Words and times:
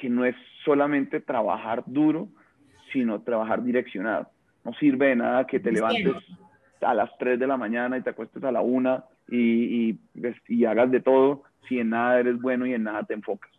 que 0.00 0.08
no 0.08 0.24
es 0.24 0.36
solamente 0.64 1.20
trabajar 1.20 1.82
duro, 1.86 2.28
sino 2.92 3.20
trabajar 3.22 3.62
direccionado. 3.62 4.28
No 4.64 4.72
sirve 4.74 5.08
de 5.08 5.16
nada 5.16 5.46
que 5.46 5.60
te 5.60 5.72
levantes 5.72 6.14
a 6.80 6.94
las 6.94 7.10
3 7.18 7.38
de 7.38 7.46
la 7.46 7.56
mañana 7.56 7.98
y 7.98 8.02
te 8.02 8.10
acuestes 8.10 8.42
a 8.44 8.52
la 8.52 8.60
1 8.60 9.04
y, 9.30 9.92
pues, 10.20 10.36
y, 10.48 10.64
hagas 10.64 10.90
de 10.90 11.00
todo 11.00 11.42
si 11.68 11.78
en 11.78 11.90
nada 11.90 12.18
eres 12.20 12.40
bueno 12.40 12.66
y 12.66 12.74
en 12.74 12.84
nada 12.84 13.04
te 13.04 13.14
enfocas. 13.14 13.50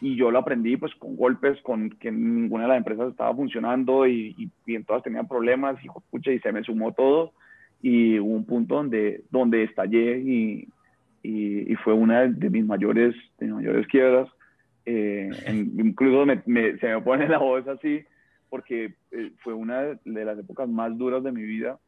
Y 0.00 0.16
yo 0.16 0.30
lo 0.30 0.40
aprendí 0.40 0.76
pues 0.76 0.94
con 0.96 1.16
golpes, 1.16 1.60
con 1.62 1.88
que 1.90 2.10
ninguna 2.12 2.64
de 2.64 2.68
las 2.68 2.78
empresas 2.78 3.10
estaba 3.10 3.34
funcionando 3.34 4.06
y, 4.06 4.50
y, 4.66 4.74
en 4.74 4.84
todas 4.84 5.02
tenían 5.02 5.28
problemas 5.28 5.82
y, 5.82 5.88
pucha, 6.10 6.30
y 6.30 6.40
se 6.40 6.52
me 6.52 6.62
sumó 6.62 6.92
todo 6.92 7.32
y 7.80 8.18
hubo 8.18 8.34
un 8.34 8.44
punto 8.44 8.76
donde, 8.76 9.24
donde 9.30 9.64
estallé 9.64 10.18
y, 10.18 10.68
y, 11.22 11.74
fue 11.76 11.94
una 11.94 12.26
de 12.26 12.50
mis 12.50 12.64
mayores, 12.64 13.14
de 13.38 13.46
mis 13.46 13.54
mayores 13.56 13.86
quiebras. 13.86 14.28
Eh, 14.86 15.30
incluso 15.78 16.24
se 16.26 16.86
me 16.88 17.00
pone 17.00 17.28
la 17.28 17.38
voz 17.38 17.66
así 17.68 18.04
porque 18.50 18.94
eh, 19.10 19.32
fue 19.38 19.54
una 19.54 19.98
de 20.04 20.24
las 20.24 20.38
épocas 20.38 20.68
más 20.68 20.96
duras 20.98 21.24
de 21.24 21.32
mi 21.32 21.42
vida 21.42 21.78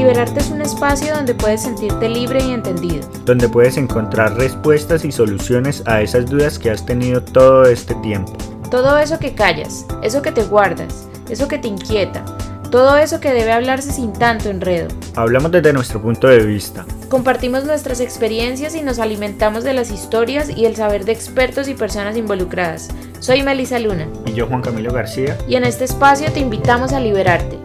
Liberarte 0.00 0.40
es 0.40 0.50
un 0.50 0.62
espacio 0.62 1.14
donde 1.14 1.34
puedes 1.34 1.60
sentirte 1.62 2.08
libre 2.08 2.42
y 2.42 2.52
entendido. 2.52 3.06
Donde 3.26 3.46
puedes 3.50 3.76
encontrar 3.76 4.34
respuestas 4.34 5.04
y 5.04 5.12
soluciones 5.12 5.86
a 5.86 6.00
esas 6.00 6.24
dudas 6.24 6.58
que 6.58 6.70
has 6.70 6.86
tenido 6.86 7.22
todo 7.22 7.64
este 7.64 7.94
tiempo. 7.96 8.32
Todo 8.70 8.96
eso 8.96 9.18
que 9.18 9.34
callas, 9.34 9.86
eso 10.02 10.22
que 10.22 10.32
te 10.32 10.42
guardas, 10.44 11.06
eso 11.28 11.46
que 11.48 11.58
te 11.58 11.68
inquieta, 11.68 12.24
todo 12.70 12.96
eso 12.96 13.18
que 13.18 13.32
debe 13.32 13.52
hablarse 13.52 13.90
sin 13.90 14.12
tanto 14.12 14.48
enredo. 14.48 14.88
Hablamos 15.16 15.50
desde 15.50 15.72
nuestro 15.72 16.00
punto 16.00 16.28
de 16.28 16.38
vista. 16.38 16.86
Compartimos 17.08 17.64
nuestras 17.64 18.00
experiencias 18.00 18.76
y 18.76 18.82
nos 18.82 19.00
alimentamos 19.00 19.64
de 19.64 19.74
las 19.74 19.90
historias 19.90 20.48
y 20.48 20.66
el 20.66 20.76
saber 20.76 21.04
de 21.04 21.10
expertos 21.10 21.66
y 21.66 21.74
personas 21.74 22.16
involucradas. 22.16 22.88
Soy 23.18 23.42
Melissa 23.42 23.80
Luna. 23.80 24.06
Y 24.24 24.34
yo 24.34 24.46
Juan 24.46 24.62
Camilo 24.62 24.92
García. 24.92 25.36
Y 25.48 25.56
en 25.56 25.64
este 25.64 25.84
espacio 25.84 26.30
te 26.32 26.38
invitamos 26.38 26.92
a 26.92 27.00
liberarte. 27.00 27.58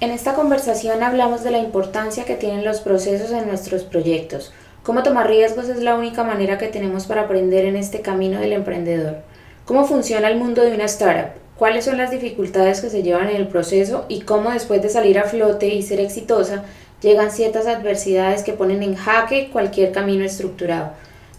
En 0.00 0.10
esta 0.10 0.34
conversación 0.34 1.02
hablamos 1.02 1.42
de 1.42 1.50
la 1.50 1.58
importancia 1.58 2.24
que 2.24 2.36
tienen 2.36 2.64
los 2.64 2.80
procesos 2.80 3.32
en 3.32 3.48
nuestros 3.48 3.82
proyectos. 3.82 4.52
Cómo 4.84 5.02
tomar 5.02 5.26
riesgos 5.26 5.68
es 5.68 5.82
la 5.82 5.96
única 5.96 6.22
manera 6.22 6.58
que 6.58 6.68
tenemos 6.68 7.06
para 7.06 7.22
aprender 7.22 7.64
en 7.64 7.74
este 7.74 8.00
camino 8.00 8.38
del 8.38 8.52
emprendedor. 8.52 9.33
Cómo 9.64 9.86
funciona 9.86 10.28
el 10.28 10.36
mundo 10.36 10.62
de 10.62 10.74
una 10.74 10.84
startup 10.84 11.40
cuáles 11.56 11.86
son 11.86 11.96
las 11.96 12.10
dificultades 12.10 12.82
que 12.82 12.90
se 12.90 13.02
llevan 13.02 13.30
en 13.30 13.36
el 13.36 13.48
proceso 13.48 14.04
y 14.08 14.20
cómo 14.20 14.50
después 14.50 14.82
de 14.82 14.90
salir 14.90 15.18
a 15.18 15.22
flote 15.22 15.68
y 15.68 15.82
ser 15.82 16.00
exitosa 16.00 16.64
llegan 17.00 17.30
ciertas 17.30 17.66
adversidades 17.66 18.42
que 18.42 18.52
ponen 18.52 18.82
en 18.82 18.94
jaque 18.94 19.48
cualquier 19.50 19.90
camino 19.92 20.22
estructurado. 20.22 20.90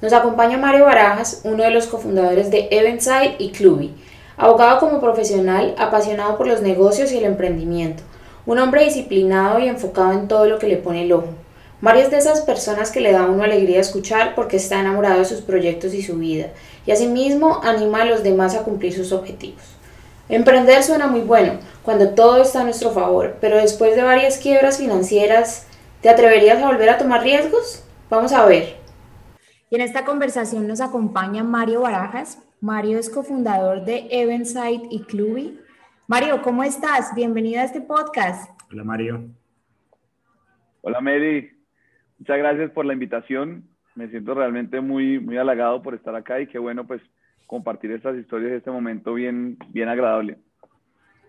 Nos 0.02 0.12
acompaña 0.12 0.58
Mario 0.58 0.86
Barajas, 0.86 1.42
uno 1.44 1.64
de 1.64 1.70
los 1.70 1.86
cofundadores 1.86 2.50
de 2.50 2.68
Eventside 2.72 3.36
y 3.38 3.52
Cluby, 3.52 3.94
abogado 4.38 4.80
como 4.80 5.00
profesional, 5.00 5.76
apasionado 5.78 6.36
por 6.36 6.48
los 6.48 6.62
negocios 6.62 7.12
y 7.12 7.20
el 7.20 7.26
emprendimiento, 7.26 8.02
un 8.48 8.58
hombre 8.58 8.86
disciplinado 8.86 9.60
y 9.60 9.68
enfocado 9.68 10.14
en 10.14 10.28
todo 10.28 10.48
lo 10.48 10.58
que 10.58 10.68
le 10.68 10.78
pone 10.78 11.04
el 11.04 11.14
ojo. 11.14 11.30
Mario 11.82 12.04
es 12.04 12.12
de 12.12 12.18
esas 12.18 12.42
personas 12.42 12.90
que 12.90 13.02
le 13.02 13.12
da 13.12 13.26
a 13.26 13.30
uno 13.30 13.44
alegría 13.44 13.80
escuchar 13.80 14.34
porque 14.34 14.58
está 14.58 14.80
enamorado 14.80 15.20
de 15.20 15.26
sus 15.26 15.42
proyectos 15.42 15.94
y 15.94 16.02
su 16.02 16.18
vida, 16.18 16.48
y 16.86 16.92
asimismo 16.92 17.62
anima 17.64 18.02
a 18.02 18.06
los 18.06 18.24
demás 18.24 18.56
a 18.56 18.64
cumplir 18.64 18.94
sus 18.94 19.12
objetivos. 19.12 19.76
Emprender 20.30 20.82
suena 20.84 21.08
muy 21.08 21.22
bueno 21.22 21.60
cuando 21.84 22.16
todo 22.16 22.42
está 22.42 22.62
a 22.62 22.64
nuestro 22.64 22.92
favor, 22.92 23.38
pero 23.42 23.58
después 23.58 23.96
de 23.96 24.04
varias 24.04 24.38
quiebras 24.38 24.80
financieras, 24.80 25.68
¿te 26.02 26.10
atreverías 26.10 26.62
a 26.62 26.68
volver 26.68 26.90
a 26.90 26.98
tomar 26.98 27.22
riesgos? 27.22 27.84
Vamos 28.10 28.34
a 28.34 28.46
ver. 28.46 28.76
Y 29.70 29.76
en 29.76 29.82
esta 29.82 30.06
conversación 30.06 30.68
nos 30.68 30.82
acompaña 30.82 31.44
Mario 31.44 31.82
Barajas. 31.82 32.42
Mario 32.62 32.98
es 32.98 33.10
cofundador 33.10 33.86
de 33.86 34.08
Eventside 34.10 34.88
y 34.90 35.04
Cluby. 35.04 35.60
Mario, 36.08 36.42
¿cómo 36.42 36.64
estás? 36.64 37.14
Bienvenida 37.16 37.62
a 37.62 37.66
este 37.66 37.82
podcast. 37.82 38.50
Hola 38.72 38.84
Mario. 38.84 39.26
Hola 40.82 41.02
Mary. 41.02 41.52
Muchas 42.20 42.38
gracias 42.38 42.72
por 42.72 42.86
la 42.86 42.94
invitación. 42.94 43.68
Me 43.96 44.10
siento 44.10 44.34
realmente 44.34 44.82
muy, 44.82 45.20
muy 45.20 45.38
halagado 45.38 45.82
por 45.82 45.96
estar 45.96 46.16
acá 46.16 46.40
y 46.40 46.48
qué 46.48 46.60
bueno 46.60 46.86
pues 46.86 47.02
compartir 47.48 47.92
estas 47.92 48.18
historias 48.18 48.52
en 48.52 48.58
este 48.58 48.72
momento 48.72 49.14
bien, 49.14 49.58
bien 49.70 49.90
agradable. 49.90 50.38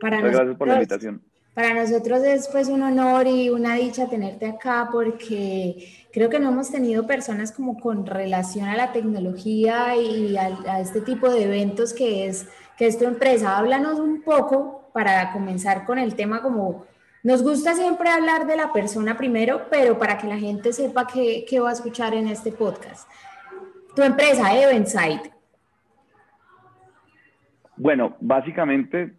Para 0.01 0.19
Muchas 0.19 0.33
gracias 0.33 0.57
por 0.57 0.69
la 0.69 0.75
invitación. 0.75 1.23
Para 1.57 1.73
nosotros 1.73 2.23
es 2.23 2.49
pues 2.49 2.69
un 2.69 2.83
honor 2.83 3.27
y 3.27 3.49
una 3.49 3.77
dicha 3.77 4.11
tenerte 4.11 4.47
acá 4.47 4.91
porque 4.93 6.07
creo 6.13 6.29
que 6.29 6.39
no 6.39 6.51
hemos 6.51 6.71
tenido 6.71 7.07
personas 7.07 7.51
como 7.51 7.81
con 7.81 8.05
relación 8.05 8.69
a 8.69 8.77
la 8.77 8.93
tecnología 8.93 9.97
y 9.97 10.37
a, 10.37 10.81
este 10.81 11.01
tipo 11.01 11.31
de 11.31 11.45
eventos 11.45 11.95
que 11.95 12.27
es, 12.27 12.47
que 12.77 12.87
es 12.87 12.99
tu 12.99 13.07
empresa. 13.07 13.57
Háblanos 13.57 13.99
un 13.99 14.21
poco 14.21 14.91
para 14.93 15.33
comenzar 15.33 15.87
con 15.87 15.99
el 15.99 16.15
tema 16.15 16.43
como 16.43 16.85
nos 17.27 17.43
gusta 17.43 17.75
siempre 17.75 18.09
hablar 18.09 18.47
de 18.47 18.57
la 18.57 18.73
persona 18.73 19.17
primero, 19.17 19.63
pero 19.69 19.99
para 19.99 20.17
que 20.17 20.29
la 20.29 20.39
gente 20.39 20.73
sepa 20.73 21.09
qué, 21.13 21.45
qué 21.49 21.59
va 21.59 21.71
a 21.71 21.73
escuchar 21.73 22.15
en 22.15 22.29
este 22.29 22.53
podcast. 22.53 23.11
Tu 23.97 24.03
empresa, 24.03 24.57
Eventside, 24.57 25.33
bueno, 27.79 28.17
básicamente, 28.21 29.13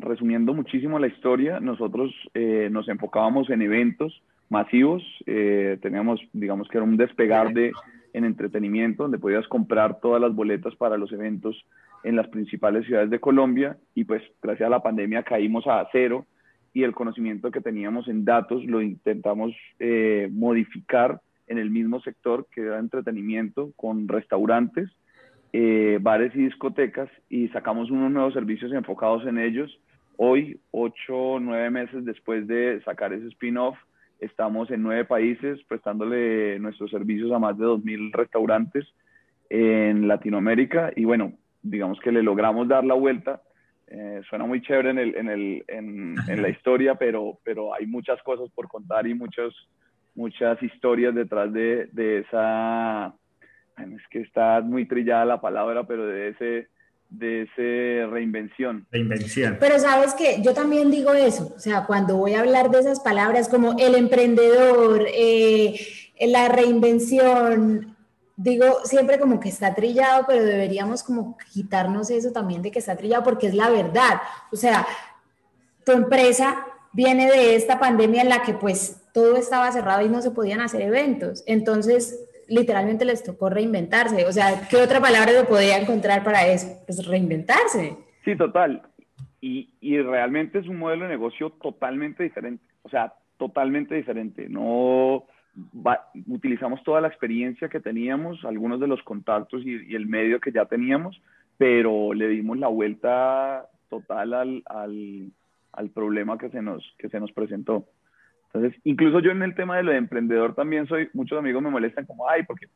resumiendo 0.00 0.52
muchísimo 0.52 0.98
la 0.98 1.06
historia, 1.08 1.58
nosotros 1.58 2.12
eh, 2.34 2.68
nos 2.70 2.86
enfocábamos 2.88 3.48
en 3.48 3.62
eventos 3.62 4.22
masivos, 4.50 5.02
eh, 5.26 5.78
teníamos, 5.80 6.20
digamos 6.32 6.68
que 6.68 6.76
era 6.76 6.84
un 6.84 6.98
despegar 6.98 7.52
de, 7.54 7.72
en 8.12 8.24
entretenimiento, 8.24 9.04
donde 9.04 9.18
podías 9.18 9.48
comprar 9.48 10.00
todas 10.00 10.20
las 10.20 10.34
boletas 10.34 10.76
para 10.76 10.98
los 10.98 11.10
eventos 11.12 11.56
en 12.04 12.14
las 12.14 12.28
principales 12.28 12.86
ciudades 12.86 13.08
de 13.10 13.18
Colombia 13.18 13.78
y 13.94 14.04
pues 14.04 14.22
gracias 14.42 14.66
a 14.66 14.70
la 14.70 14.82
pandemia 14.82 15.22
caímos 15.22 15.66
a 15.66 15.88
cero 15.90 16.26
y 16.74 16.82
el 16.82 16.92
conocimiento 16.92 17.50
que 17.50 17.60
teníamos 17.60 18.08
en 18.08 18.24
datos 18.24 18.64
lo 18.64 18.82
intentamos 18.82 19.54
eh, 19.78 20.28
modificar 20.32 21.20
en 21.46 21.58
el 21.58 21.70
mismo 21.70 22.00
sector 22.00 22.46
que 22.50 22.62
era 22.62 22.78
entretenimiento 22.78 23.72
con 23.76 24.08
restaurantes 24.08 24.90
eh, 25.56 25.98
bares 26.02 26.34
y 26.34 26.40
discotecas 26.40 27.08
y 27.30 27.46
sacamos 27.48 27.88
unos 27.88 28.10
nuevos 28.10 28.34
servicios 28.34 28.72
enfocados 28.72 29.24
en 29.24 29.38
ellos. 29.38 29.78
Hoy, 30.16 30.58
ocho 30.72 31.16
o 31.16 31.38
nueve 31.38 31.70
meses 31.70 32.04
después 32.04 32.48
de 32.48 32.82
sacar 32.84 33.12
ese 33.12 33.28
spin-off, 33.28 33.78
estamos 34.18 34.68
en 34.72 34.82
nueve 34.82 35.04
países 35.04 35.62
prestándole 35.68 36.58
nuestros 36.58 36.90
servicios 36.90 37.30
a 37.30 37.38
más 37.38 37.56
de 37.56 37.66
2.000 37.66 38.12
restaurantes 38.12 38.84
en 39.48 40.08
Latinoamérica 40.08 40.92
y 40.96 41.04
bueno, 41.04 41.34
digamos 41.62 42.00
que 42.00 42.10
le 42.10 42.24
logramos 42.24 42.66
dar 42.66 42.84
la 42.84 42.94
vuelta. 42.94 43.40
Eh, 43.96 44.22
suena 44.28 44.44
muy 44.44 44.60
chévere 44.60 44.90
en, 44.90 44.98
el, 44.98 45.14
en, 45.14 45.28
el, 45.28 45.64
en, 45.68 46.16
en, 46.26 46.42
la 46.42 46.48
historia, 46.50 46.96
pero, 46.96 47.38
pero 47.44 47.72
hay 47.72 47.86
muchas 47.86 48.20
cosas 48.24 48.50
por 48.52 48.66
contar 48.66 49.06
y 49.06 49.14
muchas, 49.14 49.54
muchas 50.16 50.60
historias 50.62 51.14
detrás 51.14 51.52
de, 51.52 51.88
de 51.92 52.18
esa 52.18 53.14
es 53.78 54.02
que 54.10 54.20
está 54.20 54.60
muy 54.60 54.86
trillada 54.86 55.24
la 55.24 55.40
palabra, 55.40 55.84
pero 55.84 56.06
de 56.06 56.28
ese, 56.28 56.68
de 57.10 57.42
ese 57.42 58.06
reinvención. 58.10 58.86
Reinvención. 58.90 59.58
Pero 59.60 59.78
sabes 59.78 60.14
que 60.14 60.42
yo 60.42 60.54
también 60.54 60.90
digo 60.90 61.12
eso, 61.12 61.52
o 61.54 61.58
sea, 61.58 61.84
cuando 61.86 62.16
voy 62.16 62.34
a 62.34 62.40
hablar 62.40 62.70
de 62.70 62.80
esas 62.80 63.00
palabras 63.00 63.48
como 63.48 63.76
el 63.78 63.94
emprendedor, 63.94 65.06
eh, 65.12 65.78
la 66.20 66.48
reinvención, 66.48 67.93
digo 68.36 68.80
siempre 68.84 69.18
como 69.18 69.40
que 69.40 69.48
está 69.48 69.74
trillado, 69.74 70.24
pero 70.26 70.44
deberíamos 70.44 71.02
como 71.02 71.36
quitarnos 71.52 72.10
eso 72.10 72.32
también 72.32 72.62
de 72.62 72.70
que 72.70 72.78
está 72.78 72.96
trillado 72.96 73.22
porque 73.22 73.46
es 73.46 73.54
la 73.54 73.70
verdad. 73.70 74.20
O 74.52 74.56
sea, 74.56 74.86
tu 75.84 75.92
empresa 75.92 76.66
viene 76.92 77.30
de 77.30 77.56
esta 77.56 77.78
pandemia 77.78 78.22
en 78.22 78.28
la 78.28 78.42
que 78.42 78.54
pues 78.54 79.10
todo 79.12 79.36
estaba 79.36 79.70
cerrado 79.72 80.04
y 80.04 80.08
no 80.08 80.22
se 80.22 80.30
podían 80.30 80.60
hacer 80.60 80.82
eventos. 80.82 81.44
Entonces, 81.46 82.28
literalmente 82.48 83.04
les 83.04 83.22
tocó 83.22 83.48
reinventarse. 83.50 84.26
O 84.26 84.32
sea, 84.32 84.66
¿qué 84.68 84.76
otra 84.76 85.00
palabra 85.00 85.32
lo 85.32 85.46
podía 85.46 85.78
encontrar 85.78 86.24
para 86.24 86.46
eso? 86.46 86.82
Pues 86.86 87.06
reinventarse. 87.06 87.96
Sí, 88.24 88.36
total. 88.36 88.82
Y, 89.40 89.70
y 89.80 90.00
realmente 90.00 90.58
es 90.58 90.68
un 90.68 90.78
modelo 90.78 91.04
de 91.04 91.10
negocio 91.10 91.50
totalmente 91.50 92.22
diferente. 92.22 92.64
O 92.82 92.88
sea, 92.88 93.14
totalmente 93.36 93.94
diferente. 93.94 94.48
No 94.48 95.26
utilizamos 96.26 96.82
toda 96.82 97.00
la 97.00 97.08
experiencia 97.08 97.68
que 97.68 97.80
teníamos, 97.80 98.44
algunos 98.44 98.80
de 98.80 98.88
los 98.88 99.02
contactos 99.02 99.64
y, 99.64 99.94
el 99.94 100.06
medio 100.06 100.40
que 100.40 100.52
ya 100.52 100.66
teníamos, 100.66 101.20
pero 101.56 102.12
le 102.12 102.28
dimos 102.28 102.58
la 102.58 102.68
vuelta 102.68 103.66
total 103.88 104.34
al, 104.34 104.62
al, 104.66 105.30
al 105.72 105.90
problema 105.90 106.38
que 106.38 106.50
se 106.50 106.62
nos, 106.62 106.84
que 106.98 107.08
se 107.08 107.20
nos 107.20 107.32
presentó. 107.32 107.86
Entonces, 108.52 108.80
incluso 108.84 109.18
yo 109.18 109.32
en 109.32 109.42
el 109.42 109.54
tema 109.54 109.76
de 109.76 109.82
lo 109.82 109.90
de 109.90 109.98
emprendedor 109.98 110.54
también 110.54 110.86
soy, 110.86 111.08
muchos 111.12 111.38
amigos 111.38 111.60
me 111.62 111.70
molestan 111.70 112.06
como, 112.06 112.28
ay, 112.28 112.44
porque 112.44 112.68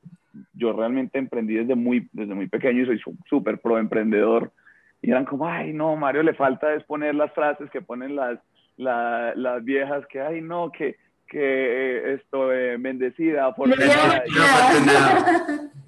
yo 0.55 0.73
realmente 0.73 1.19
emprendí 1.19 1.55
desde 1.55 1.77
muy, 1.77 2.09
desde 2.13 2.35
muy 2.35 2.49
pequeño 2.49 2.83
y 2.83 2.87
soy 2.87 3.01
súper 3.29 3.61
pro 3.61 3.79
emprendedor. 3.79 4.53
y 5.01 5.11
eran 5.11 5.25
como, 5.25 5.47
ay, 5.47 5.73
no, 5.73 5.95
Mario 5.95 6.25
le 6.25 6.35
falta 6.35 6.75
es 6.75 6.83
poner 6.83 7.15
las 7.15 7.33
frases 7.33 7.71
que 7.71 7.81
ponen 7.81 8.17
las, 8.17 8.41
las 8.77 9.65
viejas, 9.65 10.05
que, 10.07 10.21
ay, 10.21 10.41
no, 10.41 10.73
que, 10.73 10.97
que 11.29 12.15
esto, 12.15 12.53
eh, 12.53 12.77
bendecida 12.79 13.55
por... 13.55 13.69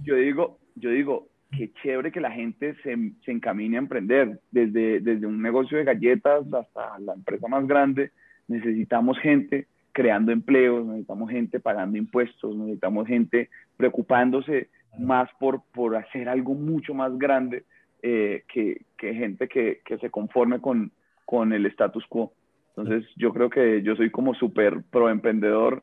yo 0.03 0.15
digo, 0.17 0.59
yo 0.77 0.91
digo, 0.91 1.29
qué 1.51 1.73
chévere 1.83 2.13
que 2.13 2.21
la 2.21 2.31
gente 2.31 2.75
se, 2.83 2.97
se 3.25 3.33
encamine 3.33 3.77
a 3.77 3.81
emprender, 3.81 4.39
desde, 4.51 5.01
desde 5.01 5.27
un 5.27 5.43
negocio 5.43 5.79
de 5.79 5.85
galletas 5.85 6.53
hasta 6.53 6.99
la 7.01 7.15
empresa 7.15 7.49
más 7.49 7.67
grande, 7.67 8.13
necesitamos 8.49 9.19
gente 9.19 9.67
creando 9.93 10.33
empleos, 10.33 10.87
necesitamos 10.87 11.31
gente 11.31 11.61
pagando 11.61 11.99
impuestos, 11.99 12.57
necesitamos 12.57 13.07
gente 13.09 13.49
preocupándose 13.77 14.69
más 14.99 15.29
por, 15.39 15.63
por 15.73 15.97
hacer 15.97 16.29
algo 16.29 16.55
mucho 16.55 16.95
más 16.95 17.17
grande 17.19 17.65
eh, 18.03 18.45
que, 18.53 18.83
que, 18.97 19.15
gente 19.15 19.49
que, 19.49 19.81
que, 19.85 19.99
se 19.99 20.11
conforme 20.11 20.61
con, 20.61 20.91
con 21.25 21.53
el 21.53 21.67
status 21.67 22.07
quo. 22.07 22.33
Entonces 22.77 23.09
yo 23.17 23.33
creo 23.33 23.51
que 23.51 23.83
yo 23.83 23.97
soy 23.97 24.11
como 24.11 24.35
súper 24.35 24.83
pro 24.91 25.11
emprendedor, 25.11 25.83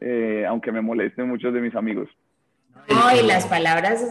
eh, 0.00 0.44
aunque 0.48 0.72
me 0.72 0.80
molesten 0.80 1.28
muchos 1.28 1.54
de 1.54 1.60
mis 1.60 1.74
amigos. 1.74 2.08
No, 2.88 3.16
y 3.16 3.26
las 3.26 3.46
palabras, 3.46 4.04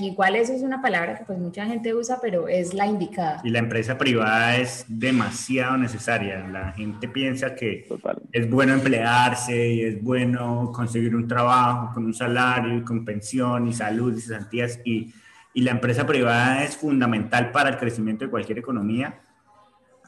igual 0.00 0.36
eso 0.36 0.52
es 0.52 0.62
una 0.62 0.82
palabra 0.82 1.16
que 1.16 1.24
pues 1.24 1.38
mucha 1.38 1.64
gente 1.66 1.94
usa, 1.94 2.18
pero 2.20 2.48
es 2.48 2.74
la 2.74 2.86
indicada. 2.86 3.40
Y 3.44 3.50
la 3.50 3.60
empresa 3.60 3.98
privada 3.98 4.56
es 4.56 4.84
demasiado 4.88 5.76
necesaria. 5.76 6.46
La 6.48 6.72
gente 6.72 7.08
piensa 7.08 7.54
que 7.54 7.86
es 8.32 8.50
bueno 8.50 8.72
emplearse 8.72 9.68
y 9.68 9.82
es 9.82 10.02
bueno 10.02 10.72
conseguir 10.74 11.14
un 11.14 11.28
trabajo 11.28 11.94
con 11.94 12.04
un 12.04 12.14
salario 12.14 12.76
y 12.76 12.82
con 12.82 13.04
pensión 13.04 13.68
y 13.68 13.72
salud 13.72 14.16
y 14.16 14.20
cesantías. 14.20 14.80
Y, 14.84 15.12
y 15.54 15.62
la 15.62 15.70
empresa 15.70 16.04
privada 16.04 16.64
es 16.64 16.76
fundamental 16.76 17.52
para 17.52 17.70
el 17.70 17.76
crecimiento 17.76 18.24
de 18.24 18.30
cualquier 18.30 18.58
economía. 18.58 19.20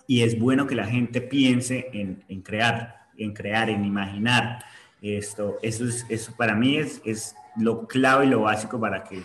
Y 0.09 0.23
es 0.23 0.39
bueno 0.39 0.67
que 0.67 0.75
la 0.75 0.87
gente 0.87 1.21
piense 1.21 1.91
en, 1.93 2.25
en 2.29 2.41
crear, 2.41 3.03
en 3.17 3.35
crear, 3.35 3.69
en 3.69 3.85
imaginar. 3.85 4.65
Esto, 5.03 5.59
eso, 5.63 5.85
es, 5.85 6.07
eso 6.09 6.35
para 6.37 6.57
mí 6.57 6.79
es, 6.79 7.01
es 7.05 7.37
lo 7.57 7.87
clave 7.87 8.27
y 8.27 8.31
lo 8.31 8.41
básico 8.41 8.81
para 8.81 9.05
que, 9.05 9.23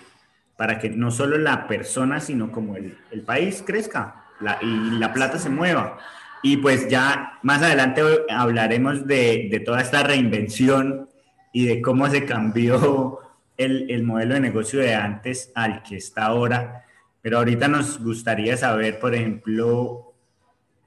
para 0.58 0.78
que 0.78 0.90
no 0.90 1.10
solo 1.10 1.38
la 1.38 1.68
persona, 1.68 2.20
sino 2.20 2.52
como 2.52 2.76
el, 2.76 2.98
el 3.12 3.22
país 3.22 3.64
crezca 3.66 4.26
y 4.62 5.00
la 5.00 5.14
plata 5.14 5.40
se 5.40 5.50
mueva. 5.50 5.98
Y 6.42 6.58
pues 6.58 6.90
ya 6.90 7.40
más 7.44 7.62
adelante 7.62 8.02
hablaremos 8.30 9.08
de, 9.08 9.48
de 9.50 9.60
toda 9.62 9.82
esta 9.82 10.04
reinvención 10.04 11.10
y 11.54 11.66
de 11.66 11.82
cómo 11.82 12.10
se 12.10 12.26
cambió 12.26 13.20
el, 13.56 13.90
el, 13.90 14.04
modelo 14.04 14.34
de 14.34 14.42
negocio 14.42 14.82
de 14.82 14.96
antes 14.96 15.52
al 15.56 15.82
que 15.84 15.96
está 15.96 16.26
ahora. 16.26 16.84
Pero 17.22 17.38
ahorita 17.38 17.70
nos 17.70 18.04
gustaría 18.04 18.58
saber, 18.58 19.00
por 19.00 19.16
ejemplo, 19.16 20.13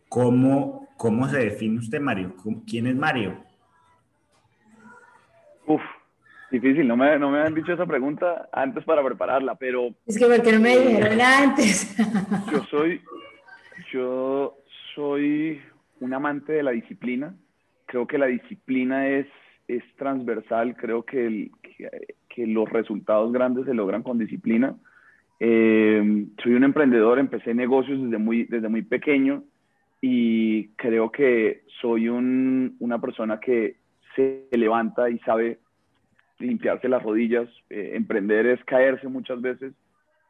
cómo, 0.08 0.88
cómo 0.96 1.28
se 1.28 1.38
define 1.38 1.78
usted, 1.78 2.00
Mario. 2.00 2.34
¿Quién 2.66 2.86
es 2.86 2.96
Mario? 2.96 3.36
Uf, 5.66 5.82
Difícil, 6.50 6.86
no 6.86 6.96
me, 6.96 7.18
no 7.18 7.30
me 7.30 7.40
han 7.40 7.54
dicho 7.54 7.72
esa 7.72 7.86
pregunta 7.86 8.48
antes 8.52 8.84
para 8.84 9.04
prepararla, 9.04 9.56
pero... 9.56 9.88
Es 10.06 10.16
que 10.16 10.26
porque 10.26 10.52
no 10.52 10.60
me 10.60 10.78
dijeron 10.78 11.20
antes. 11.20 11.96
Yo 12.52 12.62
soy, 12.70 13.00
yo 13.92 14.56
soy 14.94 15.60
un 16.00 16.14
amante 16.14 16.52
de 16.52 16.62
la 16.62 16.70
disciplina. 16.70 17.34
Creo 17.86 18.06
que 18.06 18.18
la 18.18 18.26
disciplina 18.26 19.08
es, 19.08 19.26
es 19.66 19.82
transversal. 19.96 20.76
Creo 20.76 21.04
que, 21.04 21.26
el, 21.26 21.50
que, 22.28 22.46
los 22.46 22.68
resultados 22.70 23.32
grandes 23.32 23.66
se 23.66 23.74
logran 23.74 24.02
con 24.02 24.18
disciplina. 24.18 24.76
Eh, 25.40 26.26
soy 26.42 26.54
un 26.54 26.64
emprendedor, 26.64 27.18
empecé 27.18 27.54
negocios 27.54 28.00
desde 28.02 28.18
muy, 28.18 28.44
desde 28.44 28.68
muy 28.68 28.82
pequeño 28.82 29.42
y 30.08 30.68
creo 30.76 31.10
que 31.10 31.64
soy 31.80 32.08
un, 32.08 32.76
una 32.78 33.00
persona 33.00 33.40
que 33.40 33.74
se 34.14 34.46
levanta 34.52 35.10
y 35.10 35.18
sabe 35.18 35.58
limpiarse 36.38 36.88
las 36.88 37.02
rodillas, 37.02 37.48
eh, 37.70 37.94
emprender 37.94 38.46
es 38.46 38.62
caerse 38.66 39.08
muchas 39.08 39.40
veces 39.40 39.72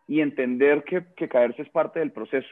y 0.08 0.20
entender 0.20 0.82
que, 0.84 1.04
que 1.14 1.28
caerse 1.28 1.60
es 1.60 1.68
parte 1.68 1.98
del 1.98 2.10
proceso. 2.10 2.48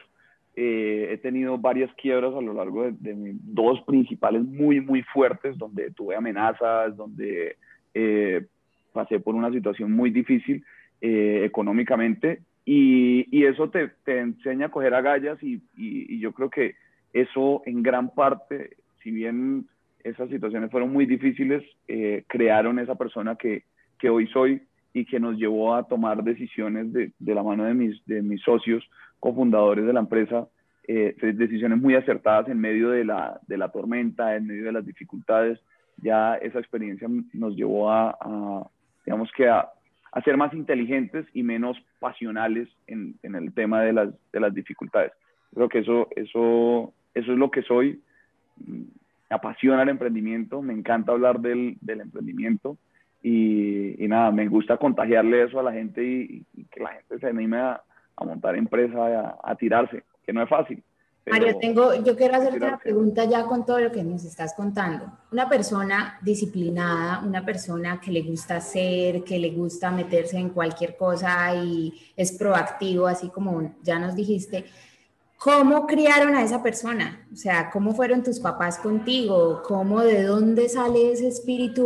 Eh, 0.55 1.07
he 1.13 1.17
tenido 1.17 1.57
varias 1.57 1.91
quiebras 1.95 2.35
a 2.35 2.41
lo 2.41 2.53
largo 2.53 2.83
de, 2.83 2.91
de 2.91 3.33
dos 3.41 3.81
principales 3.87 4.43
muy, 4.43 4.79
muy 4.79 5.01
fuertes, 5.01 5.57
donde 5.57 5.89
tuve 5.91 6.15
amenazas, 6.15 6.95
donde 6.95 7.57
eh, 7.95 8.45
pasé 8.93 9.19
por 9.19 9.33
una 9.33 9.51
situación 9.51 9.91
muy 9.91 10.11
difícil 10.11 10.63
económicamente 11.01 12.41
y, 12.65 13.27
y, 13.29 13.45
eso 13.45 13.69
te, 13.69 13.89
te, 14.05 14.19
enseña 14.19 14.67
a 14.67 14.71
coger 14.71 14.95
agallas 14.95 15.37
y, 15.43 15.55
y, 15.75 16.15
y 16.15 16.19
yo 16.19 16.31
creo 16.31 16.49
que 16.49 16.75
eso 17.15 17.63
en 17.65 17.81
gran 17.81 18.09
parte, 18.09 18.75
si 19.01 19.09
bien 19.09 19.67
esas 20.03 20.29
situaciones 20.29 20.69
fueron 20.69 20.91
muy 20.91 21.05
difíciles, 21.05 21.63
eh, 21.87 22.25
crearon 22.27 22.77
esa 22.77 22.95
persona 22.95 23.37
que, 23.37 23.63
que, 23.97 24.09
hoy 24.09 24.27
soy 24.27 24.61
y 24.93 25.05
que 25.05 25.17
nos 25.17 25.37
llevó 25.37 25.75
a 25.75 25.87
tomar 25.87 26.23
decisiones 26.25 26.91
de, 26.91 27.13
de 27.17 27.33
la 27.33 27.41
mano 27.41 27.63
de 27.63 27.73
mis, 27.73 28.05
de 28.05 28.21
mis 28.21 28.41
socios, 28.41 28.83
cofundadores 29.21 29.85
de 29.85 29.93
la 29.93 30.01
empresa, 30.01 30.49
eh, 30.89 31.15
decisiones 31.21 31.79
muy 31.79 31.95
acertadas 31.95 32.49
en 32.49 32.59
medio 32.59 32.89
de 32.89 33.05
la, 33.05 33.39
de 33.47 33.57
la 33.57 33.69
tormenta, 33.69 34.35
en 34.35 34.47
medio 34.47 34.65
de 34.65 34.73
las 34.73 34.85
dificultades. 34.85 35.57
Ya 36.03 36.35
esa 36.35 36.59
experiencia 36.59 37.07
nos 37.31 37.55
llevó 37.55 37.91
a, 37.91 38.09
a 38.19 38.67
digamos 39.05 39.31
que 39.31 39.47
a, 39.47 39.69
a, 40.11 40.21
ser 40.21 40.35
más 40.35 40.53
inteligentes 40.53 41.25
y 41.33 41.43
menos 41.43 41.77
pasionales 41.99 42.67
en, 42.87 43.15
en 43.23 43.35
el 43.35 43.53
tema 43.53 43.81
de 43.83 43.93
las, 43.93 44.09
de 44.33 44.39
las 44.41 44.53
dificultades. 44.53 45.13
Creo 45.53 45.69
que 45.69 45.79
eso, 45.79 46.09
eso, 46.17 46.93
eso 47.15 47.31
es 47.31 47.37
lo 47.37 47.49
que 47.49 47.63
soy 47.63 48.01
me 49.29 49.35
apasiona 49.35 49.83
el 49.83 49.89
emprendimiento, 49.89 50.61
me 50.61 50.73
encanta 50.73 51.11
hablar 51.11 51.39
del, 51.39 51.77
del 51.81 52.01
emprendimiento 52.01 52.77
y, 53.21 54.03
y, 54.03 54.07
nada, 54.07 54.31
me 54.31 54.47
gusta 54.47 54.77
contagiarle 54.77 55.43
eso 55.43 55.59
a 55.59 55.63
la 55.63 55.73
gente 55.73 56.03
y, 56.03 56.45
y 56.53 56.65
que 56.65 56.79
la 56.79 56.89
gente 56.89 57.19
se 57.19 57.27
anime 57.27 57.57
a, 57.57 57.81
a 58.15 58.23
montar 58.23 58.55
empresa, 58.55 58.97
a, 58.97 59.39
a, 59.43 59.55
tirarse, 59.55 60.03
que 60.23 60.31
no 60.31 60.43
es 60.43 60.49
fácil. 60.49 60.83
Mario, 61.25 61.57
tengo, 61.59 61.95
yo 62.03 62.15
quiero 62.15 62.35
hacerte 62.35 62.57
una 62.57 62.77
pregunta 62.77 63.25
ya 63.25 63.45
con 63.45 63.65
todo 63.65 63.79
lo 63.79 63.91
que 63.91 64.03
nos 64.03 64.23
estás 64.23 64.53
contando. 64.53 65.11
Una 65.31 65.49
persona 65.49 66.19
disciplinada, 66.21 67.25
una 67.25 67.43
persona 67.43 67.99
que 67.99 68.11
le 68.11 68.21
gusta 68.21 68.57
hacer, 68.57 69.23
que 69.23 69.39
le 69.39 69.49
gusta 69.49 69.89
meterse 69.89 70.37
en 70.37 70.49
cualquier 70.49 70.95
cosa 70.95 71.55
y 71.55 71.91
es 72.15 72.31
proactivo, 72.37 73.07
así 73.07 73.29
como 73.29 73.73
ya 73.81 73.97
nos 73.97 74.15
dijiste, 74.15 74.65
¿Cómo 75.37 75.85
criaron 75.85 76.33
a 76.35 76.43
esa 76.43 76.63
persona? 76.63 77.27
O 77.31 77.35
sea, 77.35 77.69
¿cómo 77.69 77.93
fueron 77.93 78.23
tus 78.23 78.39
papás 78.39 78.79
contigo? 78.79 79.61
¿Cómo, 79.63 80.01
de 80.01 80.23
dónde 80.23 80.69
sale 80.69 81.11
ese 81.11 81.27
espíritu? 81.27 81.85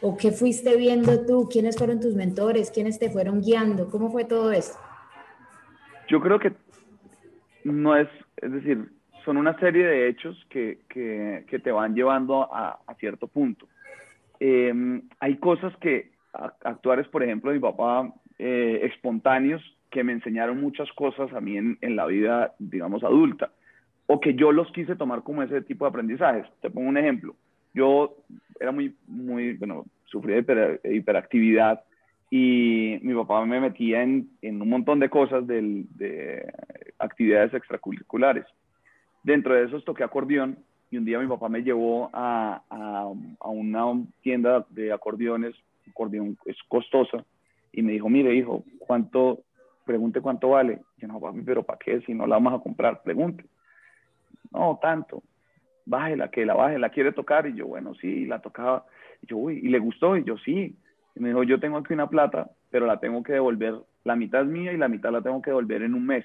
¿O, 0.00 0.16
qué 0.16 0.32
fuiste 0.32 0.76
viendo 0.76 1.24
tú? 1.24 1.48
¿Quiénes 1.50 1.76
fueron 1.76 2.00
tus 2.00 2.14
mentores? 2.14 2.70
¿Quiénes 2.70 2.98
te 2.98 3.10
fueron 3.10 3.42
guiando? 3.42 3.90
¿Cómo 3.90 4.10
fue 4.10 4.24
todo 4.24 4.50
esto? 4.50 4.78
Yo 6.08 6.20
creo 6.20 6.38
que 6.38 6.52
no 7.64 7.96
es, 7.96 8.08
es 8.38 8.52
decir, 8.52 8.90
son 9.24 9.36
una 9.36 9.58
serie 9.58 9.86
de 9.86 10.08
hechos 10.08 10.36
que, 10.48 10.80
que, 10.88 11.58
te 11.58 11.70
van 11.70 11.94
llevando 11.94 12.52
a, 12.52 12.80
a 12.86 12.94
cierto 12.94 13.26
punto. 13.26 13.68
Eh, 14.40 15.02
hay 15.20 15.36
cosas 15.36 15.76
que, 15.78 16.12
actuales, 16.32 17.06
por 17.08 17.22
ejemplo, 17.22 17.52
mi 17.52 17.58
papá, 17.58 18.12
eh, 18.38 18.80
espontáneos, 18.82 19.62
que 19.96 20.04
me 20.04 20.12
enseñaron 20.12 20.60
muchas 20.60 20.92
cosas 20.92 21.32
a 21.32 21.40
mí 21.40 21.56
en, 21.56 21.78
en, 21.80 21.96
la 21.96 22.04
vida, 22.04 22.54
digamos, 22.58 23.02
adulta, 23.02 23.50
o 24.06 24.20
que 24.20 24.34
yo 24.34 24.52
los 24.52 24.70
quise 24.72 24.94
tomar 24.94 25.22
como 25.22 25.42
ese 25.42 25.62
tipo 25.62 25.86
de 25.86 25.88
aprendizajes. 25.88 26.44
Te 26.60 26.68
pongo 26.68 26.90
un 26.90 26.98
ejemplo. 26.98 27.34
Yo 27.72 28.14
era 28.60 28.72
muy, 28.72 28.94
muy, 29.06 29.54
bueno, 29.54 29.86
sufría 30.04 30.34
de 30.34 30.40
hiper, 30.42 30.80
hiperactividad 30.84 31.82
y 32.30 32.98
mi 33.00 33.14
papá 33.14 33.46
me 33.46 33.58
metía 33.58 34.02
en, 34.02 34.28
en 34.42 34.60
un 34.60 34.68
montón 34.68 35.00
de 35.00 35.08
cosas 35.08 35.46
del, 35.46 35.86
de 35.96 36.44
actividades 36.98 37.54
extracurriculares. 37.54 38.44
Dentro 39.22 39.54
de 39.54 39.64
esos 39.64 39.82
toqué 39.86 40.04
acordeón 40.04 40.58
y 40.90 40.98
un 40.98 41.06
día 41.06 41.18
mi 41.20 41.26
papá 41.26 41.48
me 41.48 41.62
llevó 41.62 42.10
a, 42.12 42.62
a, 42.68 43.12
a 43.40 43.48
una 43.48 44.04
tienda 44.20 44.66
de 44.68 44.92
acordeones, 44.92 45.54
acordeón 45.88 46.36
es 46.44 46.56
costosa, 46.68 47.24
y 47.72 47.80
me 47.80 47.92
dijo, 47.92 48.10
mire 48.10 48.34
hijo, 48.34 48.62
¿cuánto, 48.78 49.40
pregunte 49.86 50.20
cuánto 50.20 50.50
vale. 50.50 50.80
Yo 50.98 51.08
no, 51.08 51.18
papi, 51.20 51.40
pero 51.42 51.62
¿para 51.62 51.78
qué? 51.78 52.02
Si 52.02 52.12
no 52.12 52.26
la 52.26 52.36
vamos 52.36 52.60
a 52.60 52.62
comprar, 52.62 53.02
pregunte. 53.02 53.46
No, 54.52 54.78
tanto. 54.82 55.22
Bájela, 55.86 56.30
que 56.30 56.44
la 56.44 56.54
baje, 56.54 56.78
la 56.78 56.90
quiere 56.90 57.12
tocar. 57.12 57.46
Y 57.46 57.54
yo, 57.54 57.66
bueno, 57.68 57.94
sí, 57.94 58.26
la 58.26 58.40
tocaba. 58.40 58.84
Y 59.22 59.28
yo, 59.28 59.36
uy, 59.38 59.60
¿y 59.62 59.68
le 59.68 59.78
gustó? 59.78 60.16
Y 60.16 60.24
yo, 60.24 60.36
sí. 60.38 60.76
Y 61.14 61.20
me 61.20 61.28
dijo, 61.28 61.44
yo 61.44 61.58
tengo 61.60 61.78
aquí 61.78 61.94
una 61.94 62.10
plata, 62.10 62.50
pero 62.70 62.84
la 62.84 63.00
tengo 63.00 63.22
que 63.22 63.32
devolver. 63.32 63.76
La 64.04 64.16
mitad 64.16 64.42
es 64.42 64.48
mía 64.48 64.72
y 64.72 64.76
la 64.76 64.88
mitad 64.88 65.12
la 65.12 65.22
tengo 65.22 65.40
que 65.40 65.50
devolver 65.50 65.82
en 65.82 65.94
un 65.94 66.04
mes. 66.04 66.24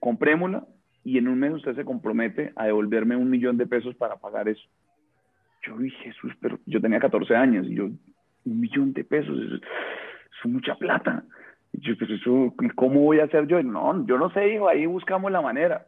Comprémosla 0.00 0.66
y 1.04 1.18
en 1.18 1.28
un 1.28 1.38
mes 1.38 1.52
usted 1.52 1.76
se 1.76 1.84
compromete 1.84 2.52
a 2.56 2.66
devolverme 2.66 3.16
un 3.16 3.30
millón 3.30 3.56
de 3.56 3.66
pesos 3.66 3.94
para 3.94 4.16
pagar 4.16 4.48
eso. 4.48 4.66
Yo 5.62 5.76
dije, 5.78 6.04
Jesús, 6.04 6.32
pero 6.40 6.58
yo 6.66 6.80
tenía 6.80 6.98
14 6.98 7.34
años 7.36 7.66
y 7.66 7.74
yo, 7.74 7.84
un 7.84 8.60
millón 8.60 8.92
de 8.92 9.04
pesos, 9.04 9.38
eso 9.38 9.56
es, 9.56 9.62
es 9.62 10.50
mucha 10.50 10.74
plata 10.74 11.24
yo, 11.72 11.96
pues 11.96 12.10
eso, 12.10 12.54
¿cómo 12.74 13.00
voy 13.00 13.20
a 13.20 13.24
hacer 13.24 13.46
yo? 13.46 13.62
No, 13.62 14.06
yo 14.06 14.18
no 14.18 14.30
sé, 14.30 14.54
hijo, 14.54 14.68
ahí 14.68 14.86
buscamos 14.86 15.30
la 15.30 15.40
manera. 15.40 15.86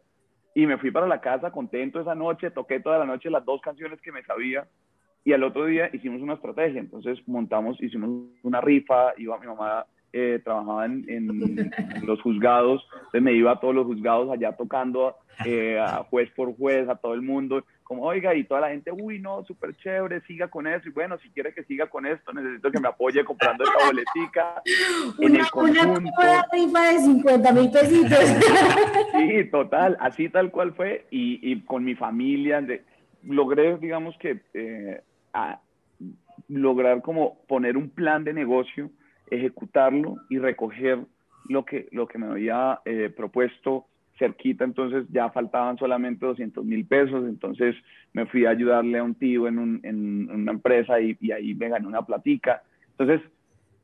Y 0.55 0.67
me 0.67 0.79
fui 0.79 0.91
para 0.91 1.07
la 1.07 1.21
casa 1.21 1.51
contento 1.51 2.01
esa 2.01 2.15
noche, 2.15 2.51
toqué 2.51 2.81
toda 2.81 2.99
la 2.99 3.07
noche 3.07 3.31
las 3.31 3.45
dos 3.45 3.61
canciones 3.63 4.01
que 4.01 4.13
me 4.13 4.23
sabía 4.25 4.67
y 5.25 5.33
al 5.33 5.45
otro 5.45 5.67
día 5.67 5.89
hicimos 5.93 6.21
una 6.21 6.35
estrategia. 6.35 6.81
Entonces 6.81 7.19
montamos, 7.27 7.81
hicimos 7.81 8.11
una 8.43 8.61
rifa, 8.61 9.13
iba 9.17 9.39
mi 9.39 9.47
mamá 9.47 9.87
eh, 10.13 10.41
trabajaba 10.45 10.85
en, 10.85 11.27
los 12.07 12.21
juzgados, 12.21 12.87
entonces 12.93 13.23
me 13.23 13.33
iba 13.33 13.53
a 13.53 13.61
todos 13.61 13.75
los 13.75 13.87
juzgados 13.87 14.31
allá 14.31 14.53
tocando 14.53 15.17
eh, 15.47 15.79
a 15.79 16.05
juez 16.05 16.31
por 16.37 16.55
juez, 16.55 16.89
a 16.89 16.97
todo 16.97 17.15
el 17.15 17.23
mundo, 17.23 17.65
como, 17.83 18.03
oiga, 18.05 18.35
y 18.35 18.45
toda 18.45 18.63
la 18.63 18.69
gente, 18.69 18.91
uy, 18.93 19.19
no, 19.19 19.45
súper 19.45 19.75
chévere, 19.77 20.21
siga 20.23 20.49
con 20.49 20.67
eso, 20.67 20.89
y 20.89 20.93
bueno, 20.93 21.19
si 21.19 21.31
quiere 21.31 21.53
que 21.53 21.65
siga 21.65 21.87
con 21.89 22.07
esto, 22.07 22.33
necesito 22.33 22.71
que 22.71 22.81
me 22.81 22.89
apoye 22.89 23.25
comprando 23.25 23.65
esta 23.65 23.87
boletica. 23.87 24.63
en 25.19 25.37
el 25.37 25.51
conjunto. 25.51 25.83
Una 26.19 26.47
rifa 26.53 26.93
de 26.93 26.99
50 26.99 27.53
mil 27.53 27.71
pesitos. 27.71 28.19
sí, 29.13 29.45
total, 29.51 29.97
así 30.01 30.29
tal 30.29 30.51
cual 30.51 30.75
fue, 30.75 31.07
y, 31.11 31.53
y 31.53 31.61
con 31.63 31.85
mi 31.85 31.95
familia, 31.95 32.61
de, 32.61 32.85
logré, 33.25 33.77
digamos 33.79 34.17
que, 34.19 34.41
eh, 34.55 35.03
a, 35.33 35.61
lograr 36.49 37.03
como 37.03 37.39
poner 37.47 37.77
un 37.77 37.89
plan 37.89 38.25
de 38.25 38.33
negocio 38.33 38.91
ejecutarlo 39.31 40.17
y 40.29 40.39
recoger 40.39 41.01
lo 41.49 41.65
que, 41.65 41.89
lo 41.91 42.07
que 42.07 42.19
me 42.19 42.27
había 42.27 42.81
eh, 42.85 43.11
propuesto 43.15 43.87
cerquita, 44.23 44.65
entonces 44.65 45.05
ya 45.11 45.31
faltaban 45.31 45.77
solamente 45.79 46.25
200 46.25 46.65
mil 46.65 46.87
pesos, 46.87 47.25
entonces 47.29 47.75
me 48.13 48.27
fui 48.27 48.47
a 48.47 48.51
ayudarle 48.51 48.99
a 48.99 49.03
un 49.03 49.15
tío 49.17 49.49
en, 49.49 49.59
un, 49.59 49.81
en 49.83 50.31
una 50.31 50.53
empresa 50.53 51.01
y, 51.01 51.17
ahí 51.33 51.55
me 51.55 51.69
gané 51.69 51.87
una 51.87 52.03
platica. 52.03 52.63
Entonces, 52.91 53.21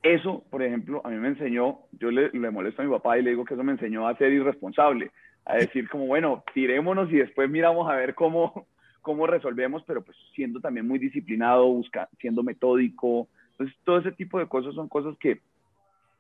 eso, 0.03 0.45
por 0.51 0.63
ejemplo, 0.63 1.01
a 1.05 1.11
mí 1.11 1.17
me 1.17 1.29
enseñó, 1.29 1.81
yo 1.99 2.11
le, 2.11 2.31
le 2.31 2.51
molesto 2.51 2.83
a 2.83 2.85
mi 2.85 2.91
papá 2.91 3.19
y 3.19 3.23
le 3.23 3.31
digo 3.31 3.45
que 3.45 3.55
eso 3.55 3.65
me 3.65 3.73
enseñó 3.73 4.07
a 4.07 4.17
ser 4.17 4.33
irresponsable, 4.33 5.11
a 5.45 5.57
decir 5.57 5.89
como, 5.89 6.07
bueno, 6.07 6.45
tirémonos 6.55 7.11
y 7.11 7.17
después 7.17 7.51
miramos 7.51 7.91
a 7.91 7.97
ver 7.97 8.15
cómo, 8.15 8.67
cómo 9.03 9.27
resolvemos, 9.27 9.83
pero 9.87 10.03
pues 10.03 10.17
siendo 10.35 10.61
también 10.61 10.87
muy 10.87 10.99
disciplinado, 10.99 11.67
busca, 11.67 12.09
siendo 12.21 12.45
metódico, 12.45 13.29
entonces, 13.59 13.77
todo 13.85 13.99
ese 13.99 14.13
tipo 14.13 14.39
de 14.39 14.47
cosas 14.47 14.75
son 14.75 14.89
cosas 14.89 15.17
que, 15.19 15.41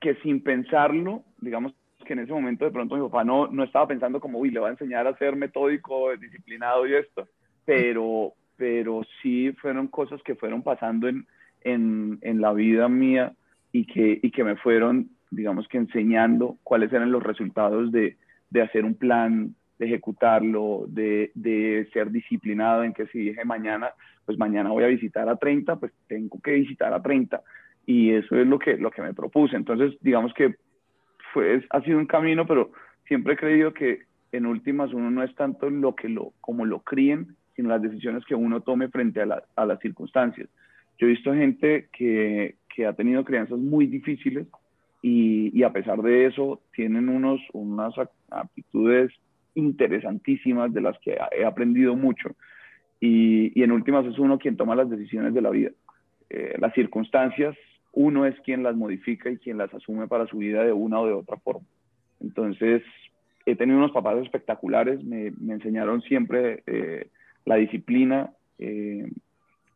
que 0.00 0.16
sin 0.16 0.42
pensarlo, 0.42 1.22
digamos 1.40 1.72
que 2.08 2.14
en 2.14 2.20
ese 2.20 2.32
momento 2.32 2.64
de 2.64 2.70
pronto 2.70 2.96
mi 2.96 3.02
papá 3.02 3.22
no, 3.22 3.48
no 3.48 3.62
estaba 3.62 3.86
pensando 3.86 4.18
como, 4.18 4.38
uy, 4.38 4.50
le 4.50 4.60
va 4.60 4.68
a 4.68 4.72
enseñar 4.72 5.06
a 5.06 5.16
ser 5.18 5.36
metódico, 5.36 6.16
disciplinado 6.16 6.86
y 6.86 6.94
esto, 6.94 7.28
pero, 7.66 8.32
pero 8.56 9.02
sí 9.22 9.52
fueron 9.60 9.88
cosas 9.88 10.20
que 10.22 10.34
fueron 10.34 10.62
pasando 10.62 11.06
en, 11.06 11.26
en, 11.60 12.18
en 12.22 12.40
la 12.40 12.54
vida 12.54 12.88
mía 12.88 13.34
y 13.72 13.84
que, 13.84 14.18
y 14.22 14.30
que 14.30 14.42
me 14.42 14.56
fueron, 14.56 15.10
digamos 15.30 15.68
que 15.68 15.76
enseñando 15.76 16.56
cuáles 16.64 16.90
eran 16.94 17.12
los 17.12 17.22
resultados 17.22 17.92
de, 17.92 18.16
de 18.48 18.62
hacer 18.62 18.86
un 18.86 18.94
plan, 18.94 19.54
de 19.78 19.86
ejecutarlo, 19.86 20.86
de, 20.88 21.30
de, 21.34 21.90
ser 21.92 22.10
disciplinado 22.10 22.84
en 22.84 22.94
que 22.94 23.06
si 23.08 23.18
dije 23.18 23.44
mañana, 23.44 23.90
pues 24.24 24.38
mañana 24.38 24.70
voy 24.70 24.84
a 24.84 24.88
visitar 24.88 25.28
a 25.28 25.36
30, 25.36 25.76
pues 25.76 25.92
tengo 26.06 26.40
que 26.40 26.52
visitar 26.52 26.94
a 26.94 27.02
30. 27.02 27.42
Y 27.84 28.12
eso 28.12 28.34
es 28.34 28.46
lo 28.46 28.58
que, 28.58 28.78
lo 28.78 28.90
que 28.90 29.02
me 29.02 29.12
propuse. 29.12 29.56
Entonces, 29.56 29.94
digamos 30.00 30.32
que 30.32 30.56
fue, 31.32 31.64
ha 31.70 31.80
sido 31.82 31.98
un 31.98 32.06
camino, 32.06 32.46
pero 32.46 32.72
siempre 33.06 33.34
he 33.34 33.36
creído 33.36 33.72
que 33.72 34.02
en 34.32 34.46
últimas 34.46 34.92
uno 34.92 35.10
no 35.10 35.22
es 35.22 35.34
tanto 35.34 35.70
lo 35.70 35.94
que 35.94 36.08
lo, 36.08 36.32
como 36.40 36.64
lo 36.64 36.80
críen, 36.80 37.36
sino 37.56 37.70
las 37.70 37.82
decisiones 37.82 38.24
que 38.24 38.34
uno 38.34 38.60
tome 38.60 38.88
frente 38.88 39.20
a, 39.20 39.26
la, 39.26 39.42
a 39.56 39.66
las 39.66 39.80
circunstancias. 39.80 40.48
Yo 40.98 41.06
he 41.06 41.10
visto 41.10 41.32
gente 41.34 41.88
que, 41.92 42.56
que 42.74 42.86
ha 42.86 42.92
tenido 42.92 43.24
crianzas 43.24 43.58
muy 43.58 43.86
difíciles 43.86 44.46
y, 45.02 45.56
y, 45.58 45.62
a 45.62 45.72
pesar 45.72 46.02
de 46.02 46.26
eso 46.26 46.60
tienen 46.74 47.08
unos, 47.08 47.40
unas 47.52 47.94
aptitudes 48.30 49.12
interesantísimas 49.54 50.72
de 50.72 50.80
las 50.80 50.98
que 50.98 51.16
he 51.32 51.44
aprendido 51.44 51.94
mucho. 51.94 52.34
Y, 53.00 53.58
y 53.58 53.62
en 53.62 53.72
últimas 53.72 54.06
es 54.06 54.18
uno 54.18 54.38
quien 54.38 54.56
toma 54.56 54.74
las 54.74 54.90
decisiones 54.90 55.34
de 55.34 55.42
la 55.42 55.50
vida. 55.50 55.70
Eh, 56.30 56.56
las 56.58 56.74
circunstancias, 56.74 57.56
uno 57.98 58.26
es 58.26 58.38
quien 58.42 58.62
las 58.62 58.76
modifica 58.76 59.28
y 59.28 59.38
quien 59.38 59.58
las 59.58 59.74
asume 59.74 60.06
para 60.06 60.28
su 60.28 60.38
vida 60.38 60.62
de 60.62 60.72
una 60.72 61.00
o 61.00 61.06
de 61.06 61.14
otra 61.14 61.36
forma. 61.38 61.66
Entonces, 62.20 62.80
he 63.44 63.56
tenido 63.56 63.76
unos 63.76 63.90
papás 63.90 64.18
espectaculares, 64.18 65.02
me, 65.02 65.32
me 65.32 65.54
enseñaron 65.54 66.00
siempre 66.02 66.62
eh, 66.66 67.08
la 67.44 67.56
disciplina, 67.56 68.30
eh, 68.60 69.10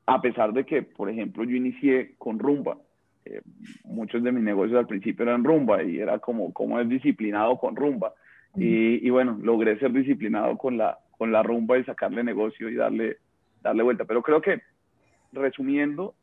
a 0.06 0.22
pesar 0.22 0.52
de 0.52 0.64
que, 0.64 0.82
por 0.82 1.10
ejemplo, 1.10 1.42
yo 1.42 1.56
inicié 1.56 2.14
con 2.16 2.38
rumba. 2.38 2.78
Eh, 3.24 3.42
muchos 3.82 4.22
de 4.22 4.30
mis 4.30 4.44
negocios 4.44 4.78
al 4.78 4.86
principio 4.86 5.24
eran 5.24 5.42
rumba 5.42 5.82
y 5.82 5.98
era 5.98 6.20
como, 6.20 6.52
como 6.52 6.78
es 6.78 6.88
disciplinado 6.88 7.58
con 7.58 7.74
rumba. 7.74 8.14
Y, 8.54 9.04
y, 9.04 9.10
bueno, 9.10 9.36
logré 9.42 9.80
ser 9.80 9.92
disciplinado 9.92 10.56
con 10.58 10.78
la, 10.78 10.96
con 11.18 11.32
la 11.32 11.42
rumba 11.42 11.76
y 11.76 11.84
sacarle 11.84 12.22
negocio 12.22 12.68
y 12.68 12.76
darle, 12.76 13.16
darle 13.62 13.82
vuelta. 13.82 14.04
Pero 14.04 14.22
creo 14.22 14.40
que, 14.40 14.60
resumiendo, 15.32 16.14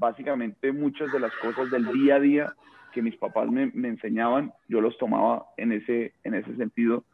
básicamente 0.00 0.72
muchas 0.72 1.12
de 1.12 1.20
las 1.20 1.32
cosas 1.36 1.70
del 1.70 1.86
día 1.92 2.16
a 2.16 2.20
día 2.20 2.54
que 2.92 3.02
mis 3.02 3.16
papás 3.16 3.48
me, 3.48 3.66
me, 3.66 3.88
enseñaban, 3.88 4.52
yo 4.66 4.80
los 4.80 4.96
tomaba 4.98 5.46
en 5.56 5.72
ese, 5.72 6.14
en 6.24 6.34
ese 6.34 6.56
sentido 6.56 7.04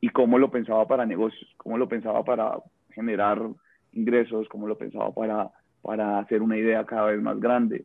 y 0.00 0.08
cómo 0.08 0.38
lo 0.38 0.50
pensaba 0.50 0.86
para 0.86 1.04
negocios, 1.04 1.52
cómo 1.58 1.76
lo 1.76 1.88
pensaba 1.88 2.24
para 2.24 2.58
generar 2.90 3.42
ingresos, 3.92 4.48
cómo 4.48 4.68
lo 4.68 4.78
pensaba 4.78 5.12
para, 5.12 5.50
para 5.82 6.20
hacer 6.20 6.40
una 6.40 6.56
idea 6.56 6.86
cada 6.86 7.06
vez 7.06 7.20
más 7.20 7.38
grande. 7.38 7.84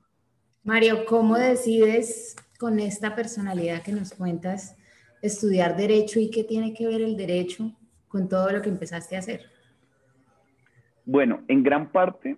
Mario, 0.63 1.05
¿cómo 1.05 1.37
decides 1.37 2.35
con 2.59 2.79
esta 2.79 3.15
personalidad 3.15 3.81
que 3.81 3.91
nos 3.91 4.13
cuentas 4.13 4.77
estudiar 5.23 5.75
derecho 5.75 6.19
y 6.19 6.29
qué 6.29 6.43
tiene 6.43 6.73
que 6.73 6.87
ver 6.87 7.01
el 7.01 7.17
derecho 7.17 7.73
con 8.07 8.29
todo 8.29 8.51
lo 8.51 8.61
que 8.61 8.69
empezaste 8.69 9.15
a 9.15 9.19
hacer? 9.19 9.41
Bueno, 11.03 11.41
en 11.47 11.63
gran 11.63 11.91
parte 11.91 12.37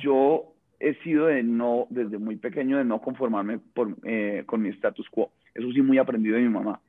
yo 0.00 0.51
he 0.82 0.94
sido 1.04 1.26
de 1.26 1.44
no, 1.44 1.86
desde 1.90 2.18
muy 2.18 2.36
pequeño, 2.36 2.76
de 2.76 2.84
no 2.84 3.00
conformarme 3.00 3.58
por, 3.58 3.96
eh, 4.02 4.42
con 4.46 4.62
mi 4.62 4.68
status 4.70 5.08
quo. 5.08 5.30
Eso 5.54 5.70
sí, 5.72 5.80
muy 5.80 5.98
aprendido 5.98 6.36
de 6.36 6.42
mi 6.42 6.48
mamá. 6.48 6.80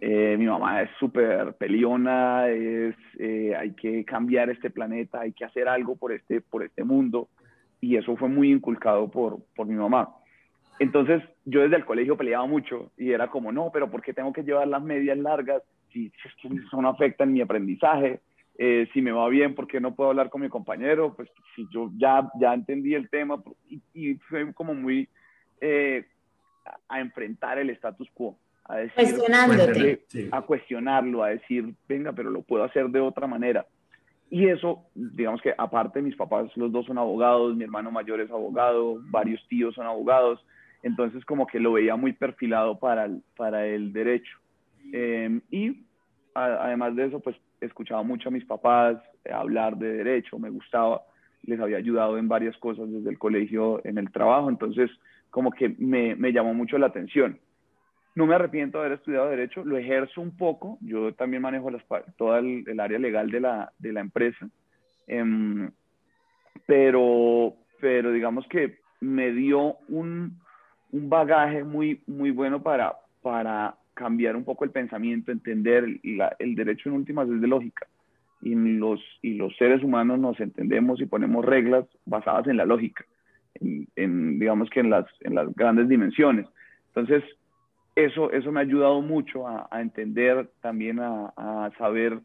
Eh, 0.00 0.36
mi 0.38 0.46
mamá 0.46 0.82
es 0.82 0.90
súper 0.98 1.52
peliona, 1.54 2.48
es, 2.48 2.96
eh, 3.18 3.54
hay 3.54 3.72
que 3.72 4.02
cambiar 4.04 4.48
este 4.48 4.70
planeta, 4.70 5.20
hay 5.20 5.32
que 5.32 5.44
hacer 5.44 5.68
algo 5.68 5.94
por 5.94 6.12
este, 6.12 6.40
por 6.40 6.64
este 6.64 6.84
mundo. 6.84 7.28
Y 7.82 7.96
eso 7.96 8.16
fue 8.16 8.30
muy 8.30 8.50
inculcado 8.50 9.10
por, 9.10 9.38
por 9.54 9.66
mi 9.66 9.74
mamá. 9.74 10.08
Entonces, 10.78 11.22
yo 11.44 11.60
desde 11.60 11.76
el 11.76 11.84
colegio 11.84 12.16
peleaba 12.16 12.46
mucho 12.46 12.92
y 12.96 13.10
era 13.10 13.28
como, 13.28 13.52
no, 13.52 13.70
pero 13.70 13.90
¿por 13.90 14.02
qué 14.02 14.14
tengo 14.14 14.32
que 14.32 14.42
llevar 14.42 14.66
las 14.68 14.82
medias 14.82 15.18
largas? 15.18 15.62
Si, 15.92 16.10
si 16.40 16.48
no 16.48 16.88
afecta 16.88 17.24
en 17.24 17.34
mi 17.34 17.42
aprendizaje, 17.42 18.20
eh, 18.56 18.88
si 18.92 19.02
me 19.02 19.10
va 19.10 19.28
bien, 19.28 19.54
¿por 19.54 19.66
qué 19.66 19.80
no 19.80 19.94
puedo 19.94 20.10
hablar 20.10 20.30
con 20.30 20.40
mi 20.40 20.48
compañero? 20.48 21.14
Pues 21.14 21.28
si 21.56 21.66
yo 21.72 21.90
ya, 21.96 22.30
ya 22.38 22.54
entendí 22.54 22.94
el 22.94 23.08
tema 23.10 23.42
y, 23.68 23.80
y 23.92 24.14
fue 24.14 24.52
como 24.54 24.74
muy 24.74 25.08
eh, 25.60 26.04
a, 26.88 27.00
enfrentar 27.00 27.58
el 27.58 27.70
status 27.70 28.08
quo. 28.14 28.38
A 28.64 28.76
decir, 28.76 28.94
Cuestionándote. 28.94 30.04
A 30.30 30.42
cuestionarlo, 30.42 31.22
a 31.22 31.30
decir, 31.30 31.74
venga, 31.88 32.12
pero 32.12 32.30
lo 32.30 32.42
puedo 32.42 32.64
hacer 32.64 32.88
de 32.88 33.00
otra 33.00 33.26
manera. 33.26 33.66
Y 34.30 34.48
eso, 34.48 34.86
digamos 34.94 35.42
que 35.42 35.54
aparte 35.56 36.00
mis 36.00 36.16
papás, 36.16 36.50
los 36.56 36.72
dos 36.72 36.86
son 36.86 36.98
abogados, 36.98 37.54
mi 37.56 37.64
hermano 37.64 37.90
mayor 37.90 38.20
es 38.20 38.30
abogado, 38.30 38.98
varios 39.10 39.46
tíos 39.48 39.74
son 39.74 39.86
abogados, 39.86 40.44
entonces 40.82 41.24
como 41.24 41.46
que 41.46 41.60
lo 41.60 41.72
veía 41.72 41.94
muy 41.96 42.12
perfilado 42.12 42.78
para 42.78 43.04
el, 43.04 43.22
para 43.36 43.66
el 43.66 43.92
derecho. 43.92 44.38
Eh, 44.92 45.40
y 45.50 45.84
a, 46.34 46.44
además 46.64 46.96
de 46.96 47.06
eso, 47.06 47.20
pues 47.20 47.36
escuchaba 47.66 48.02
mucho 48.02 48.28
a 48.28 48.32
mis 48.32 48.44
papás 48.44 48.96
eh, 49.24 49.32
hablar 49.32 49.76
de 49.76 49.92
derecho, 49.92 50.38
me 50.38 50.50
gustaba, 50.50 51.02
les 51.42 51.60
había 51.60 51.78
ayudado 51.78 52.18
en 52.18 52.28
varias 52.28 52.56
cosas 52.58 52.90
desde 52.90 53.10
el 53.10 53.18
colegio, 53.18 53.80
en 53.84 53.98
el 53.98 54.10
trabajo, 54.10 54.48
entonces 54.48 54.90
como 55.30 55.50
que 55.50 55.74
me, 55.78 56.14
llamó 56.32 56.54
mucho 56.54 56.78
la 56.78 56.86
atención. 56.86 57.38
No 58.14 58.26
me 58.26 58.36
arrepiento 58.36 58.78
de 58.78 58.86
haber 58.86 58.98
estudiado 58.98 59.28
Derecho, 59.28 59.64
lo 59.64 59.76
ejerzo 59.76 60.20
un 60.20 60.36
poco, 60.36 60.78
yo 60.80 61.12
también 61.14 61.42
manejo 61.42 61.70
las, 61.70 61.82
toda 62.16 62.38
el, 62.38 62.64
el, 62.68 62.78
área 62.78 62.98
legal 62.98 63.30
de 63.30 63.40
la, 63.40 64.00
empresa, 64.00 64.48
eh, 65.08 65.68
pero, 66.66 67.54
pero 67.80 68.12
digamos 68.12 68.46
que 68.48 68.78
me 69.00 69.32
dio 69.32 69.78
un, 69.88 70.38
un 70.92 71.10
bagaje 71.10 71.64
muy, 71.64 72.02
muy 72.06 72.30
bueno 72.30 72.62
para, 72.62 72.94
para 73.20 73.74
cambiar 73.94 74.36
un 74.36 74.44
poco 74.44 74.64
el 74.64 74.70
pensamiento, 74.70 75.32
entender 75.32 76.00
la, 76.02 76.34
el 76.38 76.54
derecho 76.54 76.88
en 76.88 76.96
últimas 76.96 77.28
es 77.28 77.40
de 77.40 77.46
lógica. 77.46 77.86
Y 78.42 78.54
los, 78.54 79.00
y 79.22 79.34
los 79.34 79.56
seres 79.56 79.82
humanos 79.82 80.18
nos 80.18 80.38
entendemos 80.38 81.00
y 81.00 81.06
ponemos 81.06 81.44
reglas 81.44 81.86
basadas 82.04 82.46
en 82.46 82.58
la 82.58 82.66
lógica, 82.66 83.04
en, 83.54 83.88
en, 83.96 84.38
digamos 84.38 84.68
que 84.68 84.80
en 84.80 84.90
las, 84.90 85.06
en 85.20 85.34
las 85.34 85.54
grandes 85.54 85.88
dimensiones. 85.88 86.46
Entonces, 86.88 87.24
eso, 87.96 88.30
eso 88.32 88.52
me 88.52 88.60
ha 88.60 88.64
ayudado 88.64 89.00
mucho 89.00 89.48
a, 89.48 89.66
a 89.70 89.80
entender, 89.80 90.50
también 90.60 91.00
a, 91.00 91.32
a, 91.36 91.70
saber 91.78 92.20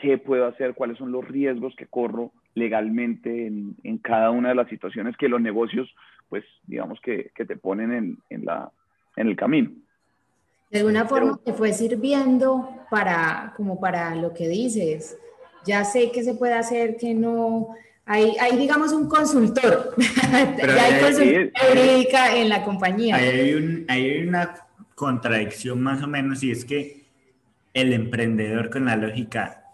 qué 0.00 0.16
puedo 0.16 0.46
hacer, 0.46 0.74
cuáles 0.74 0.96
son 0.96 1.12
los 1.12 1.28
riesgos 1.28 1.74
que 1.76 1.86
corro 1.86 2.32
legalmente 2.54 3.46
en, 3.46 3.76
en 3.82 3.98
cada 3.98 4.30
una 4.30 4.48
de 4.50 4.54
las 4.54 4.68
situaciones 4.68 5.16
que 5.16 5.28
los 5.28 5.40
negocios 5.40 5.94
pues 6.30 6.44
digamos 6.66 6.98
que, 7.00 7.30
que 7.34 7.44
te 7.44 7.56
ponen 7.56 7.92
en, 7.92 8.18
en, 8.30 8.46
la, 8.46 8.70
en 9.16 9.26
el 9.26 9.36
camino. 9.36 9.72
De 10.70 10.78
alguna 10.78 11.04
forma 11.06 11.40
te 11.44 11.52
fue 11.52 11.72
sirviendo 11.72 12.68
para, 12.90 13.52
como 13.56 13.80
para 13.80 14.14
lo 14.14 14.32
que 14.32 14.48
dices. 14.48 15.18
Ya 15.66 15.84
sé 15.84 16.12
que 16.12 16.22
se 16.22 16.34
puede 16.34 16.54
hacer, 16.54 16.96
que 16.96 17.12
no. 17.12 17.74
Hay, 18.06 18.36
hay 18.40 18.56
digamos, 18.56 18.92
un 18.92 19.08
consultor. 19.08 19.94
ya 19.98 20.84
hay 20.84 21.00
consultoría 21.00 21.50
jurídica 21.68 22.36
en 22.36 22.48
la 22.48 22.64
compañía. 22.64 23.16
Hay, 23.16 23.54
un, 23.54 23.84
hay 23.88 24.26
una 24.26 24.54
contradicción 24.94 25.80
más 25.82 26.02
o 26.02 26.06
menos 26.06 26.42
y 26.42 26.50
es 26.52 26.64
que 26.64 27.04
el 27.74 27.92
emprendedor 27.92 28.70
con 28.70 28.84
la 28.84 28.96
lógica 28.96 29.64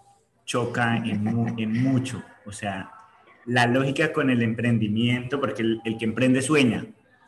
choca 0.44 0.96
en, 0.96 1.54
en 1.58 1.82
mucho. 1.82 2.22
O 2.46 2.52
sea, 2.52 2.90
la 3.44 3.66
lógica 3.66 4.12
con 4.12 4.30
el 4.30 4.42
emprendimiento, 4.42 5.40
porque 5.40 5.62
el, 5.62 5.80
el 5.84 5.98
que 5.98 6.04
emprende 6.04 6.40
sueña, 6.40 6.86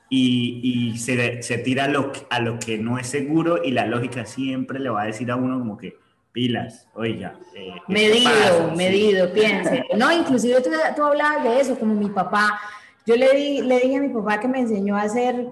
y, 0.09 0.61
y 0.93 0.99
se, 0.99 1.43
se, 1.43 1.59
tira 1.59 1.85
a 1.85 1.88
lo, 1.88 2.12
a 2.31 2.41
lo 2.41 2.59
que 2.59 2.79
no 2.79 2.99
es 2.99 3.07
seguro 3.07 3.62
y 3.62 3.73
la 3.73 3.87
lógica 3.87 4.25
siempre 4.25 4.79
le 4.79 4.91
va 4.91 5.03
a 5.03 5.07
decir 5.07 5.31
a 5.31 5.37
uno 5.37 5.59
como 5.59 5.77
que 5.77 5.97
pilas, 6.33 6.88
oiga. 6.95 7.38
Eh, 7.55 7.73
medido, 7.88 8.73
medido, 8.77 9.33
piense. 9.33 9.85
No, 9.97 10.12
inclusive 10.12 10.61
tú, 10.61 10.71
tú, 10.97 11.03
hablabas 11.03 11.45
de 11.45 11.61
eso, 11.61 11.79
como 11.79 11.95
mi 11.95 12.09
papá. 12.09 12.61
Yo 13.07 13.17
le, 13.17 13.35
di, 13.35 13.62
le 13.62 13.81
dije 13.81 13.97
a 13.97 14.00
mi 14.00 14.11
papá 14.11 14.38
que 14.38 14.49
me 14.49 14.61
enseñó 14.61 14.97
a 14.97 15.03
hacer 15.03 15.49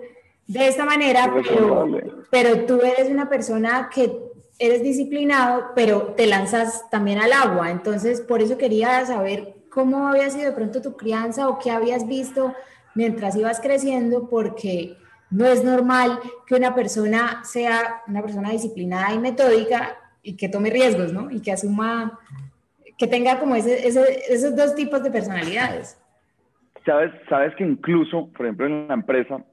de 0.47 0.69
esta 0.69 0.85
manera, 0.85 1.33
pero, 1.35 1.89
pero 2.31 2.67
tú 2.67 2.81
eres 2.81 3.11
una 3.11 3.29
persona 3.29 3.91
que 3.93 4.13
eres 4.59 4.83
disciplinado, 4.83 5.73
pero 5.75 6.15
te 6.17 6.27
lanzas 6.27 6.89
también 6.91 7.19
al 7.19 7.33
agua. 7.33 7.71
Entonces, 7.71 8.21
por 8.21 8.41
eso 8.41 8.57
quería 8.57 9.05
saber 9.07 9.55
cómo 9.71 10.09
había 10.09 10.31
sido 10.31 10.47
de 10.47 10.53
pronto 10.53 10.81
tu 10.81 10.97
crianza 10.97 11.49
o 11.49 11.59
qué 11.59 11.71
habías 11.71 12.07
visto 12.07 12.55
mientras 12.97 13.37
ibas 13.37 13.61
creciendo, 13.61 14.29
porque 14.29 14.97
no 15.31 15.47
es 15.47 15.62
normal 15.62 16.19
que 16.47 16.55
una 16.55 16.75
persona 16.75 17.45
sea 17.45 18.03
una 18.09 18.23
persona 18.23 18.50
disciplinada 18.50 19.15
y 19.15 19.19
metódica 19.19 19.97
y 20.23 20.37
que 20.37 20.49
tome 20.49 20.71
riesgos, 20.71 21.12
¿no? 21.12 21.31
Y 21.31 21.41
que 21.41 21.53
asuma, 21.53 22.19
que 22.99 23.07
tenga 23.07 23.38
como 23.38 23.55
ese, 23.55 23.87
esos 23.87 24.57
dos 24.57 24.75
tipos 24.75 25.03
de 25.03 25.11
personalidades. 25.11 26.00
Sabes, 26.85 27.12
sabes 27.29 27.55
que 27.57 27.65
incluso, 27.65 28.29
por 28.33 28.47
ejemplo, 28.47 28.67
en 28.67 28.88
la 28.88 28.95
empresa, 28.95 29.45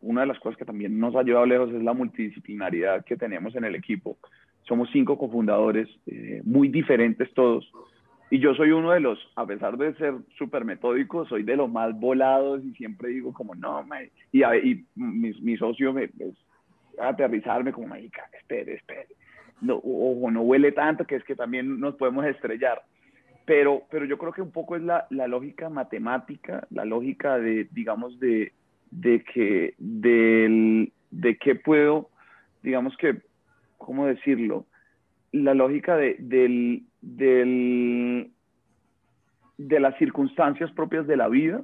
una 0.00 0.22
de 0.22 0.26
las 0.26 0.38
cosas 0.40 0.58
que 0.58 0.64
también 0.64 0.98
nos 0.98 1.14
ha 1.16 1.22
llevado 1.22 1.46
lejos 1.46 1.70
es 1.72 1.82
la 1.82 1.94
multidisciplinaridad 1.94 3.04
que 3.04 3.16
tenemos 3.16 3.54
en 3.56 3.64
el 3.64 3.74
equipo. 3.74 4.18
Somos 4.62 4.88
cinco 4.92 5.16
cofundadores, 5.16 5.88
eh, 6.06 6.42
muy 6.44 6.68
diferentes 6.68 7.32
todos, 7.34 7.70
y 8.30 8.38
yo 8.38 8.54
soy 8.54 8.70
uno 8.70 8.92
de 8.92 9.00
los, 9.00 9.18
a 9.34 9.44
pesar 9.44 9.76
de 9.76 9.92
ser 9.94 10.14
súper 10.38 10.64
metódico, 10.64 11.26
soy 11.26 11.42
de 11.42 11.56
los 11.56 11.68
más 11.68 11.98
volados 11.98 12.64
y 12.64 12.72
siempre 12.74 13.08
digo 13.08 13.32
como, 13.32 13.56
no, 13.56 13.84
y, 14.30 14.44
y 14.44 14.86
mi, 14.94 15.32
mi, 15.32 15.56
socio 15.56 15.92
me, 15.92 16.06
pues, 16.08 16.34
aterrizarme 17.00 17.72
como, 17.72 17.88
marica, 17.88 18.22
espere, 18.38 18.74
espere. 18.74 19.08
No, 19.60 19.76
o, 19.76 20.30
no 20.30 20.42
huele 20.42 20.70
tanto, 20.70 21.04
que 21.04 21.16
es 21.16 21.24
que 21.24 21.34
también 21.34 21.80
nos 21.80 21.96
podemos 21.96 22.24
estrellar. 22.24 22.82
Pero, 23.44 23.82
pero 23.90 24.04
yo 24.04 24.16
creo 24.16 24.32
que 24.32 24.42
un 24.42 24.52
poco 24.52 24.76
es 24.76 24.82
la, 24.82 25.08
la 25.10 25.26
lógica 25.26 25.68
matemática, 25.68 26.66
la 26.70 26.84
lógica 26.84 27.36
de, 27.36 27.68
digamos, 27.72 28.20
de, 28.20 28.52
de 28.92 29.24
que, 29.24 29.74
del, 29.76 30.92
de 31.10 31.36
qué 31.36 31.56
puedo, 31.56 32.10
digamos 32.62 32.96
que, 32.96 33.22
¿cómo 33.76 34.06
decirlo? 34.06 34.66
La 35.32 35.54
lógica 35.54 35.96
de, 35.96 36.16
del, 36.18 36.84
del, 37.00 38.30
de 39.56 39.80
las 39.80 39.96
circunstancias 39.98 40.70
propias 40.72 41.06
de 41.06 41.16
la 41.16 41.28
vida, 41.28 41.62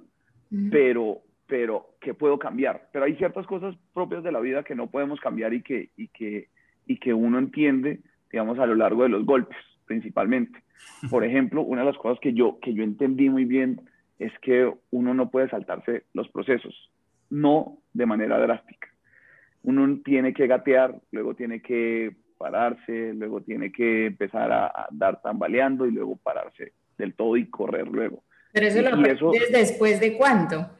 pero, 0.70 1.22
pero 1.46 1.94
que 2.00 2.14
puedo 2.14 2.38
cambiar. 2.38 2.88
Pero 2.92 3.04
hay 3.04 3.16
ciertas 3.16 3.46
cosas 3.46 3.74
propias 3.92 4.22
de 4.22 4.32
la 4.32 4.40
vida 4.40 4.62
que 4.62 4.74
no 4.74 4.88
podemos 4.88 5.18
cambiar 5.20 5.52
y 5.54 5.62
que, 5.62 5.90
y 5.96 6.08
que, 6.08 6.48
y 6.86 6.98
que 6.98 7.12
uno 7.12 7.38
entiende, 7.38 8.00
digamos, 8.30 8.58
a 8.58 8.66
lo 8.66 8.74
largo 8.74 9.02
de 9.02 9.08
los 9.08 9.24
golpes, 9.24 9.56
principalmente. 9.86 10.62
Por 11.10 11.24
ejemplo, 11.24 11.62
una 11.62 11.80
de 11.80 11.86
las 11.86 11.98
cosas 11.98 12.20
que 12.20 12.32
yo, 12.32 12.58
que 12.60 12.74
yo 12.74 12.84
entendí 12.84 13.28
muy 13.28 13.44
bien 13.44 13.80
es 14.18 14.32
que 14.40 14.72
uno 14.90 15.14
no 15.14 15.30
puede 15.30 15.48
saltarse 15.48 16.04
los 16.12 16.28
procesos, 16.28 16.90
no 17.30 17.78
de 17.92 18.06
manera 18.06 18.38
drástica. 18.38 18.88
Uno 19.62 20.00
tiene 20.04 20.32
que 20.32 20.46
gatear, 20.46 20.94
luego 21.10 21.34
tiene 21.34 21.60
que 21.60 22.14
pararse, 22.36 23.12
luego 23.14 23.40
tiene 23.40 23.72
que 23.72 24.06
empezar 24.06 24.52
a, 24.52 24.88
dar 24.90 25.20
tambaleando 25.22 25.86
y 25.86 25.92
luego 25.92 26.16
pararse 26.16 26.72
del 26.98 27.14
todo 27.14 27.36
y 27.36 27.48
correr 27.48 27.86
luego. 27.88 28.22
Pero 28.52 28.66
eso 28.66 28.82
lo 28.82 28.88
aprendes 28.88 29.20
después 29.52 30.00
de 30.00 30.16
cuánto? 30.16 30.70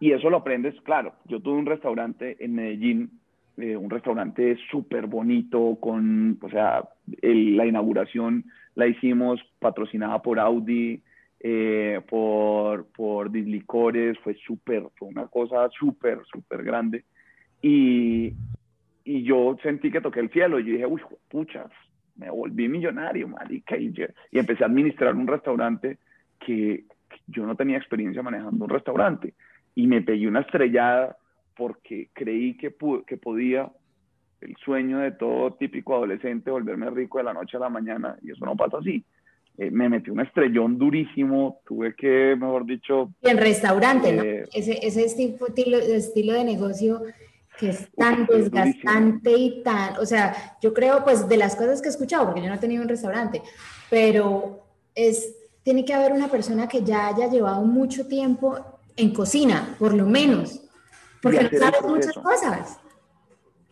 Y 0.00 0.12
eso 0.12 0.30
lo 0.30 0.38
aprendes, 0.38 0.74
claro. 0.82 1.14
Yo 1.26 1.40
tuve 1.40 1.58
un 1.58 1.66
restaurante 1.66 2.36
en 2.40 2.54
Medellín, 2.54 3.20
eh, 3.58 3.76
un 3.76 3.90
restaurante 3.90 4.56
súper 4.70 5.06
bonito, 5.06 5.76
con, 5.80 6.38
o 6.40 6.48
sea, 6.48 6.88
la 7.20 7.66
inauguración 7.66 8.44
la 8.74 8.86
hicimos 8.86 9.40
patrocinada 9.58 10.22
por 10.22 10.40
Audi, 10.40 11.02
eh, 11.40 12.00
por, 12.08 12.86
por 12.86 13.30
Dislicores, 13.30 14.18
fue 14.20 14.34
súper, 14.46 14.84
fue 14.96 15.08
una 15.08 15.26
cosa 15.26 15.68
súper, 15.70 16.20
súper 16.24 16.62
grande. 16.62 17.04
Y, 17.60 18.32
y 19.04 19.22
yo 19.22 19.56
sentí 19.62 19.90
que 19.90 20.00
toqué 20.00 20.20
el 20.20 20.30
cielo 20.30 20.58
y 20.58 20.64
yo 20.64 20.72
dije, 20.72 20.86
uy, 20.86 21.00
puchas, 21.28 21.70
me 22.16 22.30
volví 22.30 22.68
millonario, 22.68 23.28
marica, 23.28 23.76
y, 23.76 23.92
y 24.30 24.38
empecé 24.38 24.64
a 24.64 24.66
administrar 24.66 25.14
un 25.14 25.26
restaurante 25.26 25.98
que, 26.38 26.84
yo 27.26 27.46
no 27.46 27.56
tenía 27.56 27.78
experiencia 27.78 28.22
manejando 28.22 28.64
un 28.64 28.70
restaurante 28.70 29.34
y 29.74 29.86
me 29.86 30.02
pegué 30.02 30.28
una 30.28 30.40
estrellada 30.40 31.16
porque 31.56 32.08
creí 32.12 32.56
que, 32.56 32.74
que 33.06 33.16
podía 33.16 33.70
el 34.40 34.56
sueño 34.56 34.98
de 34.98 35.12
todo 35.12 35.52
típico 35.54 35.94
adolescente 35.94 36.50
volverme 36.50 36.90
rico 36.90 37.18
de 37.18 37.24
la 37.24 37.32
noche 37.32 37.56
a 37.56 37.60
la 37.60 37.68
mañana 37.68 38.16
y 38.22 38.32
eso 38.32 38.44
no 38.44 38.56
pasa 38.56 38.78
así. 38.78 39.04
Eh, 39.58 39.70
me 39.70 39.88
metí 39.88 40.10
un 40.10 40.20
estrellón 40.20 40.78
durísimo, 40.78 41.60
tuve 41.66 41.94
que, 41.94 42.34
mejor 42.36 42.64
dicho... 42.64 43.12
Y 43.22 43.28
en 43.28 43.36
restaurante, 43.36 44.12
¿no? 44.14 44.22
Eh, 44.22 44.44
ese, 44.54 44.78
ese 44.84 45.04
estilo, 45.04 45.76
estilo 45.76 46.32
de 46.32 46.44
negocio 46.44 47.02
que 47.62 47.68
es 47.68 47.88
tan 47.92 48.26
desgastante 48.26 49.30
y 49.30 49.62
tan, 49.62 49.96
o 50.00 50.04
sea, 50.04 50.34
yo 50.60 50.74
creo 50.74 51.04
pues 51.04 51.28
de 51.28 51.36
las 51.36 51.54
cosas 51.54 51.80
que 51.80 51.86
he 51.86 51.92
escuchado, 51.92 52.26
porque 52.26 52.42
yo 52.42 52.48
no 52.48 52.54
he 52.54 52.58
tenido 52.58 52.82
un 52.82 52.88
restaurante, 52.88 53.40
pero 53.88 54.64
es, 54.96 55.32
tiene 55.62 55.84
que 55.84 55.94
haber 55.94 56.10
una 56.10 56.26
persona 56.26 56.66
que 56.66 56.82
ya 56.82 57.06
haya 57.06 57.30
llevado 57.30 57.62
mucho 57.62 58.08
tiempo 58.08 58.58
en 58.96 59.14
cocina, 59.14 59.76
por 59.78 59.94
lo 59.94 60.06
menos, 60.06 60.60
porque 61.22 61.44
no 61.44 61.56
sabes 61.56 61.82
muchas 61.82 62.14
cosas. 62.14 62.80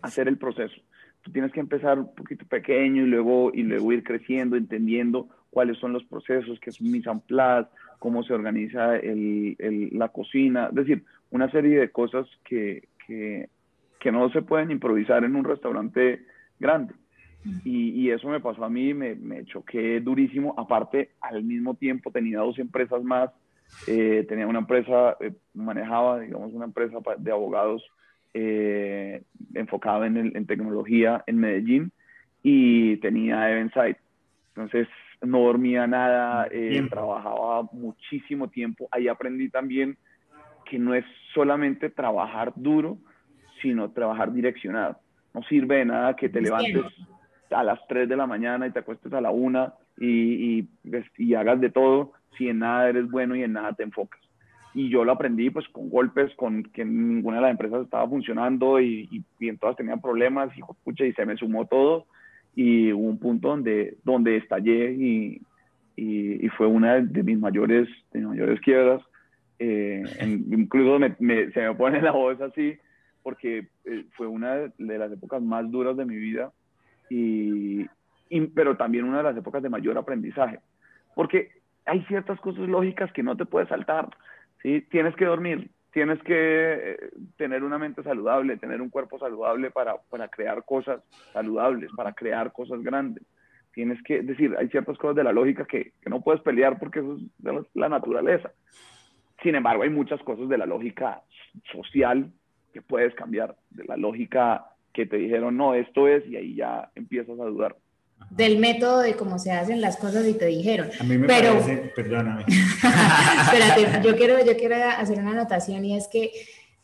Hacer 0.03 0.29
el 0.29 0.39
proceso. 0.39 0.77
Tú 1.23 1.33
tienes 1.33 1.51
que 1.51 1.59
empezar 1.59 1.99
un 1.99 2.15
poquito 2.15 2.47
pequeño 2.47 3.03
y 3.03 3.07
luego, 3.07 3.51
y 3.53 3.65
luego 3.65 3.93
ir 3.93 4.05
creciendo, 4.05 4.55
entendiendo 4.55 5.29
cuáles 5.51 5.79
son 5.79 5.93
los 5.93 6.05
procesos, 6.05 6.61
qué 6.61 6.71
es 6.71 6.81
un 6.81 6.93
mise 6.93 7.11
en 7.11 7.19
place, 7.19 7.69
cómo 7.99 8.23
se 8.23 8.35
organiza 8.35 8.95
el, 8.99 9.57
el, 9.59 9.89
la 9.99 10.11
cocina, 10.11 10.69
es 10.69 10.77
decir, 10.77 11.05
una 11.31 11.51
serie 11.51 11.81
de 11.81 11.91
cosas 11.91 12.29
que, 12.45 12.85
que 13.05 13.49
que 14.01 14.11
no 14.11 14.31
se 14.31 14.43
pueden 14.43 14.71
improvisar 14.71 15.23
en 15.25 15.37
un 15.37 15.45
restaurante 15.45 16.25
grande. 16.59 16.95
Y, 17.65 18.11
eso 18.11 18.29
me 18.29 18.41
pasó 18.41 18.65
a 18.65 18.69
mí, 18.69 18.93
me, 18.93 19.15
me, 19.15 19.45
choqué 19.45 20.01
durísimo. 20.01 20.55
Aparte, 20.59 21.11
al 21.21 21.43
mismo 21.43 21.75
tiempo 21.75 22.11
tenía 22.11 22.41
dos 22.41 22.59
empresas 22.59 23.03
más. 23.03 23.31
Eh, 23.87 24.27
tenía 24.29 24.47
una 24.47 24.59
empresa, 24.59 25.17
eh, 25.21 25.33
manejaba, 25.55 26.21
digamos, 26.21 26.53
una 26.53 26.67
empresa 26.67 26.99
de 27.17 27.31
abogados 27.31 27.83
eh, 28.35 29.23
enfocada 29.55 30.07
en, 30.07 30.37
en, 30.37 30.47
tecnología 30.47 31.23
en 31.27 31.39
Medellín 31.39 31.93
y 32.43 32.97
tenía 32.99 33.51
Evenside. 33.51 33.97
Entonces, 34.55 34.89
no 35.23 35.41
dormía 35.41 35.87
nada, 35.87 36.49
trabajaba 36.91 37.63
muchísimo 37.73 38.49
tiempo. 38.49 38.89
Ahí 38.91 39.09
aprendí 39.09 39.49
también 39.49 39.97
que 40.65 40.79
no 40.79 40.95
es 40.95 41.05
solamente 41.35 41.91
trabajar 41.91 42.53
duro, 42.57 42.99
sino 43.61 43.91
trabajar 43.91 44.33
direccionado. 44.33 44.99
No 45.35 45.43
sirve 45.45 45.77
de 45.77 45.85
nada 45.85 46.17
que 46.17 46.29
te 46.29 46.41
levantes 46.41 46.83
a 47.51 47.65
las 47.65 47.81
3 47.89 48.09
de 48.09 48.17
la 48.17 48.27
mañana 48.27 48.67
y 48.67 48.71
te 48.71 48.81
acuestes 48.81 49.13
a 49.13 49.21
la 49.21 49.31
1 49.31 49.73
y, 49.99 50.67
y, 51.19 51.35
hagas 51.35 51.61
de 51.61 51.71
todo 51.71 52.13
si 52.37 52.49
en 52.49 52.61
nada 52.61 52.89
eres 52.89 53.11
bueno 53.11 53.37
y 53.37 53.43
en 53.43 53.53
nada 53.53 53.73
te 53.73 53.83
enfocas. 53.83 54.21
Y 54.73 54.89
yo 54.89 55.05
lo 55.05 55.13
aprendí 55.13 55.51
pues 55.51 55.69
con 55.69 55.91
golpes, 55.91 56.33
con 56.37 56.63
que 56.63 56.85
ninguna 56.85 57.37
de 57.37 57.43
las 57.43 57.51
empresas 57.51 57.85
estaba 57.85 58.09
funcionando 58.09 58.81
y, 58.81 59.09
y, 59.39 59.49
en 59.49 59.59
todas 59.59 59.77
tenían 59.77 60.01
problemas 60.01 60.57
y, 60.57 60.61
escucha, 60.61 61.05
y 61.05 61.13
se 61.13 61.27
me 61.27 61.37
sumó 61.37 61.67
todo 61.67 62.07
y 62.55 62.93
hubo 62.93 63.09
un 63.09 63.19
punto 63.19 63.49
donde, 63.49 63.97
donde 64.05 64.37
estallé 64.37 64.93
y, 64.93 65.43
y, 65.97 66.49
fue 66.51 66.67
una 66.67 67.01
de 67.01 67.23
mis 67.23 67.39
mayores, 67.39 67.89
de 68.13 68.21
mis 68.21 68.29
mayores 68.29 68.61
quiebras. 68.61 69.03
Eh, 69.59 70.03
incluso 70.23 70.99
se 70.99 71.61
me 71.61 71.75
pone 71.75 72.01
la 72.01 72.13
voz 72.13 72.41
así 72.41 72.79
porque 73.23 73.69
eh, 73.85 74.05
fue 74.17 74.27
una 74.27 74.73
de 74.77 74.99
las 74.99 75.13
épocas 75.13 75.43
más 75.43 75.71
duras 75.71 75.97
de 75.97 76.05
mi 76.05 76.17
vida, 76.17 76.53
y, 77.09 77.87
pero 78.55 78.77
también 78.77 79.05
una 79.05 79.19
de 79.19 79.25
las 79.25 79.37
épocas 79.37 79.63
de 79.63 79.69
mayor 79.69 79.99
aprendizaje, 79.99 80.61
porque 81.15 81.51
hay 81.87 82.03
ciertas 82.05 82.39
cosas 82.41 82.69
lógicas 82.69 83.13
que 83.13 83.23
no 83.23 83.37
te 83.37 83.47
puedes 83.47 83.69
saltar, 83.69 84.09
¿sí? 84.63 84.83
Tienes 84.91 85.17
que 85.17 85.25
dormir, 85.25 85.71
tienes 85.93 86.23
que 86.23 86.35
eh, 86.37 87.11
tener 87.37 87.65
una 87.65 87.79
mente 87.79 88.03
saludable, 88.03 88.57
tener 88.57 88.81
un 88.81 88.91
cuerpo 88.91 89.19
saludable 89.19 89.71
para, 89.71 89.97
para 90.09 90.29
crear 90.29 90.65
cosas 90.65 91.03
saludables, 91.33 91.91
para 91.97 92.13
crear 92.13 92.53
cosas 92.53 92.83
grandes. 92.83 93.25
Tienes 93.73 94.03
que 94.03 94.23
decir, 94.23 94.55
hay 94.59 94.69
ciertas 94.69 94.99
cosas 94.99 95.17
de 95.17 95.25
la 95.25 95.33
lógica 95.33 95.65
que, 95.65 95.93
que 96.01 96.11
no 96.11 96.21
puedes 96.23 96.43
pelear 96.43 96.79
porque 96.79 97.01
eso 97.01 97.17
es 97.17 97.67
la 97.75 97.89
naturaleza. 97.89 98.51
Sin 99.43 99.55
embargo, 99.55 99.83
hay 99.83 99.91
muchas 99.91 100.21
cosas 100.23 100.49
de 100.49 100.59
la 100.59 100.67
lógica 100.67 101.23
social 101.73 102.31
que 102.73 102.83
puedes 102.83 103.15
cambiar, 103.15 103.57
de 103.71 103.85
la 103.85 103.97
lógica 103.97 104.67
que 104.93 105.07
te 105.07 105.17
dijeron, 105.17 105.57
no, 105.57 105.75
esto 105.75 106.09
es, 106.09 106.27
y 106.27 106.37
ahí 106.37 106.55
ya 106.57 106.91
empiezas 106.95 107.39
a 107.39 107.45
dudar 107.45 107.77
del 108.29 108.59
método 108.59 109.01
de 109.01 109.15
cómo 109.15 109.39
se 109.39 109.51
hacen 109.51 109.81
las 109.81 109.97
cosas 109.97 110.27
y 110.27 110.35
te 110.35 110.47
dijeron. 110.47 110.91
A 111.01 111.05
mí 111.05 111.17
me 111.19 111.27
Pero, 111.27 111.59
parece, 111.59 111.93
perdóname. 111.97 112.45
espérate, 113.45 114.03
yo 114.05 114.17
quiero, 114.17 114.45
yo 114.45 114.57
quiero 114.57 114.77
hacer 114.77 115.19
una 115.19 115.33
anotación 115.33 115.85
y 115.85 115.97
es 115.97 116.07
que 116.09 116.31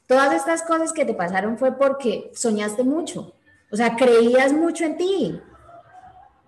todas 0.07 0.35
estas 0.35 0.63
cosas 0.63 0.93
que 0.93 1.05
te 1.05 1.15
pasaron 1.15 1.59
fue 1.59 1.77
porque 1.77 2.31
soñaste 2.35 2.85
mucho, 2.85 3.35
o 3.71 3.77
sea, 3.77 3.97
creías 3.97 4.53
mucho 4.53 4.85
en 4.85 4.97
ti. 4.97 5.41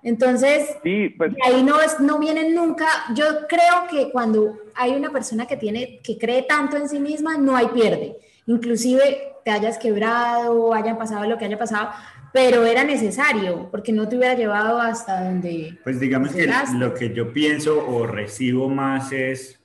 Entonces, 0.02 0.76
sí, 0.82 1.10
pues, 1.10 1.32
ahí 1.44 1.62
no, 1.62 1.80
es, 1.80 1.98
no 2.00 2.18
vienen 2.18 2.54
nunca, 2.54 2.86
yo 3.14 3.24
creo 3.48 3.86
que 3.90 4.10
cuando 4.10 4.56
hay 4.74 4.92
una 4.94 5.10
persona 5.10 5.46
que, 5.46 5.56
tiene, 5.56 6.00
que 6.02 6.16
cree 6.16 6.42
tanto 6.42 6.76
en 6.76 6.88
sí 6.88 7.00
misma, 7.00 7.36
no 7.36 7.56
hay 7.56 7.66
pierde. 7.68 8.16
Inclusive 8.48 9.34
te 9.44 9.50
hayas 9.50 9.78
quebrado, 9.78 10.74
hayan 10.74 10.98
pasado 10.98 11.26
lo 11.26 11.38
que 11.38 11.44
haya 11.44 11.58
pasado, 11.58 11.90
pero 12.32 12.64
era 12.64 12.82
necesario 12.82 13.68
porque 13.70 13.92
no 13.92 14.08
te 14.08 14.16
hubiera 14.16 14.34
llevado 14.34 14.80
hasta 14.80 15.24
donde... 15.24 15.78
Pues 15.84 16.00
digamos 16.00 16.30
que 16.30 16.50
lo 16.74 16.94
que 16.94 17.12
yo 17.12 17.32
pienso 17.32 17.86
o 17.86 18.06
recibo 18.06 18.68
más 18.68 19.12
es 19.12 19.60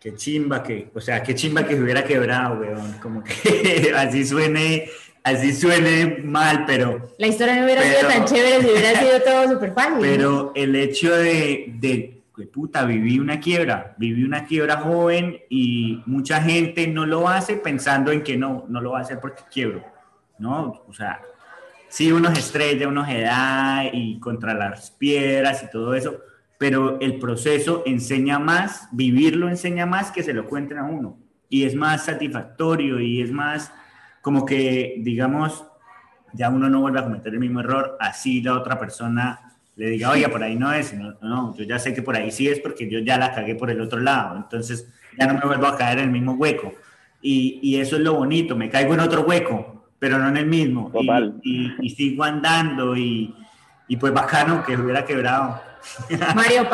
que 0.00 0.14
chimba 0.14 0.62
que, 0.62 0.90
o 0.94 1.00
sea, 1.00 1.22
qué 1.22 1.34
chimba 1.34 1.64
que 1.64 1.76
se 1.76 1.82
hubiera 1.82 2.04
quebrado, 2.04 2.60
weón, 2.60 2.92
como 3.02 3.22
que 3.22 3.92
así 3.96 4.24
suene, 4.24 4.88
así 5.22 5.52
suene 5.52 6.18
mal, 6.24 6.64
pero... 6.66 7.14
La 7.18 7.28
historia 7.28 7.56
no 7.56 7.66
hubiera 7.66 7.82
sido 7.82 8.08
tan 8.08 8.24
chévere 8.24 8.62
si 8.62 8.70
hubiera 8.70 8.98
sido 8.98 9.20
todo 9.20 9.52
súper 9.52 9.74
fácil. 9.74 9.98
Pero 10.00 10.52
el 10.56 10.74
hecho 10.74 11.14
de, 11.14 11.72
de, 11.78 12.19
puta, 12.46 12.84
viví 12.84 13.18
una 13.18 13.40
quiebra, 13.40 13.94
viví 13.98 14.24
una 14.24 14.44
quiebra 14.44 14.78
joven 14.78 15.38
y 15.48 16.02
mucha 16.06 16.40
gente 16.42 16.86
no 16.86 17.06
lo 17.06 17.28
hace 17.28 17.56
pensando 17.56 18.12
en 18.12 18.22
que 18.22 18.36
no, 18.36 18.64
no 18.68 18.80
lo 18.80 18.92
va 18.92 18.98
a 18.98 19.02
hacer 19.02 19.20
porque 19.20 19.42
quiebro, 19.50 19.84
¿no? 20.38 20.82
O 20.86 20.92
sea, 20.92 21.20
sí, 21.88 22.12
uno 22.12 22.32
se 22.34 22.40
estrella, 22.40 22.88
uno 22.88 23.04
se 23.04 23.26
y 23.92 24.18
contra 24.20 24.54
las 24.54 24.90
piedras 24.90 25.62
y 25.62 25.70
todo 25.70 25.94
eso, 25.94 26.20
pero 26.58 27.00
el 27.00 27.18
proceso 27.18 27.82
enseña 27.86 28.38
más, 28.38 28.88
vivirlo 28.92 29.48
enseña 29.48 29.86
más 29.86 30.10
que 30.10 30.22
se 30.22 30.32
lo 30.32 30.46
cuenten 30.46 30.78
a 30.78 30.84
uno. 30.84 31.18
Y 31.48 31.64
es 31.64 31.74
más 31.74 32.04
satisfactorio 32.04 33.00
y 33.00 33.22
es 33.22 33.32
más 33.32 33.72
como 34.20 34.44
que, 34.44 34.96
digamos, 34.98 35.64
ya 36.32 36.48
uno 36.48 36.68
no 36.68 36.80
vuelve 36.80 37.00
a 37.00 37.04
cometer 37.04 37.32
el 37.32 37.40
mismo 37.40 37.60
error, 37.60 37.96
así 37.98 38.40
la 38.42 38.54
otra 38.54 38.78
persona 38.78 39.49
le 39.80 39.88
diga, 39.88 40.10
oiga, 40.10 40.28
por 40.28 40.42
ahí 40.42 40.56
no 40.56 40.70
es, 40.70 40.92
no, 40.92 41.14
no, 41.22 41.56
yo 41.56 41.64
ya 41.64 41.78
sé 41.78 41.94
que 41.94 42.02
por 42.02 42.14
ahí 42.14 42.30
sí 42.30 42.46
es 42.46 42.60
porque 42.60 42.86
yo 42.86 42.98
ya 42.98 43.16
la 43.16 43.32
cagué 43.32 43.54
por 43.54 43.70
el 43.70 43.80
otro 43.80 43.98
lado, 43.98 44.36
entonces 44.36 44.86
ya 45.18 45.26
no 45.26 45.32
me 45.32 45.46
vuelvo 45.46 45.68
a 45.68 45.76
caer 45.78 46.00
en 46.00 46.04
el 46.04 46.10
mismo 46.10 46.34
hueco. 46.34 46.74
Y, 47.22 47.60
y 47.62 47.80
eso 47.80 47.96
es 47.96 48.02
lo 48.02 48.12
bonito, 48.12 48.54
me 48.54 48.68
caigo 48.68 48.92
en 48.92 49.00
otro 49.00 49.22
hueco, 49.22 49.86
pero 49.98 50.18
no 50.18 50.28
en 50.28 50.36
el 50.36 50.44
mismo. 50.44 50.92
Y, 51.42 51.72
y, 51.80 51.88
sigo 51.88 52.24
andando 52.24 52.94
y, 52.94 53.34
y, 53.88 53.96
pues 53.96 54.12
bacano 54.12 54.62
que 54.62 54.76
hubiera 54.76 55.02
quebrado. 55.02 55.62
Mario, 56.34 56.68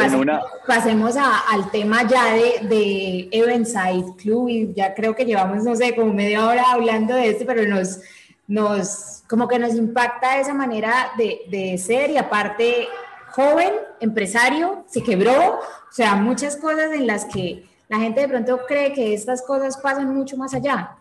pasemos 0.67 1.15
al 1.17 1.71
tema 1.71 2.03
ya 2.09 2.35
de, 2.35 2.67
de 2.69 3.29
Eventside 3.31 4.17
Club 4.17 4.49
y 4.49 4.75
ya 4.75 4.95
creo 4.95 5.15
que 5.15 5.25
llevamos, 5.25 5.63
no 5.63 5.77
sé, 5.77 5.95
como 5.95 6.13
media 6.13 6.45
hora 6.45 6.73
hablando 6.73 7.15
de 7.15 7.31
esto, 7.31 7.45
pero 7.47 7.73
nos, 7.73 8.01
nos 8.49 9.25
como 9.29 9.49
que 9.49 9.59
nos 9.59 9.75
impacta 9.75 10.39
esa 10.39 10.55
manera 10.55 11.13
de, 11.19 11.41
de 11.51 11.79
ser 11.79 12.11
y 12.11 12.17
aparte 12.17 12.89
joven, 13.31 13.73
empresario, 14.01 14.85
se 14.87 15.03
quebró, 15.03 15.59
o 15.59 15.93
sea, 15.93 16.17
muchas 16.17 16.57
cosas 16.57 16.93
en 16.93 17.07
las 17.07 17.27
que 17.27 17.67
la 17.89 17.99
gente 17.99 18.21
de 18.21 18.29
pronto 18.29 18.61
cree 18.67 18.93
que 18.93 19.15
estas 19.15 19.43
cosas 19.43 19.77
pasan 19.77 20.15
mucho 20.15 20.37
más 20.37 20.55
allá 20.55 20.97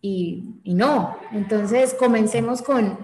y, 0.00 0.44
no. 0.64 1.16
Entonces, 1.32 1.94
comencemos 1.94 2.62
con 2.62 2.98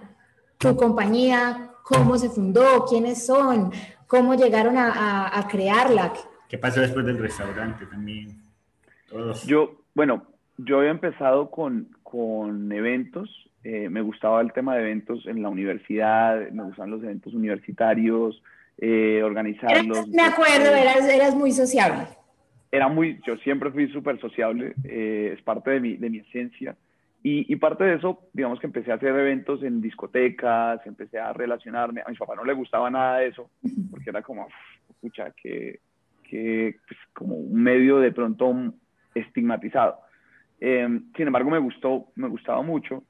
tu 0.59 0.77
compañía, 0.77 1.71
cómo 1.83 2.17
se 2.19 2.29
fundó, 2.29 2.85
quiénes 2.85 3.27
son, 3.27 3.73
cómo 4.07 4.35
llegaron 4.35 4.77
a, 4.77 5.37
a, 5.37 5.49
crearla. 5.49 6.13
¿Qué 6.49 6.59
pasó 6.59 6.81
después 6.81 7.05
del 7.05 7.19
restaurante 7.19 7.87
también? 7.87 8.41
Yo, 9.47 9.77
bueno, 9.95 10.25
yo 10.57 10.79
había 10.79 10.91
empezado 10.91 11.51
con, 11.51 11.89
con 12.03 12.71
eventos, 12.73 13.51
eh, 13.65 13.89
me 13.89 14.03
gustaba 14.03 14.41
el 14.41 14.53
tema 14.53 14.77
de 14.77 14.83
eventos 14.83 15.27
en 15.27 15.43
la 15.43 15.49
universidad, 15.49 16.51
me 16.51 16.63
gustaban 16.65 16.91
los 16.91 17.03
eventos 17.03 17.35
universitarios, 17.35 18.43
eh, 18.79 19.23
organizarlos. 19.25 20.09
me 20.09 20.23
acuerdo, 20.23 20.75
eras, 20.75 21.09
eras 21.09 21.35
muy 21.35 21.51
sociable 21.51 22.07
era 22.75 22.89
muy, 22.89 23.21
yo 23.25 23.37
siempre 23.37 23.71
fui 23.71 23.87
súper 23.87 24.21
sociable, 24.21 24.75
eh, 24.83 25.31
es 25.33 25.43
parte 25.43 25.71
de 25.71 25.81
mi, 25.81 25.97
de 25.97 26.11
mi 26.11 26.19
esencia. 26.19 26.77
Y, 27.23 27.51
y, 27.51 27.57
parte 27.57 27.85
de 27.85 27.95
eso, 27.95 28.29
digamos 28.33 28.59
que 28.59 28.67
empecé 28.67 28.91
a 28.91 28.97
hacer 28.97 29.11
eventos 29.11 29.63
en 29.63 29.81
discotecas, 29.81 30.85
empecé 30.85 31.21
a 31.21 31.33
relacionarme. 31.33 32.03
A 32.05 32.11
mi 32.11 32.17
papá 32.17 32.35
no 32.35 32.45
le 32.45 32.53
gustaba 32.53 32.91
nada 32.91 33.19
de 33.19 33.29
eso, 33.29 33.49
porque 33.93 34.11
era 34.11 34.23
como, 34.23 34.49
escucha, 34.91 35.31
que, 35.41 35.79
que 36.29 36.75
pues, 36.89 36.99
como 37.13 37.37
un 37.37 37.63
medio 37.63 38.01
de 38.01 38.11
pronto 38.11 38.53
estigmatizado. 39.15 40.01
Em, 40.59 41.13
sin 41.17 41.29
embargo, 41.29 41.51
me 41.51 41.61
gustó, 41.61 42.09
me 42.17 42.27
gustaba 42.27 42.61
mucho. 42.63 43.05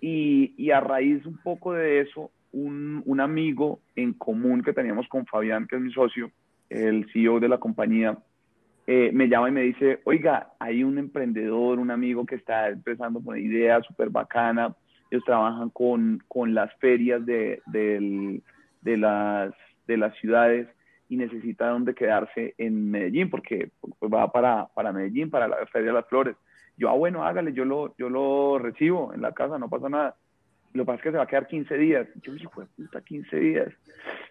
Y, 0.00 0.54
y 0.56 0.70
a 0.70 0.80
raíz 0.80 1.24
un 1.26 1.38
poco 1.38 1.72
de 1.72 2.00
eso, 2.00 2.30
un, 2.52 3.02
un, 3.04 3.20
amigo 3.20 3.80
en 3.96 4.12
común 4.14 4.62
que 4.62 4.72
teníamos 4.72 5.08
con 5.08 5.26
Fabián, 5.26 5.66
que 5.66 5.76
es 5.76 5.82
mi 5.82 5.92
socio, 5.92 6.30
el 6.70 7.10
CEO 7.12 7.40
de 7.40 7.48
la 7.48 7.58
compañía, 7.58 8.18
eh, 8.86 9.10
me 9.12 9.28
llama 9.28 9.50
y 9.50 9.52
me 9.52 9.62
dice, 9.62 10.00
oiga, 10.04 10.52
hay 10.58 10.82
un 10.82 10.96
emprendedor, 10.96 11.78
un 11.78 11.90
amigo 11.90 12.24
que 12.24 12.36
está 12.36 12.68
empezando 12.68 13.20
con 13.20 13.34
una 13.34 13.38
idea 13.38 13.82
súper 13.82 14.08
bacana, 14.08 14.74
ellos 15.10 15.24
trabajan 15.26 15.68
con, 15.68 16.22
con 16.26 16.54
las 16.54 16.74
ferias 16.76 17.24
de, 17.26 17.60
de, 17.66 18.96
las, 18.96 19.52
de 19.86 19.96
las 19.98 20.16
ciudades 20.16 20.68
y 21.08 21.16
necesita 21.16 21.68
dónde 21.68 21.94
quedarse 21.94 22.54
en 22.56 22.90
Medellín, 22.90 23.28
porque 23.28 23.70
va 24.02 24.32
para, 24.32 24.68
para 24.74 24.92
Medellín, 24.92 25.28
para 25.28 25.48
la 25.48 25.66
Feria 25.66 25.88
de 25.88 25.94
las 25.94 26.06
Flores. 26.06 26.36
Yo, 26.78 26.88
ah, 26.88 26.94
bueno, 26.94 27.24
hágale, 27.24 27.52
yo 27.52 27.64
lo, 27.64 27.96
yo 27.98 28.08
lo 28.08 28.58
recibo 28.58 29.12
en 29.12 29.20
la 29.20 29.32
casa, 29.32 29.58
no 29.58 29.68
pasa 29.68 29.88
nada. 29.88 30.16
Lo 30.72 30.84
que 30.84 30.86
pasa 30.86 30.96
es 30.96 31.02
que 31.02 31.10
se 31.10 31.16
va 31.16 31.24
a 31.24 31.26
quedar 31.26 31.48
15 31.48 31.76
días. 31.76 32.08
Yo 32.22 32.32
dije, 32.32 32.46
puta, 32.76 33.00
15 33.00 33.36
días. 33.36 33.68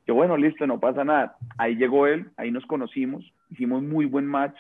Yo, 0.06 0.16
bueno, 0.16 0.38
listo, 0.38 0.66
no 0.66 0.80
pasa 0.80 1.04
nada. 1.04 1.36
Ahí 1.58 1.76
llegó 1.76 2.08
él, 2.08 2.30
ahí 2.38 2.52
nos 2.52 2.66
conocimos, 2.66 3.30
hicimos 3.50 3.84
muy 3.84 4.06
buen 4.06 4.26
match. 4.26 4.56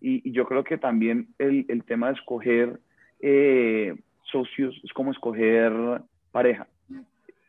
Y, 0.00 0.30
yo 0.30 0.46
creo 0.46 0.62
que 0.62 0.76
también 0.76 1.28
el, 1.38 1.64
el 1.68 1.84
tema 1.84 2.08
de 2.08 2.14
escoger 2.14 2.80
eh, 3.20 3.94
socios 4.24 4.78
es 4.84 4.92
como 4.92 5.12
escoger 5.12 5.72
pareja. 6.32 6.66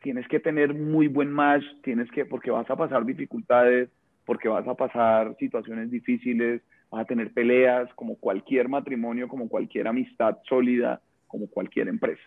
Tienes 0.02 0.26
que 0.28 0.40
tener 0.40 0.72
muy 0.72 1.08
buen 1.08 1.30
match, 1.30 1.64
tienes 1.82 2.10
que, 2.10 2.24
porque 2.24 2.50
vas 2.50 2.70
a 2.70 2.76
pasar 2.76 3.04
dificultades, 3.04 3.90
porque 4.24 4.48
vas 4.48 4.66
a 4.66 4.74
pasar 4.74 5.34
situaciones 5.38 5.90
difíciles, 5.90 6.62
vas 6.94 7.02
a 7.02 7.06
tener 7.06 7.32
peleas, 7.32 7.92
como 7.94 8.16
cualquier 8.16 8.68
matrimonio, 8.68 9.28
como 9.28 9.48
cualquier 9.48 9.88
amistad 9.88 10.38
sólida, 10.48 11.00
como 11.26 11.48
cualquier 11.48 11.88
empresa 11.88 12.22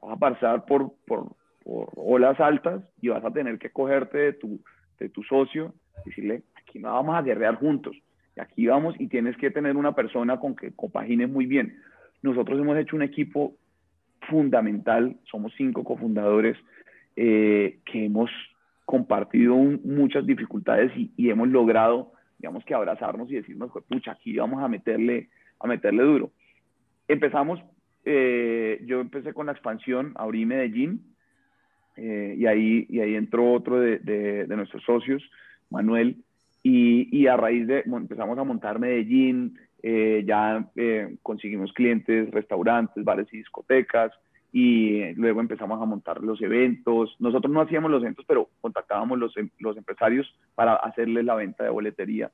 vas 0.00 0.12
a 0.12 0.16
pasar 0.16 0.64
por, 0.64 0.92
por, 1.06 1.32
por, 1.64 1.90
olas 1.96 2.38
altas 2.40 2.82
y 3.00 3.08
vas 3.08 3.24
a 3.24 3.30
tener 3.30 3.58
que 3.58 3.70
cogerte 3.70 4.18
de 4.18 4.32
tu, 4.34 4.60
de 4.98 5.08
tu 5.08 5.22
socio, 5.24 5.74
decirle, 6.04 6.42
aquí 6.56 6.78
no 6.78 6.92
vamos 6.92 7.16
a 7.16 7.22
guerrear 7.22 7.56
juntos, 7.56 7.96
y 8.36 8.40
aquí 8.40 8.66
vamos 8.66 8.94
y 8.98 9.08
tienes 9.08 9.36
que 9.36 9.50
tener 9.50 9.76
una 9.76 9.94
persona 9.94 10.38
con 10.38 10.54
que 10.54 10.72
compagine 10.72 11.26
muy 11.26 11.46
bien. 11.46 11.76
Nosotros 12.22 12.58
hemos 12.60 12.78
hecho 12.78 12.96
un 12.96 13.02
equipo 13.02 13.54
fundamental, 14.28 15.16
somos 15.30 15.52
cinco 15.56 15.84
cofundadores 15.84 16.56
eh, 17.16 17.78
que 17.84 18.06
hemos 18.06 18.30
compartido 18.84 19.54
muchas 19.56 20.24
dificultades 20.24 20.90
y, 20.96 21.30
hemos 21.30 21.48
logrado, 21.48 22.12
digamos 22.38 22.64
que 22.64 22.74
abrazarnos 22.74 23.30
y 23.30 23.34
decirnos, 23.34 23.70
pucha, 23.88 24.12
aquí 24.12 24.36
vamos 24.36 24.62
a 24.62 24.68
meterle, 24.68 25.28
a 25.60 25.66
meterle 25.66 26.02
duro. 26.02 26.30
Empezamos 27.08 27.60
eh, 28.10 28.80
yo 28.86 29.02
empecé 29.02 29.34
con 29.34 29.44
la 29.46 29.52
expansión, 29.52 30.12
abrí 30.16 30.46
Medellín, 30.46 31.14
eh, 31.96 32.36
y, 32.38 32.46
ahí, 32.46 32.86
y 32.88 33.00
ahí 33.00 33.16
entró 33.16 33.52
otro 33.52 33.80
de, 33.80 33.98
de, 33.98 34.56
nuestros 34.56 34.82
socios, 34.84 35.22
Manuel, 35.68 36.16
y, 36.62 37.14
y, 37.14 37.26
a 37.26 37.36
raíz 37.36 37.66
de, 37.66 37.82
empezamos 37.84 38.38
a 38.38 38.44
montar 38.44 38.78
Medellín, 38.78 39.58
eh, 39.82 40.24
ya 40.26 40.66
conseguimos 41.22 41.70
clientes, 41.74 42.30
restaurantes, 42.30 43.04
bares 43.04 43.28
y 43.30 43.38
discotecas, 43.38 44.10
y 44.52 45.12
luego 45.14 45.40
empezamos 45.40 45.80
a 45.80 45.84
montar 45.84 46.22
los 46.22 46.40
eventos. 46.40 47.16
Nosotros 47.18 47.52
no 47.52 47.60
hacíamos 47.60 47.90
los 47.90 48.02
eventos, 48.02 48.24
pero 48.26 48.48
contactábamos 48.60 49.18
los, 49.18 49.36
em, 49.36 49.50
los 49.58 49.76
empresarios 49.76 50.26
para 50.54 50.74
hacerles 50.76 51.24
la 51.24 51.34
venta 51.34 51.64
de 51.64 51.70
boletería. 51.70 52.30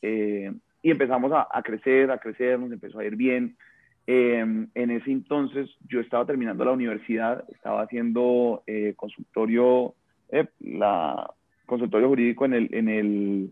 y 0.00 0.92
empezamos 0.92 1.32
a, 1.32 1.48
a, 1.50 1.60
crecer, 1.62 2.10
a 2.12 2.18
crecer, 2.18 2.58
nos 2.58 2.70
empezó 2.70 3.00
a 3.00 3.04
ir 3.04 3.16
bien. 3.16 3.56
Em, 4.10 4.68
en 4.74 4.90
ese 4.90 5.10
entonces 5.10 5.68
yo 5.86 6.00
estaba 6.00 6.24
terminando 6.24 6.64
la 6.64 6.72
universidad, 6.72 7.44
estaba 7.52 7.82
haciendo 7.82 8.62
eh, 8.66 8.94
consultorio, 8.96 9.94
eh, 10.30 10.46
la, 10.60 11.30
consultorio 11.66 12.08
jurídico 12.08 12.46
en 12.46 12.54
el, 12.54 12.74
en, 12.74 12.88
el, 12.88 13.50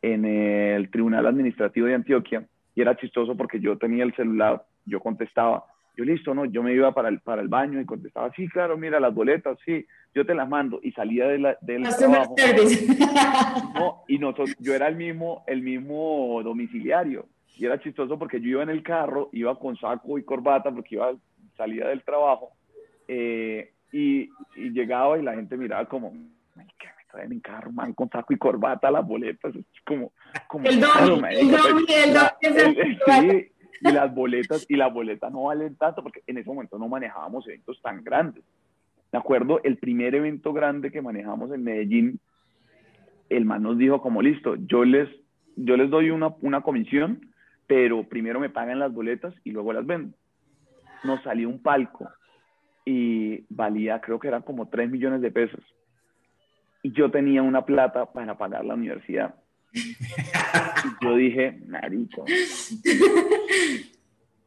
en 0.00 0.24
el 0.24 0.90
Tribunal 0.90 1.26
Administrativo 1.26 1.86
de 1.86 1.96
Antioquia 1.96 2.46
y 2.74 2.80
era 2.80 2.96
chistoso 2.96 3.36
porque 3.36 3.60
yo 3.60 3.76
tenía 3.76 4.04
el 4.04 4.14
celular, 4.14 4.64
yo 4.86 5.00
contestaba, 5.00 5.66
yo 5.96 6.04
listo, 6.04 6.34
¿no? 6.34 6.44
Yo 6.44 6.62
me 6.62 6.72
iba 6.72 6.92
para 6.92 7.08
el, 7.08 7.20
para 7.20 7.40
el 7.40 7.48
baño 7.48 7.80
y 7.80 7.86
contestaba, 7.86 8.32
sí, 8.34 8.48
claro, 8.48 8.76
mira, 8.76 8.98
las 8.98 9.14
boletas, 9.14 9.58
sí, 9.64 9.86
yo 10.14 10.26
te 10.26 10.34
las 10.34 10.48
mando 10.48 10.80
y 10.82 10.92
salía 10.92 11.26
de 11.26 11.38
la, 11.38 11.58
del 11.60 11.82
trabajo. 11.82 12.34
No, 13.74 14.02
y 14.08 14.18
nosotros, 14.18 14.54
yo 14.58 14.74
era 14.74 14.88
el 14.88 14.96
mismo, 14.96 15.44
el 15.46 15.62
mismo 15.62 16.40
domiciliario 16.42 17.26
y 17.56 17.66
era 17.66 17.80
chistoso 17.80 18.18
porque 18.18 18.40
yo 18.40 18.48
iba 18.48 18.62
en 18.62 18.70
el 18.70 18.82
carro, 18.82 19.28
iba 19.32 19.58
con 19.58 19.76
saco 19.76 20.18
y 20.18 20.24
corbata 20.24 20.72
porque 20.72 20.96
iba, 20.96 21.12
salía 21.56 21.88
del 21.88 22.02
trabajo 22.02 22.52
eh, 23.06 23.72
y, 23.92 24.30
y, 24.56 24.70
llegaba 24.72 25.18
y 25.18 25.22
la 25.22 25.34
gente 25.34 25.56
miraba 25.56 25.88
como, 25.88 26.10
¿qué 26.10 26.86
me 26.86 27.04
traen 27.10 27.32
en 27.32 27.40
carro, 27.40 27.70
man, 27.70 27.92
con 27.92 28.10
saco 28.10 28.32
y 28.32 28.38
corbata 28.38 28.90
las 28.90 29.06
boletas? 29.06 29.54
Como, 29.86 30.12
como 30.48 30.66
el 30.66 30.80
don, 30.80 31.24
el 31.26 31.50
don, 31.50 31.84
el 31.88 32.12
don, 32.12 33.44
y 33.84 33.92
las 33.92 34.14
boletas, 34.14 34.66
y 34.68 34.76
las 34.76 34.92
boletas 34.92 35.30
no 35.30 35.44
valen 35.44 35.76
tanto 35.76 36.02
porque 36.02 36.22
en 36.26 36.38
ese 36.38 36.48
momento 36.48 36.78
no 36.78 36.88
manejábamos 36.88 37.46
eventos 37.46 37.80
tan 37.82 38.02
grandes. 38.02 38.42
Me 39.12 39.18
acuerdo 39.18 39.60
el 39.62 39.76
primer 39.76 40.14
evento 40.14 40.52
grande 40.52 40.90
que 40.90 41.02
manejamos 41.02 41.52
en 41.52 41.62
Medellín, 41.62 42.18
el 43.28 43.44
man 43.44 43.62
nos 43.62 43.78
dijo 43.78 44.00
como 44.00 44.22
listo, 44.22 44.56
yo 44.56 44.84
les, 44.84 45.08
yo 45.56 45.76
les 45.76 45.90
doy 45.90 46.10
una, 46.10 46.34
una 46.40 46.62
comisión, 46.62 47.30
pero 47.66 48.08
primero 48.08 48.40
me 48.40 48.50
pagan 48.50 48.78
las 48.78 48.92
boletas 48.92 49.34
y 49.44 49.50
luego 49.50 49.72
las 49.72 49.86
vendo. 49.86 50.16
Nos 51.04 51.22
salió 51.22 51.48
un 51.48 51.62
palco 51.62 52.08
y 52.86 53.44
valía, 53.50 54.00
creo 54.00 54.18
que 54.18 54.28
eran 54.28 54.42
como 54.42 54.68
3 54.68 54.90
millones 54.90 55.20
de 55.20 55.30
pesos. 55.30 55.60
Y 56.82 56.92
yo 56.92 57.10
tenía 57.10 57.42
una 57.42 57.64
plata 57.64 58.12
para 58.12 58.36
pagar 58.36 58.64
la 58.64 58.74
universidad. 58.74 59.34
Yo 61.00 61.16
dije, 61.16 61.58
marico. 61.66 62.24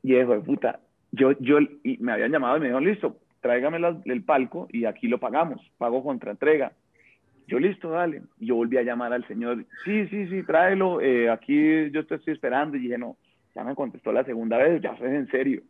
Y 0.03 0.13
dijo, 0.13 0.33
de 0.33 0.39
puta, 0.39 0.79
yo, 1.11 1.31
yo, 1.39 1.59
y 1.83 1.97
me 1.97 2.13
habían 2.13 2.31
llamado 2.31 2.57
y 2.57 2.59
me 2.61 2.67
dijeron, 2.67 2.85
listo, 2.85 3.17
tráigame 3.41 3.79
el 4.05 4.23
palco 4.23 4.67
y 4.71 4.85
aquí 4.85 5.07
lo 5.07 5.19
pagamos, 5.19 5.61
pago 5.77 6.03
contra 6.03 6.31
entrega. 6.31 6.71
Yo, 7.47 7.59
listo, 7.59 7.89
dale. 7.91 8.23
Y 8.39 8.47
yo 8.47 8.55
volví 8.55 8.77
a 8.77 8.83
llamar 8.83 9.13
al 9.13 9.25
señor, 9.27 9.65
sí, 9.85 10.07
sí, 10.07 10.27
sí, 10.27 10.43
tráelo, 10.43 11.01
eh, 11.01 11.29
aquí 11.29 11.89
yo 11.91 12.05
te 12.05 12.15
estoy 12.15 12.33
esperando. 12.33 12.77
Y 12.77 12.81
dije, 12.81 12.97
no, 12.97 13.17
ya 13.55 13.63
me 13.63 13.75
contestó 13.75 14.11
la 14.11 14.23
segunda 14.25 14.57
vez, 14.57 14.81
ya 14.81 14.95
fue 14.95 15.15
en 15.15 15.27
serio. 15.29 15.61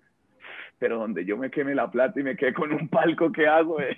Pero 0.80 0.98
donde 0.98 1.26
yo 1.26 1.38
me 1.38 1.50
queme 1.50 1.76
la 1.76 1.89
plata 1.89 2.20
y 2.20 2.24
me 2.24 2.36
quedé 2.36 2.54
con 2.54 2.72
un 2.74 2.88
palco, 2.89 3.32
¿qué 3.32 3.48
hago? 3.48 3.80
Eh? 3.80 3.96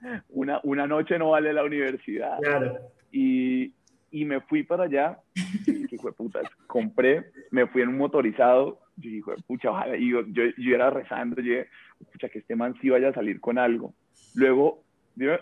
una, 0.30 0.60
una 0.64 0.86
noche 0.86 1.18
no 1.18 1.30
vale 1.30 1.52
la 1.52 1.64
universidad. 1.64 2.38
Claro. 2.40 2.78
Y, 3.12 3.72
y 4.12 4.26
me 4.26 4.40
fui 4.42 4.62
para 4.62 4.84
allá, 4.84 5.18
y 5.66 5.96
fue 5.96 6.12
puta, 6.12 6.40
compré, 6.66 7.24
me 7.50 7.66
fui 7.66 7.80
en 7.80 7.88
un 7.88 7.96
motorizado, 7.96 8.78
yo 8.96 9.10
dije, 9.10 9.32
pucha, 9.46 9.70
ojalá, 9.70 9.96
y 9.96 10.10
yo, 10.10 10.20
yo, 10.28 10.42
yo, 10.58 10.74
era 10.74 10.90
rezando, 10.90 11.36
yo 11.36 11.50
dije, 11.50 11.68
pucha, 12.12 12.28
que 12.28 12.40
este 12.40 12.54
man 12.54 12.74
sí 12.80 12.90
vaya 12.90 13.08
a 13.08 13.14
salir 13.14 13.40
con 13.40 13.56
algo. 13.56 13.94
Luego, 14.34 14.84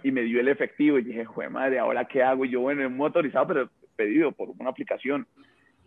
y 0.04 0.12
me 0.12 0.22
dio 0.22 0.38
el 0.38 0.46
efectivo, 0.46 0.98
y 0.98 1.02
dije, 1.02 1.24
joder, 1.24 1.50
madre, 1.50 1.80
¿ahora 1.80 2.04
qué 2.04 2.22
hago? 2.22 2.44
Y 2.44 2.50
yo, 2.50 2.60
bueno, 2.60 2.82
en 2.82 2.92
un 2.92 2.96
motorizado, 2.96 3.48
pero 3.48 3.70
pedido 3.96 4.30
por 4.30 4.50
una 4.50 4.70
aplicación. 4.70 5.26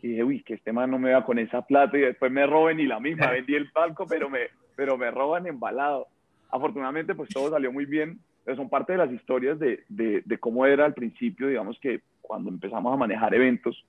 Y 0.01 0.09
dije, 0.09 0.23
uy, 0.25 0.43
que 0.43 0.55
este 0.55 0.73
man 0.73 0.91
no 0.91 0.99
me 0.99 1.13
va 1.13 1.25
con 1.25 1.39
esa 1.39 1.61
plata, 1.61 1.97
y 1.97 2.01
después 2.01 2.29
me 2.33 2.45
roben, 2.45 2.81
y 2.81 2.85
la 2.85 2.99
misma, 2.99 3.27
vendí 3.31 3.55
el 3.55 3.71
palco, 3.71 4.05
pero 4.05 4.29
me, 4.29 4.49
pero 4.75 4.97
me 4.97 5.09
roban 5.09 5.47
embalado. 5.47 6.07
Afortunadamente, 6.51 7.15
pues 7.15 7.29
todo 7.29 7.49
salió 7.49 7.71
muy 7.71 7.85
bien, 7.85 8.19
pero 8.43 8.57
son 8.57 8.69
parte 8.69 8.91
de 8.91 8.97
las 8.97 9.11
historias 9.11 9.57
de, 9.57 9.85
de, 9.87 10.21
de 10.25 10.37
cómo 10.37 10.65
era 10.65 10.83
al 10.83 10.93
principio, 10.93 11.47
digamos 11.47 11.79
que 11.79 12.01
cuando 12.23 12.49
empezamos 12.49 12.91
a 12.91 12.97
manejar 12.97 13.35
eventos 13.35 13.85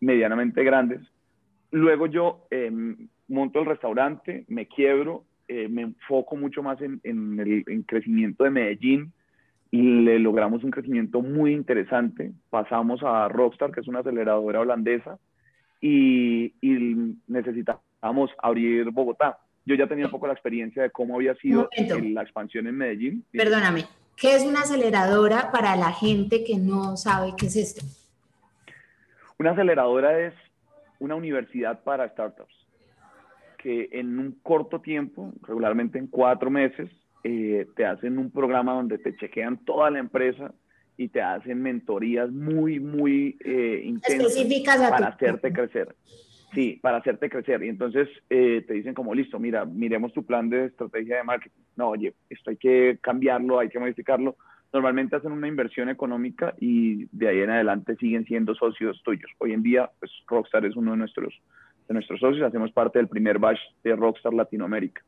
medianamente 0.00 0.62
grandes. 0.62 1.00
Luego 1.70 2.06
yo 2.06 2.46
eh, 2.50 2.70
monto 3.28 3.60
el 3.60 3.66
restaurante, 3.66 4.44
me 4.48 4.66
quiebro, 4.66 5.24
eh, 5.48 5.68
me 5.68 5.82
enfoco 5.82 6.36
mucho 6.36 6.62
más 6.62 6.80
en, 6.82 7.00
en 7.04 7.40
el 7.40 7.84
crecimiento 7.86 8.44
de 8.44 8.50
Medellín 8.50 9.12
y 9.70 9.82
le 9.82 10.18
logramos 10.18 10.62
un 10.64 10.70
crecimiento 10.70 11.22
muy 11.22 11.52
interesante. 11.52 12.32
Pasamos 12.50 13.02
a 13.02 13.28
Rockstar, 13.28 13.72
que 13.72 13.80
es 13.80 13.88
una 13.88 14.00
aceleradora 14.00 14.60
holandesa, 14.60 15.18
y, 15.80 16.52
y 16.60 17.14
necesitamos 17.26 18.30
abrir 18.42 18.90
Bogotá. 18.90 19.38
Yo 19.64 19.74
ya 19.74 19.88
tenía 19.88 20.06
un 20.06 20.12
poco 20.12 20.28
la 20.28 20.32
experiencia 20.32 20.82
de 20.82 20.90
cómo 20.90 21.16
había 21.16 21.34
sido 21.34 21.68
la 22.12 22.22
expansión 22.22 22.68
en 22.68 22.76
Medellín. 22.76 23.24
Perdóname, 23.32 23.84
¿Qué 24.16 24.34
es 24.34 24.44
una 24.44 24.60
aceleradora 24.60 25.50
para 25.52 25.76
la 25.76 25.92
gente 25.92 26.42
que 26.42 26.56
no 26.56 26.96
sabe 26.96 27.34
qué 27.36 27.46
es 27.46 27.56
esto? 27.56 27.84
Una 29.38 29.50
aceleradora 29.50 30.18
es 30.26 30.34
una 30.98 31.14
universidad 31.14 31.82
para 31.84 32.08
startups 32.08 32.54
que 33.58 33.88
en 33.92 34.18
un 34.18 34.38
corto 34.42 34.80
tiempo, 34.80 35.32
regularmente 35.42 35.98
en 35.98 36.06
cuatro 36.06 36.50
meses, 36.50 36.88
eh, 37.24 37.66
te 37.74 37.84
hacen 37.84 38.16
un 38.16 38.30
programa 38.30 38.74
donde 38.74 38.96
te 38.98 39.16
chequean 39.16 39.64
toda 39.64 39.90
la 39.90 39.98
empresa 39.98 40.54
y 40.96 41.08
te 41.08 41.20
hacen 41.20 41.60
mentorías 41.60 42.30
muy, 42.30 42.80
muy 42.80 43.36
eh, 43.44 43.82
intensas 43.84 44.34
para 44.88 45.08
hacerte 45.08 45.52
crecer. 45.52 45.94
Sí, 46.54 46.78
para 46.80 46.98
hacerte 46.98 47.28
crecer. 47.28 47.62
Y 47.62 47.68
entonces 47.68 48.08
eh, 48.30 48.64
te 48.66 48.74
dicen 48.74 48.94
como, 48.94 49.14
listo, 49.14 49.38
mira, 49.38 49.64
miremos 49.64 50.12
tu 50.12 50.24
plan 50.24 50.48
de 50.48 50.66
estrategia 50.66 51.18
de 51.18 51.24
marketing. 51.24 51.62
No, 51.76 51.88
oye, 51.90 52.14
esto 52.30 52.50
hay 52.50 52.56
que 52.56 52.98
cambiarlo, 53.00 53.58
hay 53.58 53.68
que 53.68 53.78
modificarlo. 53.78 54.36
Normalmente 54.72 55.16
hacen 55.16 55.32
una 55.32 55.48
inversión 55.48 55.88
económica 55.88 56.54
y 56.60 57.06
de 57.16 57.28
ahí 57.28 57.40
en 57.40 57.50
adelante 57.50 57.96
siguen 57.96 58.24
siendo 58.24 58.54
socios 58.54 59.00
tuyos. 59.02 59.30
Hoy 59.38 59.52
en 59.52 59.62
día, 59.62 59.90
pues 59.98 60.10
Rockstar 60.26 60.64
es 60.66 60.76
uno 60.76 60.92
de 60.92 60.98
nuestros, 60.98 61.34
de 61.88 61.94
nuestros 61.94 62.20
socios, 62.20 62.46
hacemos 62.46 62.72
parte 62.72 62.98
del 62.98 63.08
primer 63.08 63.38
batch 63.38 63.60
de 63.82 63.96
Rockstar 63.96 64.34
Latinoamérica. 64.34 65.02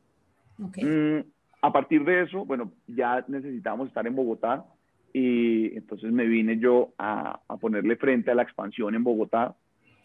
Mm, 0.57 1.19
a 1.61 1.71
partir 1.71 2.03
de 2.03 2.23
eso, 2.23 2.45
bueno, 2.45 2.71
ya 2.87 3.23
necesitábamos 3.27 3.89
estar 3.89 4.05
en 4.07 4.15
Bogotá 4.15 4.65
y 5.13 5.75
entonces 5.75 6.11
me 6.11 6.25
vine 6.25 6.57
yo 6.57 6.93
a, 6.97 7.39
a 7.47 7.57
ponerle 7.57 7.95
frente 7.95 8.31
a 8.31 8.35
la 8.35 8.43
expansión 8.43 8.95
en 8.95 9.03
Bogotá 9.03 9.55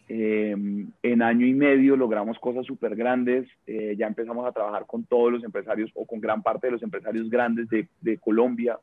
eh, 0.07 0.55
en 1.01 1.21
año 1.21 1.47
y 1.47 1.53
medio 1.53 1.95
logramos 1.95 2.37
cosas 2.37 2.65
súper 2.65 2.95
grandes, 2.95 3.47
eh, 3.65 3.95
ya 3.97 4.05
empezamos 4.05 4.45
a 4.45 4.51
trabajar 4.51 4.85
con 4.85 5.03
todos 5.05 5.31
los 5.31 5.43
empresarios 5.43 5.89
o 5.95 6.05
con 6.05 6.19
gran 6.21 6.43
parte 6.43 6.67
de 6.67 6.73
los 6.73 6.83
empresarios 6.83 7.29
grandes 7.29 7.67
de, 7.69 8.17
Colombia, 8.19 8.77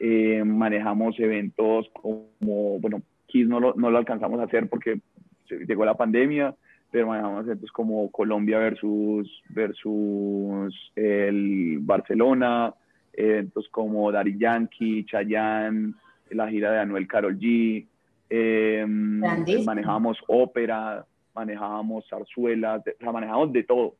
eh, 0.00 0.42
manejamos 0.44 1.18
eventos 1.20 1.90
como, 1.92 2.78
bueno, 2.80 3.02
Kiss 3.26 3.46
no 3.46 3.60
lo, 3.60 3.74
no 3.74 3.90
lo 3.90 3.98
alcanzamos 3.98 4.40
a 4.40 4.44
hacer 4.44 4.68
porque 4.68 5.00
llegó 5.48 5.84
la 5.84 5.96
pandemia, 5.96 6.54
pero 6.90 7.06
manejamos 7.06 7.44
eventos 7.44 7.70
como 7.70 8.10
Colombia 8.10 8.58
versus, 8.58 9.42
versus 9.50 10.92
el 10.96 11.78
Barcelona, 11.80 12.72
eventos 13.12 13.68
como 13.68 14.10
Dari 14.10 14.38
Yankee, 14.38 15.04
Chayanne, 15.04 15.92
la 16.30 16.48
gira 16.48 16.72
de 16.72 16.80
Anuel 16.80 17.06
Carol 17.06 17.38
G, 17.38 17.86
eh, 18.34 18.86
manejábamos 18.86 20.16
ópera, 20.26 21.04
manejábamos 21.34 22.08
zarzuelas, 22.08 22.80
o 22.80 22.98
sea, 22.98 23.12
manejábamos 23.12 23.52
de 23.52 23.62
todo, 23.62 23.96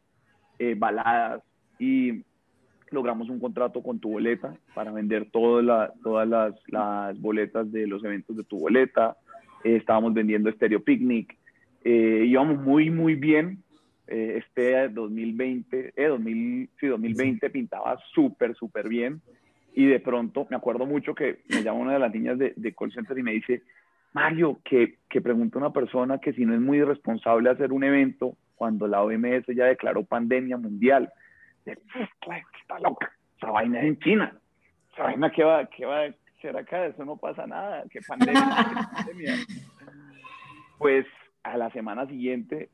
eh, 0.59 0.75
baladas 0.75 1.43
y 1.79 2.23
logramos 2.91 3.29
un 3.29 3.39
contrato 3.39 3.83
con 3.83 3.99
tu 4.01 4.13
boleta 4.13 4.57
para 4.75 4.91
vender 4.91 5.29
todas 5.31 5.63
las, 5.63 6.55
las, 6.69 7.21
boletas 7.21 7.71
de 7.71 7.87
los 7.87 8.03
eventos 8.05 8.35
de 8.35 8.45
tu 8.45 8.59
boleta. 8.59 9.19
Eh, 9.65 9.77
estábamos 9.77 10.15
vendiendo 10.15 10.51
Stereo 10.51 10.83
Picnic. 10.83 11.37
Eh, 11.85 12.25
íbamos 12.27 12.59
muy, 12.59 12.89
muy 12.89 13.17
bien. 13.17 13.63
este 14.07 14.89
2020, 14.89 15.93
2000, 15.95 16.71
sí, 16.81 16.87
2020 16.87 17.51
pintaba 17.51 17.99
súper, 18.15 18.55
súper 18.55 18.89
bien. 18.89 19.21
Y 19.75 19.87
de 19.87 20.01
pronto, 20.01 20.47
me 20.49 20.57
acuerdo 20.57 20.87
mucho 20.87 21.15
que 21.15 21.41
me 21.51 21.63
llama 21.63 21.81
una 21.81 21.93
de 21.95 21.99
las 21.99 22.15
niñas 22.15 22.39
de, 22.39 22.55
de 22.57 22.75
call 22.75 22.93
center 22.93 23.19
y 23.19 23.23
me 23.23 23.33
dice, 23.33 23.63
Mario, 24.13 24.61
que, 24.65 24.99
que 25.09 25.21
pregunta 25.21 25.59
una 25.59 25.73
persona 25.73 26.19
que 26.19 26.33
si 26.33 26.45
no 26.45 26.55
es 26.55 26.61
muy 26.61 26.79
irresponsable 26.79 27.51
hacer 27.51 27.73
un 27.73 27.85
evento 27.85 28.37
cuando 28.55 28.87
la 28.87 29.03
OMS 29.03 29.47
ya 29.49 29.65
declaró 29.65 30.05
pandemia 30.05 30.57
mundial. 30.57 31.13
Está 31.65 32.79
loca, 32.81 33.13
esa 33.37 33.51
vaina 33.51 33.81
es 33.81 33.87
en 33.87 33.99
China. 33.99 34.37
Esa 34.93 35.05
vaina 35.05 35.31
que 35.31 35.45
va, 35.45 35.67
que 35.67 35.87
va 35.87 36.05
a 36.05 36.15
ser 36.41 36.57
acá, 36.57 36.87
eso 36.87 37.05
no 37.05 37.17
pasa 37.17 37.47
nada, 37.47 37.85
que 37.91 38.01
pandemia. 38.07 39.35
Pues 40.79 41.07
a 41.43 41.57
la 41.57 41.71
semana 41.71 42.07
siguiente 42.07 42.69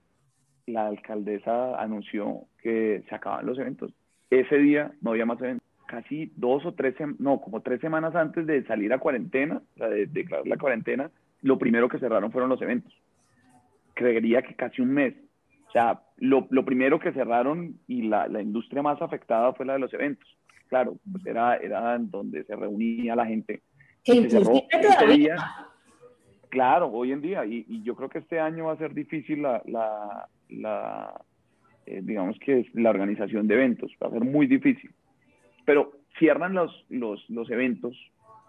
la 0.67 0.87
alcaldesa 0.87 1.81
anunció 1.81 2.43
que 2.63 3.03
se 3.09 3.15
acaban 3.15 3.47
los 3.47 3.59
eventos. 3.59 3.93
Ese 4.31 4.59
día 4.59 4.93
no 5.01 5.11
había 5.11 5.27
más 5.27 5.41
eventos. 5.41 5.67
Casi 5.87 6.33
dos 6.37 6.67
o 6.67 6.75
tres, 6.75 6.95
no, 7.19 7.41
como 7.41 7.63
tres 7.63 7.81
semanas 7.81 8.15
antes 8.15 8.47
de 8.47 8.63
salir 8.65 8.93
a 8.93 8.99
cuarentena, 8.99 9.63
o 9.81 9.85
de 9.87 10.07
declarar 10.07 10.47
la 10.47 10.59
cuarentena, 10.59 11.11
lo 11.43 11.59
primero 11.59 11.89
que 11.89 11.99
cerraron 11.99 12.33
fueron 12.33 12.51
los 12.51 12.63
eventos. 12.63 12.93
Creería 13.95 14.43
que 14.43 14.55
casi 14.55 14.83
un 14.83 14.91
mes. 14.91 15.15
O 15.69 15.71
sea, 15.71 16.01
lo, 16.17 16.47
lo 16.51 16.65
primero 16.65 16.99
que 16.99 17.13
cerraron 17.13 17.79
y 17.87 18.03
la, 18.03 18.27
la, 18.29 18.41
industria 18.41 18.83
más 18.83 19.01
afectada 19.03 19.53
fue 19.53 19.67
la 19.67 19.75
de 19.75 19.81
los 19.81 19.93
eventos. 19.93 20.29
Claro, 20.69 20.97
pues 21.11 21.27
era, 21.27 21.57
era 21.57 21.99
donde 21.99 22.45
se 22.45 22.57
reunía 22.57 23.15
la 23.17 23.27
gente. 23.27 23.63
Que 24.05 24.29
claro, 26.49 26.87
hoy 26.89 27.13
en 27.13 27.21
día, 27.21 27.45
y, 27.45 27.67
y, 27.69 27.83
yo 27.83 27.95
creo 27.95 28.09
que 28.09 28.19
este 28.19 28.41
año 28.41 28.67
va 28.67 28.73
a 28.73 28.79
ser 28.79 28.95
difícil 28.95 29.43
la, 29.43 29.63
la, 29.67 30.29
la 30.49 31.21
eh, 31.85 32.01
digamos 32.03 32.39
que 32.39 32.67
la 32.75 32.91
organización 32.91 33.47
de 33.47 33.55
eventos, 33.55 33.93
va 34.03 34.09
a 34.09 34.13
ser 34.13 34.25
muy 34.25 34.47
difícil. 34.47 34.91
Pero 35.67 35.93
cierran 36.19 36.55
los, 36.55 36.87
los, 36.89 37.29
los 37.29 37.51
eventos 37.51 37.97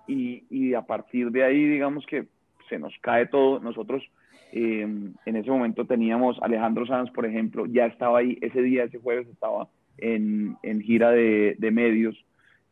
y, 0.08 0.44
y 0.50 0.74
a 0.74 0.82
partir 0.82 1.32
de 1.32 1.44
ahí, 1.44 1.66
digamos 1.66 2.06
que 2.06 2.28
se 2.70 2.80
nos 2.80 2.94
cae 3.02 3.26
todo. 3.26 3.60
Nosotros 3.60 4.04
Em, 4.52 5.14
en 5.26 5.36
ese 5.36 5.52
momento 5.52 5.86
teníamos 5.86 6.42
Alejandro 6.42 6.86
Sanz, 6.88 7.12
por 7.12 7.26
ejemplo, 7.26 7.66
ya 7.68 7.86
estaba 7.86 8.20
ahí, 8.20 8.38
ese 8.42 8.62
día, 8.62 8.84
ese 8.84 9.00
jueves 9.00 9.28
estaba 9.28 9.68
en, 9.98 10.58
en 10.64 10.82
gira 10.82 11.12
de, 11.12 11.56
de 11.60 11.72
medios. 11.72 12.16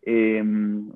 Em, 0.02 0.92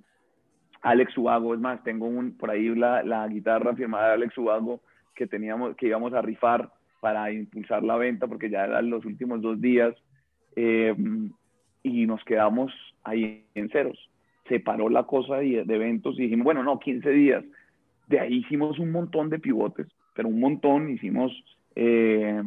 Alex 0.81 1.15
Ubago, 1.17 1.53
es 1.53 1.59
más, 1.59 1.83
tengo 1.83 2.07
un, 2.07 2.35
por 2.35 2.49
ahí 2.49 2.73
la, 2.73 3.03
la, 3.03 3.27
guitarra 3.27 3.75
firmada 3.75 4.07
de 4.07 4.13
Alex 4.13 4.37
Ubago 4.37 4.81
que, 5.13 5.27
teníamos, 5.27 5.75
que 5.75 5.87
íbamos 5.87 6.13
a 6.13 6.21
rifar 6.21 6.71
para 6.99 7.31
impulsar 7.31 7.83
la 7.83 7.97
venta 7.97 8.25
porque 8.25 8.49
ya 8.49 8.63
eran 8.63 8.89
los 8.89 9.05
últimos 9.05 9.41
dos 9.41 9.61
días 9.61 9.93
em, 10.55 11.31
y 11.83 12.07
nos 12.07 12.23
quedamos 12.23 12.73
ahí 13.03 13.45
en 13.53 13.69
ceros. 13.69 14.09
Se 14.47 14.59
paró 14.59 14.89
la 14.89 15.03
cosa 15.03 15.37
de 15.37 15.59
eventos 15.59 16.17
y 16.17 16.23
dijimos, 16.23 16.45
bueno, 16.45 16.63
no, 16.63 16.79
15 16.79 17.09
días. 17.11 17.43
De 18.11 18.19
ahí 18.19 18.35
hicimos 18.35 18.77
un 18.77 18.91
montón 18.91 19.31
de 19.31 19.39
pivotes 19.39 19.87
pero 20.13 20.29
un 20.29 20.39
montón. 20.39 20.89
Hicimos, 20.89 21.31
eh, 21.75 22.41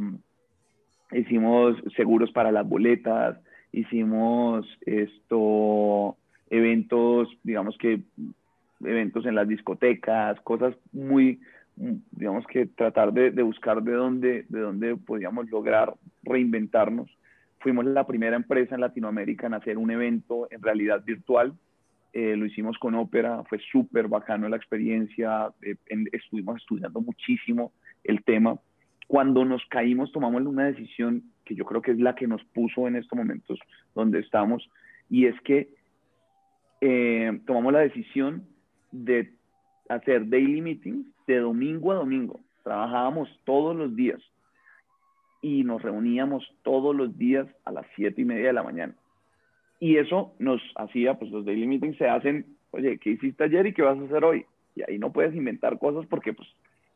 hicimos 1.13 1.77
seguros 1.97 2.31
para 2.33 2.53
las 2.53 2.69
boletas, 2.69 3.39
hicimos 3.73 4.67
esto, 4.87 6.17
eventos, 6.51 7.29
digamos 7.43 7.77
que 7.79 8.01
eventos 8.83 9.25
en 9.27 9.35
las 9.35 9.49
discotecas, 9.49 10.41
cosas 10.43 10.75
muy, 10.93 11.41
digamos 11.77 12.47
que 12.47 12.67
tratar 12.67 13.13
de, 13.13 13.31
de, 13.31 13.43
buscar 13.43 13.83
de 13.83 13.93
dónde, 13.93 14.47
de 14.49 14.61
dónde 14.61 14.97
podíamos 14.97 15.51
lograr 15.51 15.95
reinventarnos. 16.23 17.11
Fuimos 17.61 17.87
la 17.87 18.07
primera 18.07 18.37
empresa 18.37 18.75
en 18.75 18.83
Latinoamérica 18.83 19.47
en 19.47 19.55
hacer 19.55 19.79
un 19.79 19.91
evento 19.91 20.49
en 20.51 20.61
realidad 20.61 21.03
virtual 21.03 21.55
eh, 22.15 22.37
lo 22.37 22.47
hicimos 22.47 22.79
con 22.79 22.95
ópera, 22.95 23.43
fue 23.49 23.59
súper 23.73 24.07
bacano 24.07 24.49
la 24.49 24.57
experiencia, 24.57 25.51
eh, 25.63 25.75
estuvimos 26.13 26.61
estudiando 26.61 27.01
muchísimo 27.01 27.73
el 28.05 28.23
tema. 28.23 28.57
Cuando 29.09 29.45
nos 29.45 29.67
caímos 29.67 30.13
tomamos 30.13 30.43
una 30.43 30.67
decisión 30.67 31.25
que 31.45 31.57
yo 31.57 31.65
creo 31.65 31.83
que 31.83 31.91
es 31.91 31.99
la 31.99 32.15
que 32.15 32.29
nos 32.29 32.45
puso 32.45 32.87
en 32.87 32.95
estos 32.95 33.19
momentos 33.19 33.59
donde 33.97 34.21
estamos, 34.21 34.71
y 35.11 35.27
es 35.27 35.35
que 35.41 35.71
eh, 36.81 37.41
tomamos 37.47 37.73
la 37.73 37.81
decisión 37.81 38.47
de 38.93 39.33
hacer 39.89 40.29
daily 40.29 40.61
meetings 40.61 41.09
de 41.27 41.41
domingo 41.41 41.91
a 41.91 41.97
domingo. 41.97 42.39
Trabajábamos 42.63 43.29
todos 43.43 43.75
los 43.75 43.97
días 43.97 44.23
y 45.43 45.65
nos 45.65 45.83
reuníamos 45.83 46.49
todos 46.63 46.95
los 46.95 47.19
días 47.19 47.49
a 47.65 47.73
las 47.73 47.87
siete 47.97 48.23
y 48.23 48.25
media 48.25 48.47
de 48.47 48.53
la 48.53 48.63
mañana 48.63 48.95
y 49.85 49.99
eso 49.99 50.33
nos 50.39 50.63
hacía, 50.77 51.19
pues 51.19 51.31
los 51.31 51.45
daily 51.45 51.67
meetings 51.67 51.99
se 51.99 52.09
hacen, 52.09 52.47
oye, 52.71 52.97
¿qué 52.97 53.11
hiciste 53.11 53.45
ayer 53.45 53.67
y 53.67 53.75
qué 53.75 53.83
vas 53.83 53.99
a 53.99 54.05
hacer 54.05 54.25
hoy? 54.25 54.47
Y 54.75 54.81
ahí 54.81 54.99
no 54.99 55.13
puedes 55.13 55.35
inventar 55.35 55.79
cosas 55.79 56.07
porque 56.07 56.33
pues 56.33 56.49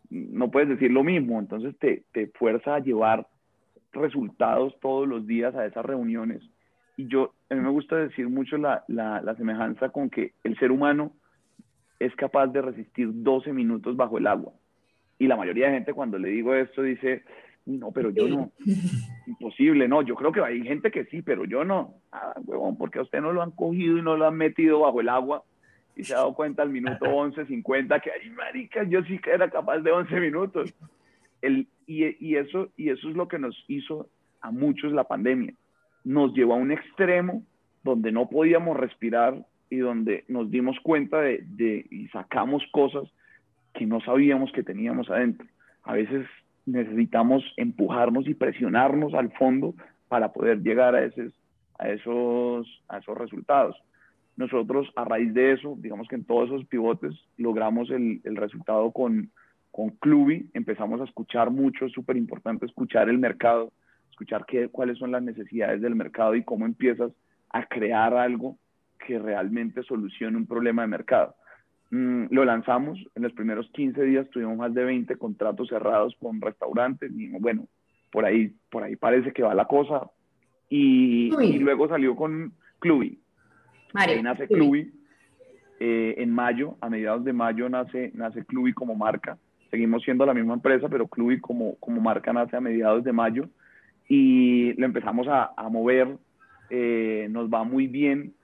no 0.09 0.51
puedes 0.51 0.70
decir 0.70 0.90
lo 0.90 1.05
mismo, 1.05 1.38
entonces 1.38 1.77
te, 1.79 2.05
te 2.12 2.29
fuerza 2.29 2.77
a 2.77 2.79
llevar 2.79 3.27
resultados 3.92 4.74
todos 4.81 5.07
los 5.07 5.27
días 5.27 5.55
a 5.55 5.66
esas 5.66 5.85
reuniones. 5.85 6.40
Y 6.96 7.09
yo, 7.09 7.35
a 7.51 7.55
mí 7.57 7.61
me 7.61 7.68
gusta 7.68 7.96
decir 7.96 8.27
mucho 8.31 8.57
la, 8.57 8.85
la, 8.88 9.20
la 9.20 9.35
semejanza 9.35 9.90
con 9.90 10.09
que 10.09 10.33
el 10.42 10.59
ser 10.59 10.72
humano 10.72 11.12
es 12.01 12.16
capaz 12.16 12.46
de 12.46 12.62
resistir 12.62 13.11
12 13.12 13.53
minutos 13.53 13.98
bajo 13.98 14.16
el 14.16 14.29
agua. 14.29 14.55
Y 15.18 15.27
la 15.27 15.37
mayoría 15.37 15.66
de 15.66 15.74
gente 15.74 15.92
cuando 15.92 16.18
le 16.18 16.31
digo 16.31 16.55
esto 16.55 16.81
dice, 16.83 17.22
no, 17.68 17.92
pero 17.92 18.11
yo 18.11 18.26
no. 18.28 18.50
Imposible, 19.26 19.88
no. 19.88 20.00
Yo 20.00 20.14
creo 20.14 20.33
que 20.33 20.40
hay 20.40 20.62
gente 20.62 20.90
que 20.90 21.04
sí, 21.07 21.20
pero 21.20 21.44
yo 21.44 21.64
no. 21.64 21.96
Ah, 22.11 22.35
huevón, 22.46 22.78
porque 22.78 22.98
a 22.98 23.02
usted 23.02 23.20
no 23.20 23.33
lo 23.33 23.42
han 23.42 23.50
cogido 23.50 23.98
y 23.98 24.02
no 24.02 24.16
lo 24.16 24.26
han 24.26 24.37
metido 24.37 24.81
bajo 24.81 25.02
el 25.02 25.11
agua 25.11 25.44
y 25.94 26.04
se 26.04 26.14
ha 26.14 26.18
dado 26.18 26.35
cuenta 26.35 26.62
al 26.62 26.70
minuto 26.70 27.04
11, 27.04 27.44
50 27.44 28.00
que, 28.00 28.11
ay, 28.11 28.31
marica, 28.31 28.85
yo 28.85 29.02
sí 29.04 29.18
que 29.18 29.33
era 29.33 29.50
capaz 29.50 29.81
de 29.81 29.92
11 29.92 30.18
minutos. 30.18 30.74
El, 31.42 31.68
y, 31.87 32.26
y, 32.26 32.37
eso, 32.37 32.70
y 32.76 32.88
eso 32.88 33.11
es 33.11 33.14
lo 33.14 33.28
que 33.28 33.38
nos 33.38 33.54
hizo 33.68 34.09
a 34.40 34.50
muchos 34.50 34.92
la 34.92 35.04
pandemia. 35.04 35.52
Nos 36.04 36.33
llevó 36.33 36.54
a 36.54 36.59
un 36.59 36.72
extremo 36.72 37.44
donde 37.85 38.12
no 38.12 38.31
podíamos 38.31 38.78
respirar 38.78 39.44
y 39.68 39.76
donde 39.76 40.24
nos 40.28 40.50
dimos 40.50 40.81
cuenta 40.83 41.20
de, 41.20 41.44
de 41.44 41.85
y 41.90 42.09
sacamos 42.09 42.62
cosas 42.72 43.04
que 43.74 43.85
no 43.85 44.00
sabíamos 44.00 44.50
que 44.52 44.62
teníamos 44.62 45.11
adentro. 45.11 45.46
A 45.83 45.92
veces 45.92 46.26
necesitamos 46.72 47.42
empujarnos 47.57 48.26
y 48.28 48.35
presionarnos 48.35 49.14
al 49.14 49.33
fondo 49.33 49.74
para 50.09 50.33
poder 50.33 50.62
llegar 50.62 50.94
a, 50.94 51.04
esos, 51.04 51.33
a, 51.78 51.88
esos, 51.88 52.83
a 52.88 52.98
esos 52.98 53.16
resultados. 53.16 53.76
Nosotros 54.37 54.88
a 54.94 55.04
raíz 55.04 55.35
de 55.35 55.52
eso, 55.52 55.76
digamos 55.78 56.07
que 56.09 56.14
en 56.14 56.24
todos 56.24 56.48
esos 56.48 56.64
pivotes 56.66 57.14
logramos 57.37 57.90
el, 57.90 58.20
el 58.24 58.37
resultado 58.37 58.92
con, 58.92 59.31
con 59.72 59.90
Clubi, 59.90 60.48
empezamos 60.54 61.00
a 61.00 61.04
escuchar 61.04 61.50
mucho, 61.50 61.87
es 61.87 61.92
súper 61.92 62.16
importante 62.16 62.66
escuchar 62.66 63.09
el 63.09 63.18
mercado, 63.18 63.72
escuchar 64.11 64.44
qué, 64.46 64.68
cuáles 64.68 64.98
son 64.98 65.11
las 65.11 65.22
necesidades 65.22 65.81
del 65.81 65.94
mercado 65.94 66.35
y 66.35 66.44
cómo 66.44 66.66
empiezas 66.66 67.12
a 67.50 67.66
crear 67.66 68.14
algo 68.14 68.57
que 69.07 69.18
realmente 69.18 69.83
solucione 69.83 70.37
un 70.37 70.46
problema 70.46 70.83
de 70.83 70.88
mercado. 70.88 71.35
Mm, 71.90 72.27
lo 72.31 72.44
lanzamos, 72.44 72.98
en 73.14 73.22
los 73.22 73.33
primeros 73.33 73.70
15 73.72 74.03
días 74.03 74.29
tuvimos 74.31 74.59
más 74.59 74.74
de 74.74 74.85
20 74.85 75.16
contratos 75.16 75.68
cerrados 75.68 76.14
con 76.20 76.40
restaurantes 76.40 77.11
y 77.14 77.29
bueno, 77.38 77.66
por 78.11 78.27
ahí, 78.27 78.53
por 78.70 78.83
ahí 78.83 78.96
parece 78.96 79.33
que 79.33 79.42
va 79.42 79.55
la 79.55 79.66
cosa. 79.66 80.11
Y, 80.68 81.35
y 81.42 81.59
luego 81.59 81.88
salió 81.88 82.14
con 82.14 82.53
Clubi. 82.79 83.18
Ahí 83.94 84.22
nace 84.22 84.46
Clubi. 84.46 84.92
Eh, 85.81 86.16
en 86.18 86.31
mayo, 86.31 86.77
a 86.81 86.90
mediados 86.90 87.24
de 87.24 87.33
mayo 87.33 87.68
nace, 87.68 88.11
nace 88.14 88.44
Clubi 88.44 88.74
como 88.74 88.94
marca. 88.94 89.38
Seguimos 89.70 90.03
siendo 90.03 90.27
la 90.27 90.35
misma 90.35 90.55
empresa, 90.55 90.88
pero 90.88 91.07
Clubi 91.07 91.40
como, 91.40 91.77
como 91.77 92.01
marca 92.01 92.33
nace 92.33 92.57
a 92.57 92.61
mediados 92.61 93.05
de 93.05 93.12
mayo 93.12 93.48
y 94.09 94.74
lo 94.74 94.85
empezamos 94.85 95.27
a, 95.29 95.53
a 95.57 95.68
mover. 95.68 96.18
Eh, 96.68 97.29
nos 97.31 97.48
va 97.48 97.64
muy 97.64 97.87
bien 97.87 98.35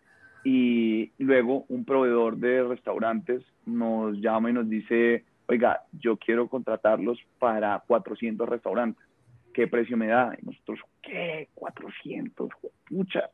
y 0.44 1.10
luego 1.18 1.64
un 1.68 1.84
proveedor 1.86 2.36
de 2.36 2.62
restaurantes 2.62 3.42
nos 3.64 4.18
llama 4.18 4.50
y 4.50 4.52
nos 4.52 4.68
dice, 4.68 5.24
oiga, 5.46 5.82
yo 5.92 6.18
quiero 6.18 6.48
contratarlos 6.48 7.18
para 7.38 7.82
400 7.86 8.46
restaurantes. 8.48 9.02
¿Qué 9.54 9.66
precio 9.66 9.96
me 9.96 10.08
da? 10.08 10.36
Y 10.40 10.44
nosotros, 10.44 10.80
¿qué? 11.00 11.48
400, 11.54 12.50
pucha, 12.88 13.30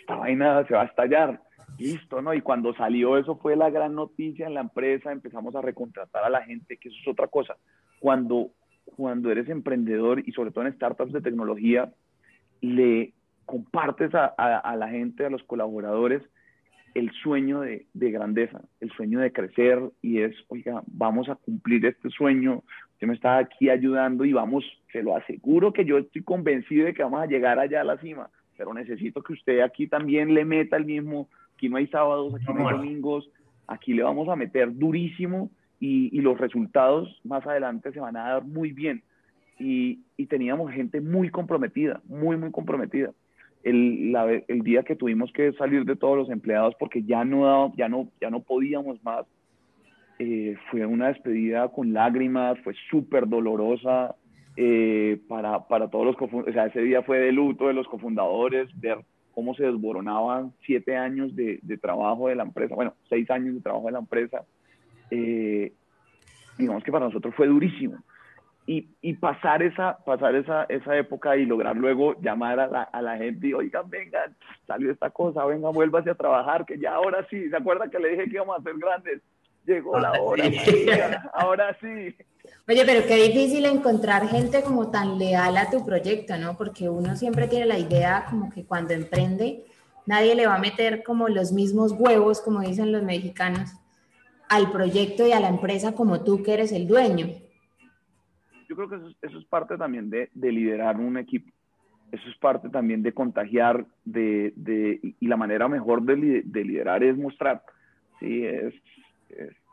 esta 0.00 0.16
vaina 0.16 0.66
se 0.66 0.74
va 0.74 0.82
a 0.82 0.86
estallar. 0.86 1.40
Listo, 1.78 2.20
¿no? 2.22 2.34
Y 2.34 2.40
cuando 2.40 2.74
salió 2.74 3.18
eso 3.18 3.36
fue 3.36 3.54
la 3.54 3.70
gran 3.70 3.94
noticia 3.94 4.46
en 4.46 4.54
la 4.54 4.62
empresa, 4.62 5.12
empezamos 5.12 5.54
a 5.54 5.62
recontratar 5.62 6.24
a 6.24 6.30
la 6.30 6.42
gente, 6.42 6.78
que 6.78 6.88
eso 6.88 6.98
es 7.00 7.08
otra 7.08 7.28
cosa. 7.28 7.56
Cuando, 8.00 8.50
cuando 8.96 9.30
eres 9.30 9.48
emprendedor 9.48 10.20
y 10.26 10.32
sobre 10.32 10.50
todo 10.50 10.66
en 10.66 10.74
startups 10.74 11.12
de 11.12 11.20
tecnología, 11.20 11.92
le 12.60 13.12
compartes 13.48 14.14
a, 14.14 14.26
a, 14.26 14.76
la 14.76 14.88
gente, 14.88 15.24
a 15.24 15.30
los 15.30 15.42
colaboradores, 15.44 16.22
el 16.94 17.10
sueño 17.22 17.60
de, 17.60 17.86
de, 17.94 18.10
grandeza, 18.10 18.60
el 18.80 18.90
sueño 18.90 19.20
de 19.20 19.32
crecer 19.32 19.80
y 20.02 20.20
es, 20.20 20.36
oiga, 20.48 20.82
vamos 20.86 21.30
a 21.30 21.34
cumplir 21.34 21.86
este 21.86 22.10
sueño, 22.10 22.62
usted 22.92 23.06
me 23.06 23.14
está 23.14 23.38
aquí 23.38 23.70
ayudando 23.70 24.26
y 24.26 24.34
vamos, 24.34 24.64
se 24.92 25.02
lo 25.02 25.16
aseguro 25.16 25.72
que 25.72 25.86
yo 25.86 25.96
estoy 25.96 26.22
convencido 26.22 26.84
de 26.84 26.92
que 26.92 27.02
vamos 27.02 27.22
a 27.22 27.26
llegar 27.26 27.58
allá 27.58 27.80
a 27.80 27.84
la 27.84 27.96
cima, 27.96 28.28
pero 28.58 28.74
necesito 28.74 29.22
que 29.22 29.32
usted 29.32 29.60
aquí 29.60 29.86
también 29.86 30.34
le 30.34 30.44
meta 30.44 30.76
el 30.76 30.84
mismo, 30.84 31.30
aquí 31.54 31.70
no 31.70 31.78
hay 31.78 31.86
sábados, 31.86 32.34
aquí 32.34 32.52
no 32.52 32.68
hay 32.68 32.76
domingos, 32.76 33.30
aquí 33.66 33.94
le 33.94 34.02
vamos 34.02 34.28
a 34.28 34.36
meter 34.36 34.76
durísimo 34.76 35.50
y, 35.80 36.14
y 36.14 36.20
los 36.20 36.36
resultados 36.36 37.18
más 37.24 37.46
adelante 37.46 37.92
se 37.92 38.00
van 38.00 38.16
a 38.18 38.28
dar 38.28 38.44
muy 38.44 38.72
bien. 38.72 39.02
Y, 39.58 40.00
y 40.18 40.26
teníamos 40.26 40.70
gente 40.70 41.00
muy 41.00 41.30
comprometida, 41.30 42.00
muy, 42.04 42.36
muy 42.36 42.52
comprometida 42.52 43.10
el, 43.68 44.12
la, 44.12 44.26
día 44.48 44.82
que 44.82 44.96
tuvimos 44.96 45.32
que 45.32 45.52
salir 45.52 45.84
de 45.84 45.96
todos 45.96 46.16
los 46.16 46.30
empleados 46.30 46.74
porque 46.78 47.02
ya 47.02 47.24
no, 47.24 47.74
ya 47.76 47.88
no, 47.88 48.08
ya 48.20 48.30
no 48.30 48.40
podíamos 48.40 49.02
más, 49.04 49.26
eh, 50.18 50.56
fue 50.70 50.84
una 50.86 51.08
despedida 51.08 51.68
con 51.68 51.92
lágrimas, 51.92 52.58
fue 52.64 52.74
súper 52.90 53.28
dolorosa 53.28 54.16
eh, 54.56 55.20
para, 55.28 55.66
para 55.68 55.88
todos 55.88 56.06
los 56.06 56.16
cofundadores, 56.16 56.54
o 56.54 56.58
sea, 56.58 56.66
ese 56.66 56.82
día 56.82 57.02
fue 57.02 57.18
de 57.18 57.32
luto 57.32 57.68
de 57.68 57.74
los 57.74 57.86
cofundadores, 57.86 58.68
ver 58.80 58.98
cómo 59.32 59.54
se 59.54 59.64
desboronaban 59.64 60.52
siete 60.66 60.96
años 60.96 61.36
de, 61.36 61.60
de 61.62 61.78
trabajo 61.78 62.28
de 62.28 62.34
la 62.34 62.42
empresa, 62.42 62.74
bueno, 62.74 62.94
seis 63.08 63.30
años 63.30 63.54
de 63.54 63.60
trabajo 63.60 63.86
de 63.86 63.92
la 63.92 64.00
empresa, 64.00 64.44
eh, 65.10 65.72
digamos 66.58 66.82
que 66.82 66.92
para 66.92 67.06
nosotros 67.06 67.34
fue 67.34 67.46
durísimo. 67.46 67.98
Y, 68.70 69.14
pasar, 69.14 69.62
esa, 69.62 69.96
pasar 70.04 70.34
esa, 70.34 70.64
esa 70.64 70.94
época 70.98 71.34
y 71.38 71.46
lograr 71.46 71.74
luego 71.74 72.20
llamar 72.20 72.60
a 72.60 72.66
la, 72.66 72.82
a 72.82 73.00
la 73.00 73.16
gente 73.16 73.46
y, 73.46 73.54
oigan, 73.54 73.88
vengan, 73.88 74.36
salió 74.66 74.92
esta 74.92 75.08
cosa, 75.08 75.46
venga, 75.46 75.70
vuélvase 75.70 76.10
a 76.10 76.14
trabajar, 76.14 76.66
que 76.66 76.78
ya 76.78 76.92
ahora 76.92 77.26
sí, 77.30 77.48
¿se 77.48 77.56
acuerda 77.56 77.88
que 77.88 77.98
le 77.98 78.10
dije 78.10 78.24
que 78.24 78.34
íbamos 78.34 78.58
a 78.58 78.62
ser 78.62 78.74
grandes? 78.76 79.22
Llegó 79.64 79.98
la 79.98 80.12
hora, 80.20 80.44
ahora 81.32 81.76
sí. 81.80 82.14
Oye, 82.68 82.84
pero 82.84 83.06
qué 83.06 83.16
difícil 83.16 83.64
encontrar 83.64 84.28
gente 84.28 84.62
como 84.62 84.90
tan 84.90 85.18
leal 85.18 85.56
a 85.56 85.70
tu 85.70 85.84
proyecto, 85.86 86.36
¿no? 86.36 86.54
Porque 86.58 86.90
uno 86.90 87.16
siempre 87.16 87.48
tiene 87.48 87.64
la 87.64 87.78
idea 87.78 88.26
como 88.28 88.50
que 88.50 88.66
cuando 88.66 88.92
emprende, 88.92 89.64
nadie 90.04 90.34
le 90.34 90.46
va 90.46 90.56
a 90.56 90.60
meter 90.60 91.02
como 91.02 91.28
los 91.28 91.52
mismos 91.52 91.92
huevos, 91.92 92.42
como 92.42 92.60
dicen 92.60 92.92
los 92.92 93.02
mexicanos, 93.02 93.70
al 94.50 94.70
proyecto 94.70 95.26
y 95.26 95.32
a 95.32 95.40
la 95.40 95.48
empresa 95.48 95.92
como 95.92 96.22
tú 96.22 96.42
que 96.42 96.52
eres 96.52 96.72
el 96.72 96.86
dueño 96.86 97.47
yo 98.68 98.76
creo 98.76 98.88
que 98.88 98.96
eso, 99.26 99.38
es 99.38 99.44
parte 99.46 99.76
también 99.76 100.10
de, 100.10 100.28
liderar 100.34 100.96
un 100.98 101.16
equipo. 101.16 101.50
Eso 102.12 102.28
es 102.28 102.36
parte 102.36 102.68
también 102.68 103.02
de 103.02 103.12
contagiar, 103.12 103.84
de, 104.04 104.52
y 105.20 105.26
la 105.26 105.36
manera 105.36 105.68
mejor 105.68 106.02
de, 106.02 106.16
liderar 106.16 107.02
es 107.02 107.16
mostrar, 107.16 107.62
¿sí? 108.20 108.44
Es, 108.44 108.74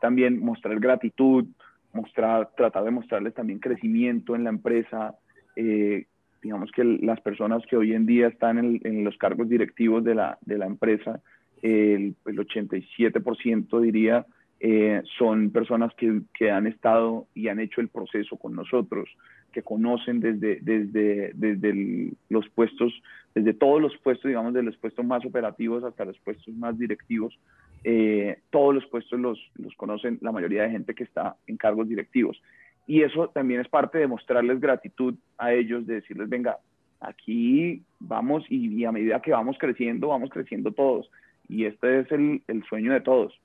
también 0.00 0.38
mostrar 0.40 0.78
gratitud, 0.78 1.46
mostrar, 1.92 2.50
tratar 2.56 2.84
de 2.84 2.90
mostrarles 2.90 3.34
también 3.34 3.58
crecimiento 3.58 4.34
en 4.34 4.44
la 4.44 4.50
empresa. 4.50 5.14
Eh, 5.56 6.06
digamos 6.42 6.70
que 6.72 6.84
las 6.84 7.20
personas 7.22 7.64
que 7.66 7.76
hoy 7.76 7.94
en 7.94 8.04
día 8.04 8.28
están 8.28 8.58
en, 8.58 9.04
los 9.04 9.16
cargos 9.16 9.48
directivos 9.48 10.04
de 10.04 10.14
la, 10.14 10.38
de 10.42 10.58
la 10.58 10.66
empresa, 10.66 11.20
el, 11.62 12.14
el 12.26 12.36
87% 12.36 13.80
diría 13.80 14.26
eh, 14.58 15.02
son 15.18 15.50
personas 15.50 15.92
que, 15.94 16.22
que, 16.32 16.50
han 16.50 16.66
estado 16.66 17.26
y 17.34 17.48
han 17.48 17.60
hecho 17.60 17.80
el 17.80 17.88
proceso 17.88 18.36
con 18.38 18.54
nosotros, 18.54 19.08
que 19.52 19.62
conocen 19.62 20.20
desde, 20.20 20.60
desde, 20.62 21.32
desde 21.34 22.12
los 22.30 22.48
puestos, 22.50 22.92
desde 23.34 23.52
todos 23.52 23.82
los 23.82 23.96
puestos, 23.98 24.28
digamos, 24.28 24.54
de 24.54 24.62
los 24.62 24.76
puestos 24.78 25.04
más 25.04 25.24
operativos 25.26 25.84
hasta 25.84 26.06
los 26.06 26.18
puestos 26.20 26.54
más 26.54 26.78
directivos. 26.78 27.38
Eh, 27.84 28.38
todos 28.50 28.74
los 28.74 28.86
puestos 28.86 29.20
los, 29.20 29.38
los 29.56 29.74
conocen 29.74 30.18
la 30.22 30.32
mayoría 30.32 30.62
de 30.62 30.70
gente 30.70 30.94
que 30.94 31.04
está 31.04 31.36
en 31.46 31.58
cargos 31.58 31.88
directivos. 31.88 32.40
Y 32.86 33.02
eso 33.02 33.28
también 33.28 33.60
es 33.60 33.68
parte 33.68 33.98
de 33.98 34.06
mostrarles 34.06 34.60
gratitud 34.60 35.14
a 35.36 35.52
ellos, 35.52 35.86
de 35.86 35.96
decirles, 35.96 36.28
venga, 36.28 36.56
aquí 37.00 37.82
vamos 37.98 38.44
y, 38.48 38.84
a 38.84 38.92
medida 38.92 39.20
que 39.20 39.32
vamos 39.32 39.56
creciendo, 39.58 40.08
vamos 40.08 40.30
creciendo 40.30 40.72
todos. 40.72 41.10
Y 41.48 41.64
este 41.64 42.00
es 42.00 42.10
el, 42.10 42.42
el 42.48 42.64
sueño 42.64 42.92
de 42.92 43.00
todos 43.02 43.38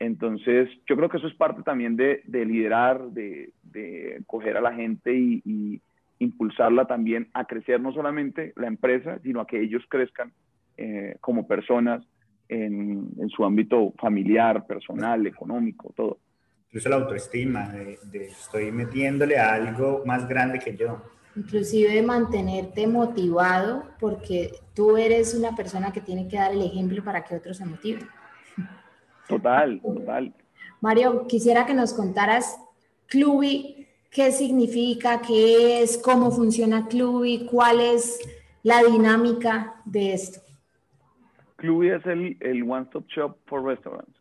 entonces, 0.00 0.68
yo 0.86 0.96
creo 0.96 1.08
que 1.08 1.16
eso 1.16 1.26
es 1.26 1.34
parte 1.34 1.62
también 1.62 1.96
de, 1.96 2.22
liderar, 2.26 3.10
de, 3.10 3.52
coger 4.26 4.56
a 4.56 4.60
la 4.60 4.72
gente 4.74 5.14
y, 5.14 5.80
impulsarla 6.20 6.84
también 6.88 7.28
a 7.32 7.44
crecer 7.44 7.80
no 7.80 7.92
solamente 7.92 8.52
la 8.56 8.66
empresa, 8.66 9.20
sino 9.22 9.40
a 9.40 9.46
que 9.46 9.60
ellos 9.60 9.84
crezcan 9.88 10.32
eh, 10.76 11.14
como 11.20 11.46
personas 11.46 12.04
en, 12.48 13.14
su 13.28 13.44
ámbito 13.44 13.94
familiar, 14.00 14.66
personal, 14.66 15.24
económico, 15.28 15.92
todo. 15.94 16.18
Incluso 16.66 16.88
la 16.88 16.96
autoestima, 16.96 17.68
de, 17.68 18.24
estoy 18.24 18.72
metiéndole 18.72 19.38
a 19.38 19.54
algo 19.54 20.02
más 20.06 20.28
grande 20.28 20.58
que 20.58 20.76
yo. 20.76 21.00
Inclusive 21.36 21.94
de 21.94 22.02
mantenerte 22.02 22.88
motivado 22.88 23.84
porque 24.00 24.50
tú 24.74 24.96
eres 24.96 25.36
una 25.36 25.54
persona 25.54 25.92
que 25.92 26.00
tiene 26.00 26.26
que 26.26 26.36
dar 26.36 26.50
el 26.50 26.62
ejemplo 26.62 27.04
para 27.04 27.22
que 27.22 27.36
otros 27.36 27.58
se 27.58 27.64
motiven. 27.64 28.08
Total, 29.28 29.80
total. 29.80 30.34
Mario, 30.80 31.26
quisiera 31.26 31.66
que 31.66 31.74
nos 31.74 31.92
contaras 31.92 32.58
Clubi, 33.06 33.86
qué 34.10 34.32
significa, 34.32 35.20
qué 35.20 35.82
es, 35.82 35.98
cómo 35.98 36.30
funciona 36.30 36.88
Clubi, 36.88 37.46
cuál 37.46 37.80
es 37.80 38.18
la 38.62 38.82
dinámica 38.82 39.74
de 39.84 40.14
esto. 40.14 40.40
Clubi 41.56 41.90
es 41.90 42.04
el, 42.06 42.36
el 42.40 42.62
One 42.62 42.84
Stop 42.84 43.06
Shop 43.08 43.36
for 43.46 43.64
Restaurants. 43.64 44.14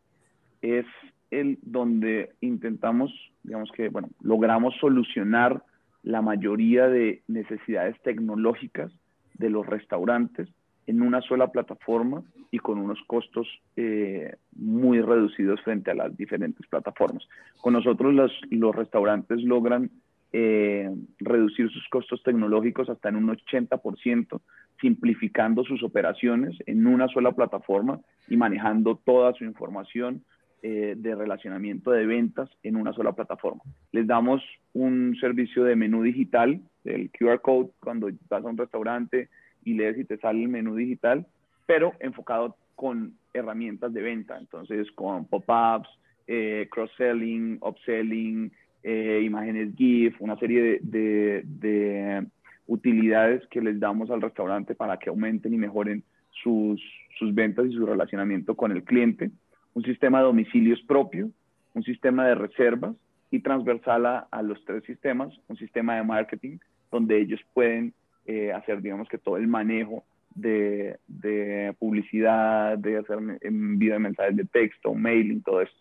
Es 0.61 0.85
el 1.31 1.59
donde 1.61 2.33
intentamos, 2.41 3.11
digamos 3.43 3.71
que, 3.71 3.89
bueno, 3.89 4.09
logramos 4.21 4.75
solucionar 4.79 5.63
la 6.03 6.21
mayoría 6.21 6.87
de 6.87 7.21
necesidades 7.27 7.95
tecnológicas 8.01 8.91
de 9.35 9.49
los 9.49 9.65
restaurantes 9.65 10.49
en 10.87 11.01
una 11.01 11.21
sola 11.21 11.51
plataforma 11.51 12.23
y 12.49 12.59
con 12.59 12.79
unos 12.79 12.99
costos 13.07 13.47
eh, 13.75 14.35
muy 14.55 15.01
reducidos 15.01 15.61
frente 15.61 15.91
a 15.91 15.95
las 15.95 16.15
diferentes 16.17 16.65
plataformas. 16.67 17.27
Con 17.61 17.73
nosotros 17.73 18.13
los, 18.13 18.75
restaurantes 18.75 19.43
logran 19.43 19.91
eh, 20.31 20.89
reducir 21.19 21.69
sus 21.69 21.87
costos 21.89 22.23
tecnológicos 22.23 22.89
hasta 22.89 23.09
en 23.09 23.17
un 23.17 23.27
80%, 23.27 24.41
simplificando 24.79 25.63
sus 25.65 25.83
operaciones 25.83 26.57
en 26.65 26.87
una 26.87 27.07
sola 27.09 27.33
plataforma 27.33 27.99
y 28.29 28.37
manejando 28.37 28.95
toda 29.03 29.33
su 29.33 29.43
información 29.43 30.23
eh, 30.63 30.95
de 30.97 31.15
relacionamiento 31.15 31.91
de 31.91 32.05
ventas 32.05 32.49
en 32.63 32.77
una 32.77 32.93
sola 32.93 33.11
plataforma. 33.11 33.61
Les 33.91 34.07
damos 34.07 34.41
un 34.73 35.17
servicio 35.19 35.63
de 35.65 35.75
menú 35.75 36.01
digital, 36.01 36.61
el 36.85 37.11
QR 37.11 37.41
code, 37.41 37.69
cuando 37.79 38.09
vas 38.29 38.43
a 38.43 38.47
un 38.47 38.57
restaurante, 38.57 39.29
y 39.67 39.73
lees 39.73 39.97
y 39.97 40.05
te 40.05 40.17
sale 40.17 40.41
el 40.41 40.47
menú 40.47 40.75
digital, 40.75 41.27
pero 41.65 41.93
enfocado 41.99 42.55
con 42.75 43.13
herramientas 43.33 43.93
de 43.93 44.01
venta, 44.01 44.37
entonces 44.37 44.89
con 44.93 45.25
pop-ups, 45.25 45.89
eh, 46.25 46.67
cross-selling, 46.71 47.57
upselling, 47.61 48.51
eh, 48.83 49.21
imágenes 49.25 49.75
GIF, 49.75 50.15
una 50.21 50.37
serie 50.37 50.79
de, 50.81 51.43
de, 51.43 52.25
utilidades 52.67 53.45
que 53.47 53.61
les 53.61 53.79
damos 53.79 54.09
al 54.09 54.21
restaurante 54.21 54.75
para 54.75 54.97
que 54.97 55.09
aumenten 55.09 55.53
y 55.53 55.57
mejoren 55.57 56.03
sus, 56.43 56.81
sus 57.17 57.33
ventas 57.33 57.65
y 57.65 57.73
su 57.73 57.85
relacionamiento 57.85 58.55
con 58.55 58.71
el 58.71 58.83
cliente, 58.83 59.31
un 59.73 59.83
sistema 59.83 60.19
de 60.19 60.25
domicilios 60.25 60.81
propio, 60.81 61.29
un 61.73 61.83
sistema 61.83 62.25
de 62.27 62.35
reservas 62.35 62.95
y 63.31 63.39
transversal 63.39 64.05
a, 64.05 64.27
a 64.31 64.41
los 64.41 64.63
tres 64.65 64.83
sistemas, 64.85 65.33
un 65.47 65.57
sistema 65.57 65.95
de 65.95 66.03
marketing 66.03 66.57
donde 66.91 67.19
ellos 67.19 67.41
pueden 67.53 67.93
eh, 68.27 68.51
hacer, 68.51 68.81
digamos 68.81 69.07
que 69.07 69.17
todo 69.17 69.37
el 69.37 69.47
manejo 69.47 70.03
de, 70.35 70.97
de, 71.07 71.73
publicidad, 71.79 72.77
de 72.77 72.97
hacer 72.97 73.19
envío 73.41 73.93
de 73.93 73.99
mensajes 73.99 74.35
de 74.35 74.43
texto, 74.45 74.93
mailing, 74.93 75.41
todo 75.41 75.61
eso. 75.61 75.73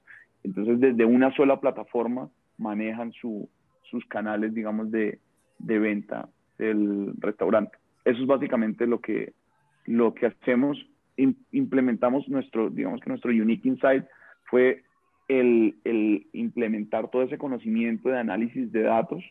Entonces, 0.45 0.79
desde 0.79 1.05
una 1.05 1.35
sola 1.35 1.61
plataforma 1.61 2.31
manejan 2.57 3.13
su, 3.13 3.49
sus 3.91 4.05
canales, 4.07 4.55
digamos, 4.55 4.93
de, 4.93 5.19
de, 5.59 5.79
venta 5.81 6.29
del 6.57 7.15
restaurante. 7.19 7.77
Eso 8.05 8.21
es 8.23 8.27
básicamente 8.27 8.87
lo 8.87 9.01
que, 9.01 9.33
lo 9.85 10.15
que 10.15 10.27
hacemos. 10.27 10.79
implementamos 11.17 12.29
nuestro, 12.29 12.71
digamos 12.71 13.01
que 13.01 13.11
nuestro 13.11 13.33
unique 13.33 13.69
insight 13.69 14.05
fue 14.45 14.85
el, 15.27 15.75
el 15.83 16.29
implementar 16.33 17.11
todo 17.11 17.23
ese 17.23 17.39
conocimiento 17.39 18.09
de 18.09 18.19
análisis 18.19 18.71
de 18.71 18.83
datos 18.83 19.25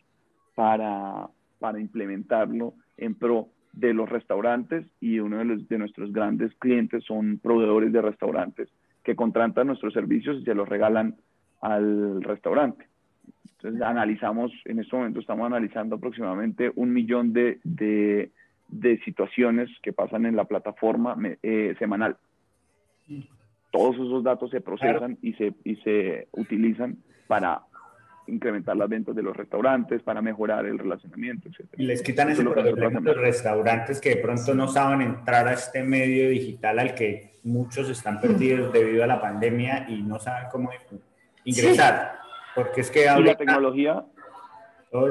para, 0.54 1.30
para 1.58 1.80
implementarlo 1.80 2.74
en 2.96 3.14
pro 3.14 3.48
de 3.72 3.92
los 3.92 4.08
restaurantes 4.08 4.86
y 5.00 5.18
uno 5.20 5.38
de, 5.38 5.44
los, 5.44 5.68
de 5.68 5.78
nuestros 5.78 6.12
grandes 6.12 6.54
clientes 6.56 7.04
son 7.04 7.38
proveedores 7.38 7.92
de 7.92 8.02
restaurantes 8.02 8.68
que 9.04 9.14
contratan 9.14 9.68
nuestros 9.68 9.92
servicios 9.92 10.38
y 10.40 10.44
se 10.44 10.54
los 10.54 10.68
regalan 10.68 11.16
al 11.60 12.22
restaurante. 12.22 12.86
Entonces 13.56 13.80
analizamos, 13.82 14.52
en 14.64 14.80
este 14.80 14.96
momento 14.96 15.20
estamos 15.20 15.46
analizando 15.46 15.96
aproximadamente 15.96 16.72
un 16.74 16.92
millón 16.92 17.32
de, 17.32 17.60
de, 17.64 18.30
situaciones 19.04 19.70
que 19.82 19.92
pasan 19.92 20.26
en 20.26 20.36
la 20.36 20.44
plataforma 20.44 21.16
eh, 21.42 21.74
semanal. 21.78 22.16
Todos 23.70 23.94
esos 23.96 24.24
datos 24.24 24.50
se 24.50 24.60
procesan 24.60 25.18
y, 25.22 25.34
se, 25.34 25.54
y 25.64 25.76
se 25.76 26.28
utilizan 26.32 26.96
para 27.26 27.62
incrementar 28.26 28.76
las 28.76 28.88
ventas 28.88 29.14
de 29.14 29.22
los 29.22 29.36
restaurantes, 29.36 30.02
para 30.02 30.20
mejorar 30.20 30.66
el 30.66 30.78
relacionamiento, 30.78 31.48
etc. 31.48 31.66
Y 31.76 31.84
les 31.84 32.02
quitan 32.02 32.30
ese 32.30 32.42
problema 32.42 33.00
los 33.00 33.16
restaurantes 33.16 34.00
que 34.00 34.10
de 34.10 34.16
pronto 34.16 34.54
no 34.54 34.68
saben 34.68 35.02
entrar 35.02 35.48
a 35.48 35.52
este 35.52 35.82
medio 35.82 36.28
digital 36.30 36.78
al 36.78 36.94
que 36.94 37.32
muchos 37.44 37.88
están 37.88 38.20
perdidos 38.20 38.72
debido 38.72 39.04
a 39.04 39.06
la 39.06 39.20
pandemia 39.20 39.86
y 39.88 40.02
no 40.02 40.18
saben 40.18 40.48
cómo 40.50 40.70
ingresar. 41.44 42.18
Porque 42.54 42.80
es 42.80 42.90
que 42.90 43.04
y 43.04 43.22
la 43.22 43.34
tecnología 43.36 44.04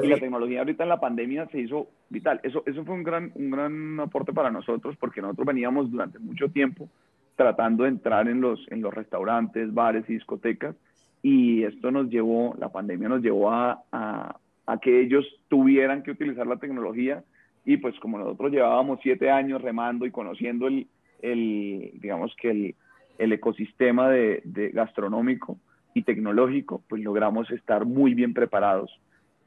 y 0.02 0.06
la 0.06 0.18
tecnología 0.18 0.60
ahorita 0.60 0.82
en 0.82 0.88
la 0.88 1.00
pandemia 1.00 1.46
se 1.48 1.60
hizo 1.60 1.88
vital. 2.08 2.40
Eso, 2.42 2.62
eso 2.66 2.84
fue 2.84 2.94
un 2.94 3.04
gran, 3.04 3.30
un 3.34 3.50
gran 3.50 4.00
aporte 4.00 4.32
para 4.32 4.50
nosotros 4.50 4.96
porque 4.98 5.20
nosotros 5.20 5.46
veníamos 5.46 5.90
durante 5.90 6.18
mucho 6.18 6.48
tiempo 6.50 6.88
tratando 7.36 7.84
de 7.84 7.90
entrar 7.90 8.28
en 8.28 8.40
los, 8.40 8.66
en 8.70 8.80
los 8.80 8.92
restaurantes, 8.92 9.72
bares 9.72 10.04
y 10.08 10.14
discotecas 10.14 10.74
y 11.22 11.64
esto 11.64 11.90
nos 11.90 12.08
llevó, 12.08 12.54
la 12.58 12.70
pandemia 12.70 13.08
nos 13.08 13.22
llevó 13.22 13.50
a, 13.50 13.82
a, 13.92 14.78
que 14.80 15.00
ellos 15.00 15.24
tuvieran 15.48 16.02
que 16.02 16.10
utilizar 16.10 16.46
la 16.46 16.58
tecnología 16.58 17.24
y 17.64 17.78
pues 17.78 17.98
como 17.98 18.18
nosotros 18.18 18.52
llevábamos 18.52 19.00
siete 19.02 19.30
años 19.30 19.62
remando 19.62 20.06
y 20.06 20.10
conociendo 20.10 20.68
el, 20.68 20.86
el 21.22 21.92
digamos 21.94 22.34
que 22.40 22.50
el, 22.50 22.74
el 23.18 23.32
ecosistema 23.32 24.10
de, 24.10 24.42
gastronómico 24.72 25.58
y 25.94 26.02
tecnológico, 26.02 26.82
pues 26.88 27.02
logramos 27.02 27.50
estar 27.50 27.86
muy 27.86 28.14
bien 28.14 28.34
preparados 28.34 28.90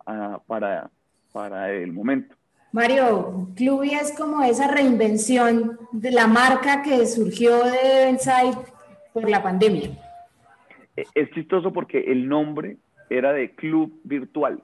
uh, 0.08 0.40
para, 0.48 0.90
para 1.32 1.72
el 1.72 1.94
momento. 1.94 2.36
Mario, 2.72 3.50
Clubi 3.56 3.92
es 3.92 4.16
como 4.18 4.44
esa 4.44 4.72
reinvención 4.72 5.78
de 5.92 6.12
la 6.12 6.28
marca 6.28 6.82
que 6.82 7.06
surgió 7.08 7.64
de 7.64 8.04
Eventide 8.04 8.58
por 9.14 9.30
la 9.30 9.42
pandemia. 9.42 10.09
E, 11.00 11.06
es 11.16 11.32
chistoso 11.32 11.72
porque 11.72 12.00
el 12.12 12.28
nombre 12.28 12.78
era 13.10 13.32
de 13.34 13.52
Club 13.52 14.00
Virtual 14.04 14.62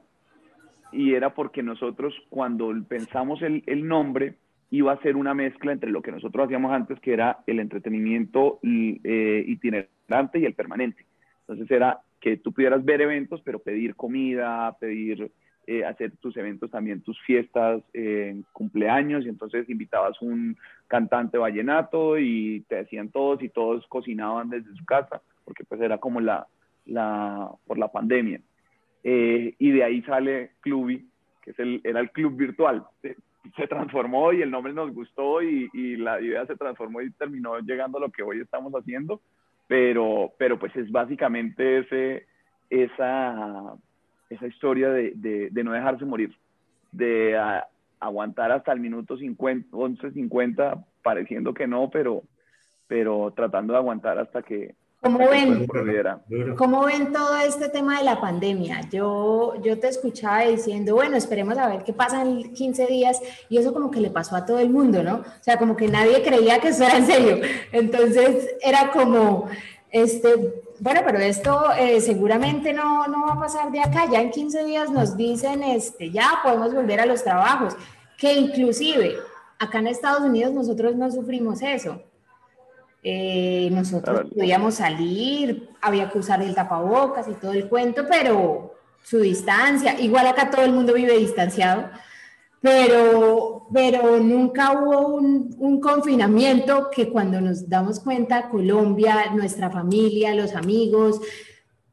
y 0.91 1.13
era 1.13 1.33
porque 1.33 1.63
nosotros 1.63 2.13
cuando 2.29 2.73
pensamos 2.87 3.41
el, 3.41 3.63
el 3.65 3.87
nombre 3.87 4.35
iba 4.71 4.91
a 4.91 5.01
ser 5.01 5.15
una 5.15 5.33
mezcla 5.33 5.71
entre 5.71 5.91
lo 5.91 6.01
que 6.01 6.11
nosotros 6.11 6.45
hacíamos 6.45 6.71
antes, 6.73 6.99
que 6.99 7.13
era 7.13 7.39
el 7.47 7.59
entretenimiento 7.59 8.59
eh, 8.63 9.43
itinerante 9.47 10.39
y 10.39 10.45
el 10.45 10.53
permanente. 10.53 11.05
Entonces 11.41 11.69
era 11.71 12.01
que 12.19 12.37
tú 12.37 12.51
pudieras 12.51 12.83
ver 12.83 13.01
eventos, 13.01 13.41
pero 13.43 13.59
pedir 13.59 13.95
comida, 13.95 14.75
pedir 14.79 15.31
eh, 15.67 15.83
hacer 15.83 16.11
tus 16.17 16.37
eventos 16.37 16.69
también, 16.69 17.01
tus 17.01 17.19
fiestas, 17.21 17.81
eh, 17.93 18.41
cumpleaños, 18.53 19.25
y 19.25 19.29
entonces 19.29 19.67
invitabas 19.69 20.21
un 20.21 20.55
cantante 20.87 21.39
vallenato 21.39 22.19
y 22.19 22.63
te 22.67 22.75
decían 22.75 23.09
todos 23.09 23.41
y 23.41 23.49
todos 23.49 23.85
cocinaban 23.87 24.49
desde 24.49 24.75
su 24.75 24.85
casa, 24.85 25.21
porque 25.43 25.63
pues 25.63 25.81
era 25.81 25.97
como 25.97 26.21
la, 26.21 26.45
la 26.85 27.49
por 27.65 27.79
la 27.79 27.91
pandemia. 27.91 28.41
Eh, 29.03 29.55
y 29.57 29.71
de 29.71 29.83
ahí 29.83 30.01
sale 30.03 30.51
Clubi, 30.61 31.07
que 31.41 31.51
es 31.51 31.59
el, 31.59 31.81
era 31.83 31.99
el 31.99 32.11
club 32.11 32.35
virtual. 32.35 32.85
Se, 33.01 33.67
transformó 33.67 34.33
y 34.33 34.41
el 34.41 34.51
nombre 34.51 34.73
nos 34.73 34.91
gustó 34.91 35.41
y, 35.41 35.69
y, 35.73 35.95
la 35.97 36.19
idea 36.19 36.45
se 36.45 36.55
transformó 36.55 37.01
y 37.01 37.11
terminó 37.11 37.59
llegando 37.59 37.99
a 37.99 38.01
lo 38.01 38.09
que 38.09 38.23
hoy 38.23 38.39
estamos 38.39 38.73
haciendo, 38.73 39.21
pero, 39.67 40.33
pero 40.37 40.57
pues 40.59 40.75
es 40.75 40.91
básicamente 40.91 41.79
ese, 41.79 42.25
esa 42.69 43.75
esa 44.29 44.47
historia 44.47 44.89
de, 44.89 45.49
de, 45.51 45.63
no 45.63 45.71
dejarse 45.71 46.05
morir, 46.05 46.35
de 46.91 47.37
aguantar 47.99 48.51
hasta 48.51 48.71
el 48.71 48.79
minuto 48.79 49.17
50, 49.17 49.75
11, 49.75 50.11
50, 50.11 50.83
pareciendo 51.03 51.53
que 51.53 51.67
no, 51.67 51.89
pero, 51.89 52.23
pero 52.87 53.31
tratando 53.35 53.73
de 53.73 53.79
aguantar 53.79 54.19
hasta 54.19 54.41
que... 54.41 54.75
¿Cómo 55.01 55.19
ven, 55.19 55.67
¿Cómo 56.55 56.85
ven 56.85 57.13
todo 57.13 57.37
este 57.37 57.69
tema 57.69 57.99
de 57.99 58.05
la 58.05 58.19
pandemia? 58.19 58.81
Yo, 58.89 59.53
yo 59.61 59.79
te 59.79 59.87
escuchaba 59.87 60.41
diciendo, 60.41 60.95
bueno, 60.95 61.15
esperemos 61.15 61.59
a 61.59 61.69
ver 61.69 61.83
qué 61.83 61.93
pasa 61.93 62.23
en 62.23 62.51
15 62.51 62.87
días, 62.87 63.21
y 63.47 63.59
eso 63.59 63.71
como 63.71 63.91
que 63.91 64.01
le 64.01 64.09
pasó 64.09 64.35
a 64.35 64.47
todo 64.47 64.57
el 64.57 64.71
mundo, 64.71 65.03
¿no? 65.03 65.17
O 65.17 65.43
sea, 65.43 65.59
como 65.59 65.75
que 65.75 65.89
nadie 65.89 66.23
creía 66.23 66.59
que 66.59 66.69
eso 66.69 66.85
era 66.85 66.97
en 66.97 67.05
serio. 67.05 67.37
Entonces 67.71 68.55
era 68.63 68.89
como, 68.91 69.47
este, 69.91 70.64
bueno, 70.79 71.01
pero 71.05 71.19
esto 71.19 71.71
eh, 71.77 72.01
seguramente 72.01 72.73
no, 72.73 73.07
no 73.07 73.25
va 73.27 73.33
a 73.33 73.39
pasar 73.39 73.71
de 73.71 73.79
acá. 73.79 74.05
Ya 74.11 74.21
en 74.21 74.31
15 74.31 74.65
días 74.65 74.89
nos 74.89 75.15
dicen, 75.15 75.63
este, 75.63 76.11
ya 76.11 76.39
podemos 76.43 76.73
volver 76.73 76.99
a 76.99 77.05
los 77.05 77.23
trabajos, 77.23 77.75
que 78.17 78.33
inclusive 78.33 79.15
acá 79.59 79.79
en 79.79 79.87
Estados 79.87 80.21
Unidos 80.21 80.53
nosotros 80.53 80.95
no 80.95 81.11
sufrimos 81.11 81.61
eso. 81.61 82.01
Eh, 83.07 83.69
nosotros 83.71 84.31
podíamos 84.35 84.75
salir, 84.75 85.69
había 85.79 86.09
que 86.09 86.17
usar 86.17 86.41
el 86.41 86.55
tapabocas 86.55 87.27
y 87.27 87.33
todo 87.33 87.53
el 87.53 87.69
cuento, 87.69 88.05
pero 88.09 88.73
su 89.03 89.19
distancia, 89.19 89.99
igual 89.99 90.25
acá 90.25 90.49
todo 90.49 90.65
el 90.65 90.71
mundo 90.71 90.93
vive 90.93 91.15
distanciado, 91.15 91.89
pero, 92.61 93.54
pero 93.73 94.19
nunca 94.19 94.71
hubo 94.73 95.15
un, 95.15 95.55
un, 95.57 95.79
confinamiento 95.79 96.89
que 96.89 97.09
cuando 97.09 97.41
nos 97.41 97.67
damos 97.69 97.99
cuenta, 97.99 98.49
Colombia, 98.49 99.31
nuestra 99.33 99.69
familia, 99.69 100.35
los 100.35 100.55
amigos, 100.55 101.19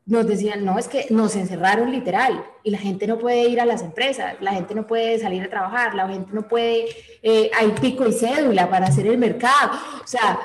nos 0.05 0.27
decían, 0.27 0.65
no, 0.65 0.79
es 0.79 0.89
que 0.89 1.07
nos 1.11 1.37
encerraron 1.37 1.93
literal 1.93 2.45
y 2.65 2.71
la 2.71 2.79
gente 2.79 3.07
no 3.07 3.19
puede 3.19 3.49
ir 3.49 3.61
a 3.61 3.67
las 3.67 3.83
empresas, 3.83 4.35
la 4.41 4.53
gente 4.53 4.75
no 4.75 4.87
puede 4.87 5.19
salir 5.19 5.43
a 5.43 5.51
trabajar, 5.51 5.95
la 5.95 6.09
gente 6.09 6.31
no 6.33 6.49
puede, 6.49 6.87
eh, 7.23 7.51
hay 7.57 7.71
pico 7.81 8.07
y 8.07 8.13
cédula 8.13 8.69
para 8.69 8.87
hacer 8.87 9.07
el 9.07 9.19
mercado, 9.19 9.73
o 10.03 10.07
sea, 10.07 10.41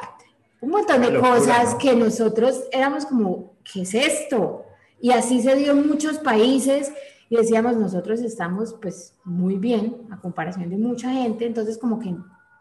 un 0.62 0.70
montón 0.70 1.02
de 1.02 1.20
cosas 1.20 1.76
que 1.76 1.96
nosotros 1.96 2.64
éramos 2.72 3.06
como, 3.06 3.56
¿qué 3.64 3.82
es 3.82 3.94
esto? 3.94 4.66
Y 5.00 5.12
así 5.12 5.42
se 5.42 5.56
dio 5.56 5.72
en 5.72 5.88
muchos 5.88 6.18
países 6.20 6.92
y 7.30 7.36
decíamos, 7.36 7.76
nosotros 7.76 8.22
estamos 8.22 8.76
pues 8.82 9.16
muy 9.24 9.56
bien 9.56 10.08
a 10.12 10.18
comparación 10.20 10.70
de 10.70 10.78
mucha 10.78 11.12
gente, 11.12 11.46
entonces 11.46 11.78
como 11.78 12.00
que, 12.00 12.16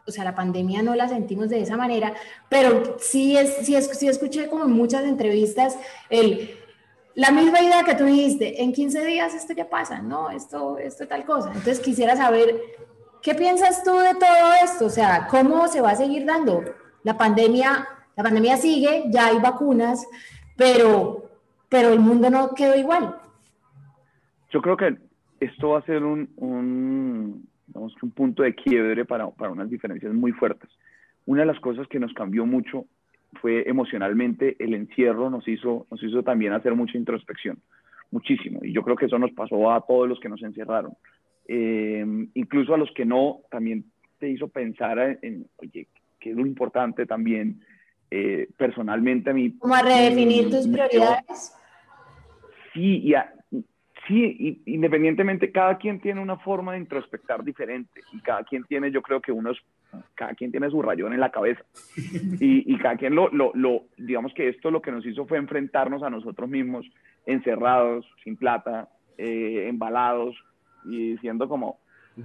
o 0.05 0.11
sea, 0.11 0.23
la 0.23 0.35
pandemia 0.35 0.81
no 0.81 0.95
la 0.95 1.07
sentimos 1.07 1.49
de 1.49 1.61
esa 1.61 1.77
manera, 1.77 2.13
pero 2.49 2.97
sí, 2.99 3.37
es, 3.37 3.65
sí, 3.65 3.75
es, 3.75 3.87
sí 3.87 4.07
escuché 4.07 4.47
como 4.47 4.65
en 4.65 4.71
muchas 4.71 5.05
entrevistas 5.05 5.77
el, 6.09 6.57
la 7.15 7.31
misma 7.31 7.61
idea 7.61 7.83
que 7.83 7.95
tú 7.95 8.05
dijiste, 8.05 8.61
en 8.61 8.73
15 8.73 9.05
días 9.05 9.33
esto 9.33 9.53
ya 9.53 9.69
pasa, 9.69 10.01
¿no? 10.01 10.29
Esto, 10.29 10.77
esto 10.77 11.07
tal 11.07 11.25
cosa. 11.25 11.47
Entonces 11.47 11.79
quisiera 11.79 12.15
saber, 12.15 12.61
¿qué 13.23 13.33
piensas 13.33 13.83
tú 13.83 13.97
de 13.97 14.13
todo 14.13 14.53
esto? 14.63 14.85
O 14.85 14.89
sea, 14.89 15.27
¿cómo 15.27 15.67
se 15.67 15.81
va 15.81 15.91
a 15.91 15.95
seguir 15.95 16.25
dando? 16.25 16.63
La 17.03 17.17
pandemia, 17.17 17.87
la 18.15 18.23
pandemia 18.23 18.57
sigue, 18.57 19.05
ya 19.07 19.27
hay 19.27 19.39
vacunas, 19.39 20.05
pero, 20.55 21.29
pero 21.69 21.89
el 21.89 21.99
mundo 21.99 22.29
no 22.29 22.53
quedó 22.53 22.75
igual. 22.75 23.19
Yo 24.51 24.61
creo 24.61 24.77
que 24.77 24.97
esto 25.39 25.69
va 25.69 25.79
a 25.79 25.85
ser 25.85 26.03
un, 26.03 26.29
un, 26.37 27.47
un 27.73 28.11
punto 28.11 28.43
de 28.43 28.55
quiebre 28.55 29.05
para, 29.05 29.29
para 29.29 29.51
unas 29.51 29.69
diferencias 29.69 30.13
muy 30.13 30.31
fuertes. 30.31 30.69
Una 31.25 31.41
de 31.41 31.47
las 31.47 31.59
cosas 31.59 31.87
que 31.87 31.99
nos 31.99 32.13
cambió 32.13 32.45
mucho 32.45 32.85
fue 33.41 33.69
emocionalmente 33.69 34.55
el 34.59 34.73
encierro 34.73 35.29
nos 35.29 35.47
hizo, 35.47 35.85
nos 35.91 36.01
hizo 36.01 36.23
también 36.23 36.53
hacer 36.53 36.73
mucha 36.75 36.97
introspección, 36.97 37.59
muchísimo. 38.11 38.59
Y 38.63 38.73
yo 38.73 38.81
creo 38.83 38.95
que 38.95 39.05
eso 39.05 39.19
nos 39.19 39.31
pasó 39.31 39.71
a 39.71 39.81
todos 39.81 40.07
los 40.07 40.19
que 40.19 40.29
nos 40.29 40.41
encerraron. 40.41 40.93
Eh, 41.47 42.05
incluso 42.33 42.73
a 42.73 42.77
los 42.77 42.91
que 42.91 43.05
no, 43.05 43.41
también 43.51 43.85
te 44.19 44.29
hizo 44.29 44.47
pensar 44.47 45.19
en, 45.21 45.47
oye, 45.57 45.87
qué 46.19 46.31
es 46.31 46.35
lo 46.35 46.45
importante 46.45 47.05
también 47.05 47.61
eh, 48.09 48.47
personalmente 48.57 49.29
a 49.29 49.33
mí. 49.33 49.57
Como 49.57 49.75
a 49.75 49.81
redefinir 49.81 50.49
tus 50.49 50.67
prioridades. 50.67 51.53
Sí, 52.73 52.99
y 52.99 53.13
a, 53.13 53.33
sí, 54.07 54.61
independientemente, 54.65 55.51
cada 55.51 55.77
quien 55.77 55.99
tiene 55.99 56.21
una 56.21 56.37
forma 56.37 56.73
de 56.73 56.79
introspectar 56.79 57.43
diferente 57.43 58.01
y 58.13 58.19
cada 58.21 58.43
quien 58.43 58.63
tiene, 58.63 58.91
yo 58.91 59.01
creo 59.01 59.21
que 59.21 59.31
unos, 59.31 59.57
cada 60.15 60.33
quien 60.33 60.51
tiene 60.51 60.69
su 60.69 60.81
rayón 60.81 61.13
en 61.13 61.19
la 61.19 61.31
cabeza 61.31 61.63
y, 62.39 62.73
y 62.73 62.77
cada 62.77 62.97
quien 62.97 63.15
lo, 63.15 63.29
lo, 63.29 63.51
lo, 63.53 63.83
digamos 63.97 64.33
que 64.33 64.49
esto 64.49 64.71
lo 64.71 64.81
que 64.81 64.91
nos 64.91 65.05
hizo 65.05 65.25
fue 65.25 65.37
enfrentarnos 65.37 66.03
a 66.03 66.09
nosotros 66.09 66.49
mismos, 66.49 66.85
encerrados, 67.25 68.05
sin 68.23 68.37
plata, 68.37 68.89
eh, 69.17 69.67
embalados 69.67 70.35
y 70.85 71.11
diciendo 71.11 71.49
como, 71.49 71.79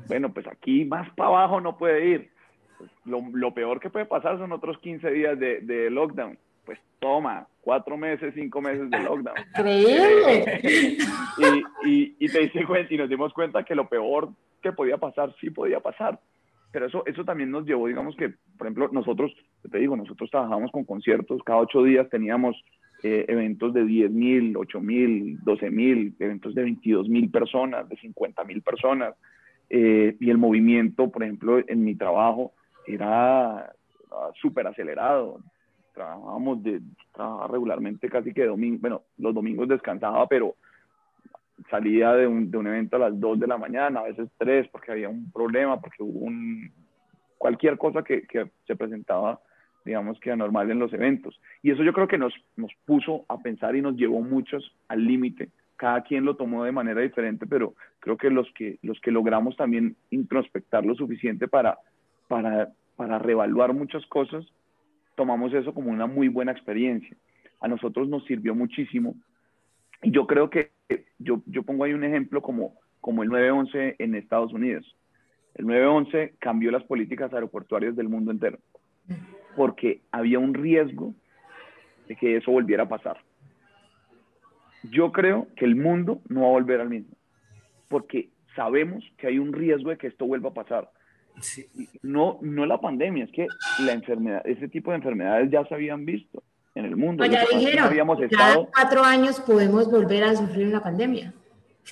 bueno, 0.09 0.33
pues 0.33 0.47
aquí 0.47 0.85
más 0.85 1.11
para 1.15 1.29
abajo 1.29 1.61
no 1.61 1.77
puede 1.77 2.07
ir. 2.07 2.31
Pues 2.79 2.91
lo, 3.05 3.23
lo, 3.33 3.55
peor 3.55 3.81
que 3.81 3.91
puede 3.91 4.07
pasar 4.07 4.39
son 4.39 4.53
otros 4.53 4.79
15 4.79 5.11
días 5.11 5.39
de, 5.39 5.61
de 5.61 5.91
lockdown 5.91 6.39
pues 6.65 6.79
toma, 6.99 7.47
cuatro 7.61 7.97
meses, 7.97 8.33
cinco 8.35 8.61
meses 8.61 8.89
de 8.91 8.99
lockdown. 8.99 9.37
Increíble. 9.59 10.63
y, 11.85 12.17
y, 12.19 12.29
te 12.29 12.41
dice, 12.41 12.65
y 12.91 12.97
nos 12.97 13.09
dimos 13.09 13.33
cuenta 13.33 13.65
que 13.65 13.75
lo 13.75 13.89
peor 13.89 14.31
que 14.63 14.73
podía 14.73 14.99
pasar, 14.99 15.35
sí 15.41 15.51
podía 15.51 15.81
pasar. 15.81 16.19
Pero 16.71 16.87
eso, 16.87 17.05
eso 17.07 17.25
también 17.25 17.51
nos 17.51 17.67
llevó, 17.67 17.87
digamos 17.87 18.17
que, 18.17 18.31
por 18.57 18.67
ejemplo, 18.67 18.89
nosotros, 18.93 19.33
te 19.71 19.79
digo, 19.79 19.95
nosotros 19.97 20.31
trabajamos 20.31 20.71
con 20.71 20.85
conciertos, 20.85 21.43
cada 21.45 21.59
ocho 21.59 21.83
días 21.83 22.09
teníamos 22.09 22.57
eh, 23.03 23.27
eventos 23.29 23.75
de 23.75 23.85
10 23.85 24.11
mil, 24.11 24.57
8 24.57 24.81
mil, 24.81 25.39
12 25.43 25.71
mil, 25.71 26.15
eventos 26.19 26.55
de 26.55 26.63
22 26.63 27.09
mil 27.09 27.31
personas, 27.31 27.89
de 27.89 27.97
50 27.97 28.45
mil 28.45 28.63
personas. 28.63 29.15
Eh, 29.69 30.17
y 30.19 30.31
el 30.31 30.39
movimiento, 30.39 31.11
por 31.11 31.23
ejemplo, 31.23 31.59
en 31.67 31.85
mi 31.85 31.95
trabajo 31.95 32.53
era 32.87 33.73
súper 34.41 34.67
acelerado 34.67 35.41
trabajábamos 35.93 36.63
de, 36.63 36.81
trabajaba 37.13 37.49
regularmente 37.49 38.09
casi 38.09 38.33
que 38.33 38.47
domingo, 38.47 38.79
bueno, 38.81 39.03
los 39.19 39.35
domingos 39.35 39.69
descansaba, 39.69 40.27
pero 40.27 40.57
salía 41.71 42.13
de 42.15 42.27
un, 42.27 42.51
de 42.51 42.59
un 42.59 42.67
evento 42.67 42.97
a 42.97 43.11
las 43.11 43.21
2 43.21 43.41
de 43.41 43.47
la 43.47 43.59
mañana, 43.59 44.01
a 44.01 44.05
veces 44.05 44.29
3, 44.39 44.69
porque 44.69 44.93
había 44.93 45.09
un 45.09 45.31
problema, 45.31 45.81
porque 45.81 46.03
hubo 46.03 46.21
un, 46.21 46.71
cualquier 47.39 47.79
cosa 47.79 48.03
que, 48.03 48.23
que 48.27 48.51
se 48.67 48.77
presentaba, 48.77 49.41
digamos 49.85 50.19
que 50.21 50.31
anormal 50.31 50.71
en 50.71 50.79
los 50.79 50.93
eventos. 50.93 51.41
Y 51.63 51.71
eso 51.71 51.83
yo 51.83 51.93
creo 51.93 52.09
que 52.09 52.19
nos, 52.19 52.33
nos 52.57 52.71
puso 52.85 53.25
a 53.29 53.39
pensar 53.39 53.75
y 53.77 53.83
nos 53.83 53.97
llevó 53.97 54.21
muchos 54.21 54.75
al 54.89 55.05
límite. 55.05 55.51
Cada 55.77 56.03
quien 56.03 56.25
lo 56.25 56.37
tomó 56.37 56.65
de 56.65 56.73
manera 56.73 57.01
diferente, 57.01 57.47
pero 57.47 57.75
creo 57.99 58.17
que 58.17 58.31
los 58.31 58.49
que, 58.53 58.79
los 58.83 59.01
que 59.01 59.11
logramos 59.11 59.57
también 59.57 59.97
introspectar 60.11 60.85
lo 60.87 60.95
suficiente 60.95 61.49
para, 61.49 61.79
para, 62.29 62.71
para 62.97 63.19
reevaluar 63.19 63.73
muchas 63.73 64.07
cosas, 64.07 64.45
tomamos 65.15 65.53
eso 65.55 65.75
como 65.75 65.91
una 65.91 66.07
muy 66.07 66.29
buena 66.29 66.53
experiencia. 66.53 67.17
A 67.61 67.69
nosotros 67.69 68.09
nos 68.09 68.25
sirvió 68.25 68.55
muchísimo. 68.55 69.15
Y 70.03 70.11
yo 70.11 70.27
creo 70.27 70.51
que 70.51 70.73
yo, 71.19 71.43
yo 71.47 71.63
pongo 71.63 71.85
ahí 71.85 71.93
un 71.93 72.05
ejemplo 72.05 72.43
como, 72.43 72.75
como 73.01 73.23
el 73.23 73.29
911 73.29 73.97
en 73.99 74.15
Estados 74.15 74.53
Unidos. 74.53 74.97
El 75.55 75.67
911 75.67 76.35
cambió 76.39 76.71
las 76.71 76.83
políticas 76.85 77.33
aeroportuarias 77.33 77.95
del 77.95 78.09
mundo 78.09 78.31
entero 78.31 78.59
porque 79.57 80.03
había 80.11 80.39
un 80.39 80.55
riesgo 80.55 81.15
de 82.09 82.17
que 82.17 82.37
eso 82.37 82.51
volviera 82.51 82.85
a 82.85 82.89
pasar. 82.89 83.19
Yo 84.85 85.13
creo 85.13 85.49
que 85.57 85.65
el 85.65 85.77
mundo 85.77 86.21
no 86.29 86.43
va 86.43 86.49
a 86.49 86.53
volver 86.53 86.81
al 86.81 86.89
mismo, 86.89 87.15
porque 87.89 88.31
sabemos 88.57 89.05
que 89.17 89.29
hay 89.29 89.39
un 89.39 89.53
riesgo 89.53 89.91
de 89.91 89.99
que 89.99 90.09
esto 90.09 90.27
vuelva 90.27 90.51
a 90.51 90.55
pasar. 90.55 90.91
No, 92.03 92.39
no 92.43 92.67
la 92.67 92.81
pandemia, 92.81 93.25
es 93.25 93.33
que 93.33 93.47
la 93.81 93.93
enfermedad, 93.93 94.43
ese 94.45 94.69
tipo 94.69 94.91
de 94.91 94.99
enfermedades 94.99 95.51
ya 95.51 95.65
se 95.67 95.75
habían 95.75 96.05
visto 96.05 96.43
en 96.75 96.85
el 96.85 96.97
mundo. 96.97 97.25
ya 97.27 97.45
dijeron, 97.53 97.87
habíamos 97.87 98.19
cada 98.31 98.67
cuatro 98.67 99.03
años 99.03 99.41
podemos 99.41 99.91
volver 99.91 100.25
a 100.25 100.35
sufrir 100.35 100.69
una 100.69 100.83
pandemia. 100.83 101.33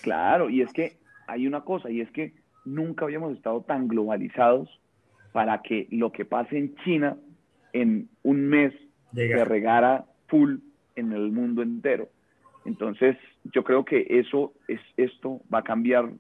Claro, 0.03 0.49
y 0.51 0.63
es 0.63 0.73
que 0.73 0.99
hay 1.27 1.47
una 1.47 1.63
cosa, 1.63 1.91
y 1.91 2.01
es 2.01 2.11
que 2.13 2.35
nunca 2.65 3.05
habíamos 3.05 3.37
estado 3.37 3.63
tan 3.63 3.89
globalizados 3.89 4.69
para 5.33 5.63
que 5.63 5.87
lo 5.91 6.13
que 6.13 6.25
pase 6.25 6.59
en 6.59 6.75
China 6.77 7.17
en 7.73 8.09
un 8.23 8.49
mes 8.49 8.73
se 9.15 9.45
regara 9.45 10.07
full 10.29 10.57
en 10.97 11.13
el 11.13 11.33
mundo 11.33 11.63
entero. 11.63 12.09
Entonces, 12.65 13.17
yo 13.53 13.65
creo 13.65 13.85
que 13.85 14.07
eso 14.09 14.53
es 14.69 14.81
esto 14.97 15.41
va 15.53 15.61
a 15.61 15.65
cambiar 15.65 16.11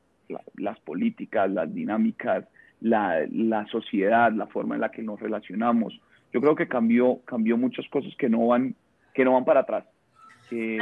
las 0.57 0.79
políticas, 0.81 1.51
las 1.51 1.73
dinámicas, 1.73 2.45
la, 2.81 3.27
la, 3.31 3.67
sociedad, 3.67 4.33
la 4.33 4.47
forma 4.47 4.75
en 4.75 4.81
la 4.81 4.91
que 4.91 5.03
nos 5.03 5.21
relacionamos. 5.21 6.01
Yo 6.33 6.41
creo 6.41 6.55
que 6.55 6.69
cambió, 6.69 7.21
cambió 7.25 7.57
muchas 7.57 7.87
cosas 7.89 8.13
que 8.19 8.29
no 8.29 8.47
van, 8.47 8.75
que 9.15 9.25
no 9.25 9.33
van 9.33 9.45
para 9.45 9.61
atrás. 9.61 9.85
Sí, 10.49 10.79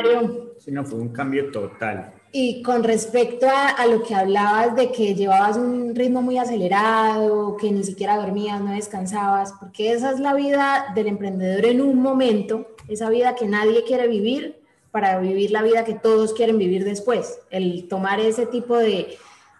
no, 0.72 0.84
fue 0.84 0.98
un 0.98 1.10
cambio 1.10 1.50
total. 1.50 2.14
Y 2.32 2.62
con 2.62 2.82
respecto 2.84 3.46
a, 3.46 3.68
a, 3.68 3.86
lo 3.86 4.02
que 4.02 4.14
hablabas 4.14 4.74
de 4.74 4.90
que 4.90 5.14
llevabas 5.14 5.58
un 5.58 5.94
ritmo 5.94 6.22
muy 6.22 6.38
acelerado, 6.38 7.56
que 7.58 7.70
ni 7.70 7.84
siquiera 7.84 8.16
dormías, 8.16 8.62
no 8.62 8.72
descansabas, 8.72 9.52
porque 9.60 9.92
esa 9.92 10.12
es 10.12 10.20
la 10.20 10.34
vida 10.34 10.86
del 10.94 11.08
emprendedor 11.08 11.66
en 11.66 11.82
un 11.82 12.00
momento, 12.00 12.68
esa 12.88 13.10
vida 13.10 13.34
que 13.34 13.46
nadie 13.46 13.84
quiere 13.84 14.08
vivir 14.08 14.58
para 14.90 15.18
vivir 15.18 15.50
la 15.50 15.62
vida 15.62 15.84
que 15.84 15.94
todos 15.94 16.32
quieren 16.32 16.58
vivir 16.58 16.84
después. 16.84 17.40
El 17.50 17.88
tomar 17.88 18.20
ese 18.20 18.46
tipo 18.46 18.76
de, 18.76 19.16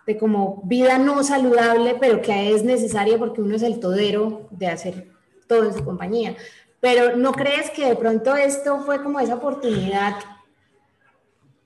de 0.08 0.16
como 0.16 0.62
vida 0.64 0.96
no 0.96 1.22
saludable, 1.22 1.94
pero 2.00 2.22
que 2.22 2.54
es 2.54 2.64
necesaria 2.64 3.18
porque 3.18 3.42
uno 3.42 3.56
es 3.56 3.62
el 3.62 3.78
todero 3.78 4.48
de 4.50 4.68
hacer 4.68 5.08
todo 5.46 5.64
en 5.64 5.74
su 5.74 5.84
compañía. 5.84 6.34
Pero 6.80 7.18
¿no 7.18 7.32
crees 7.32 7.68
que 7.68 7.84
de 7.84 7.94
pronto 7.94 8.34
esto 8.34 8.80
fue 8.86 9.02
como 9.02 9.20
esa 9.20 9.34
oportunidad 9.34 10.14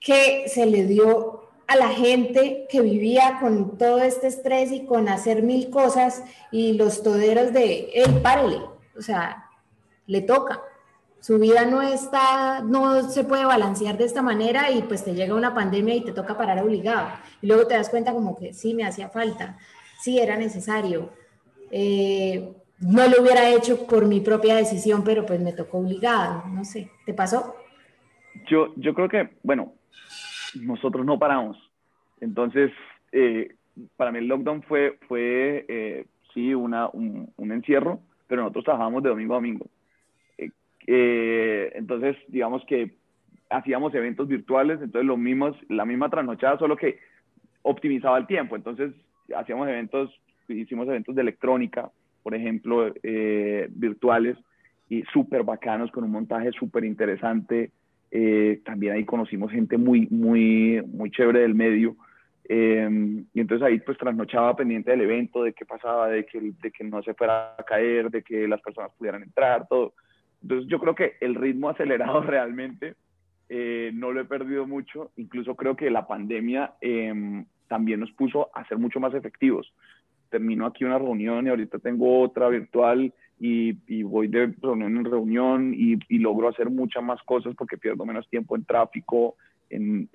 que 0.01 0.49
se 0.49 0.67
le 0.67 0.87
dio 0.87 1.51
a 1.69 1.77
la 1.77 1.91
gente 1.91 2.67
que 2.69 2.81
vivía 2.81 3.39
con 3.41 3.79
todo 3.79 3.99
este 3.99 4.27
estrés 4.27 4.73
y 4.73 4.87
con 4.87 5.09
hacer 5.09 5.45
mil 5.45 5.71
cosas 5.71 6.25
y 6.51 6.73
los 6.73 7.05
toderos 7.05 7.53
de, 7.53 7.91
él, 7.95 8.23
párele, 8.23 8.59
o 8.99 9.03
sea, 9.03 9.47
le 10.09 10.21
toca 10.21 10.61
su 11.23 11.39
vida 11.39 11.65
no 11.67 11.83
está, 11.83 12.63
no 12.63 13.03
se 13.03 13.23
puede 13.23 13.45
balancear 13.45 13.97
de 13.97 14.05
esta 14.05 14.23
manera 14.23 14.73
y 14.73 14.83
pues 14.83 15.05
te 15.05 15.15
llega 15.15 15.37
una 15.37 15.55
pandemia 15.55 15.95
y 15.95 16.05
te 16.05 16.13
toca 16.13 16.37
parar 16.37 16.61
obligado. 16.65 17.11
Y 17.41 17.47
luego 17.47 17.69
te 17.69 17.75
das 17.75 17.91
cuenta 17.91 18.13
como 18.13 18.37
que 18.37 18.53
sí, 18.53 18.75
me 18.75 18.85
hacía 18.85 19.09
falta, 19.09 19.57
sí, 20.01 20.19
era 20.19 20.37
necesario. 20.37 21.11
Eh, 21.71 22.53
no 22.81 23.07
lo 23.07 23.23
hubiera 23.23 23.49
hecho 23.51 23.87
por 23.87 24.07
mi 24.07 24.19
propia 24.19 24.57
decisión, 24.57 25.05
pero 25.05 25.25
pues 25.25 25.41
me 25.41 25.53
tocó 25.53 25.79
obligado, 25.79 26.43
no 26.49 26.65
sé, 26.65 26.91
¿te 27.07 27.15
pasó? 27.15 27.55
Yo, 28.49 28.75
yo 28.75 28.93
creo 28.93 29.09
que, 29.09 29.31
bueno, 29.45 29.75
nosotros 30.61 31.07
no 31.07 31.21
paramos. 31.21 31.57
Entonces, 32.21 32.73
eh, 33.13 33.55
para 33.97 34.11
mí 34.11 34.19
el 34.19 34.27
lockdown 34.27 34.65
fue, 34.65 34.99
fue 35.07 35.67
eh, 35.69 36.07
sí, 36.35 36.53
una, 36.53 36.89
un, 36.89 37.33
encierro, 37.39 38.01
pero 38.27 38.43
nosotros 38.43 38.65
trabajábamos 38.65 39.05
de 39.05 39.11
domingo 39.11 39.35
a 39.35 39.37
domingo. 39.37 39.67
Eh, 40.87 41.73
entonces, 41.75 42.17
digamos 42.29 42.65
que 42.67 42.95
hacíamos 43.51 43.95
eventos 43.95 44.29
virtuales, 44.29 44.81
entonces 44.81 45.07
lo 45.07 45.17
mismos, 45.17 45.57
la 45.69 45.85
misma 45.85 46.09
trasnochada, 46.09 46.59
solo 46.59 46.77
que 46.77 46.99
optimizaba 47.63 48.19
el 48.19 48.27
tiempo. 48.27 48.57
Entonces, 48.57 48.93
hacíamos 49.37 49.69
eventos, 49.69 50.11
hicimos 50.49 50.89
eventos 50.89 51.15
de 51.15 51.23
electrónica, 51.23 51.91
por 52.23 52.35
ejemplo, 52.35 52.93
eh, 53.03 53.69
virtuales, 53.71 54.37
y 54.89 55.03
súper 55.13 55.43
bacanos, 55.43 55.91
con 55.91 56.05
un 56.05 56.11
montaje 56.11 56.53
súper 56.53 56.85
interesante. 56.85 57.71
Eh, 58.11 58.61
también 58.65 58.95
ahí 58.95 59.05
conocimos 59.05 59.51
gente 59.51 59.79
muy, 59.79 60.07
muy, 60.11 60.83
muy 60.87 61.11
chévere 61.11 61.41
del 61.41 61.55
medio. 61.55 61.97
y 62.49 63.41
entonces 63.41 63.63
ahí 63.63 63.79
pues 63.81 63.97
trasnochaba 63.97 64.55
pendiente 64.55 64.91
del 64.91 65.03
evento, 65.03 65.45
de 65.45 65.55
qué 65.55 65.65
pasaba, 65.65 66.09
de 66.09 66.27
que, 66.27 66.39
de 66.41 66.71
que 66.71 66.85
no 66.85 67.03
se 67.03 67.15
fuera 67.15 67.55
a 67.57 67.63
caer, 67.63 68.11
de 68.11 68.23
que 68.23 68.47
las 68.47 68.61
personas 68.61 68.91
pudieran 68.99 69.23
entrar, 69.23 69.67
todo. 69.69 69.95
Entonces 70.43 70.69
yo 70.69 70.79
creo 70.79 70.95
que 70.95 71.15
el 71.21 71.35
ritmo 71.35 71.69
acelerado 71.69 72.21
realmente 72.23 72.95
eh, 73.49 73.91
no 73.95 74.13
lo 74.13 74.21
he 74.21 74.25
perdido 74.25 74.67
mucho. 74.67 75.13
Incluso 75.17 75.55
creo 75.55 75.77
que 75.77 75.91
la 75.91 76.07
pandemia 76.07 76.75
em, 76.81 77.45
también 77.69 78.01
nos 78.01 78.13
puso 78.13 78.51
a 78.55 78.67
ser 78.67 78.79
mucho 78.79 79.01
más 79.01 79.15
efectivos. 79.15 79.73
Termino 80.31 80.67
aquí 80.67 80.85
una 80.85 80.99
reunión 80.99 81.47
y 81.47 81.51
ahorita 81.51 81.79
tengo 81.79 82.21
otra 82.23 82.49
virtual 82.49 83.13
y, 83.39 84.03
voy 84.05 84.29
de 84.29 84.55
reunión 84.63 84.97
en 84.97 85.05
reunión 85.05 85.75
y, 85.75 85.97
logro 86.19 86.49
hacer 86.49 86.71
muchas 86.71 87.03
más 87.03 87.21
cosas 87.25 87.55
porque 87.57 87.77
pierdo 87.77 88.07
menos 88.07 88.29
tiempo 88.29 88.57
en 88.57 88.65
tráfico, 88.65 89.37
en, 89.69 90.09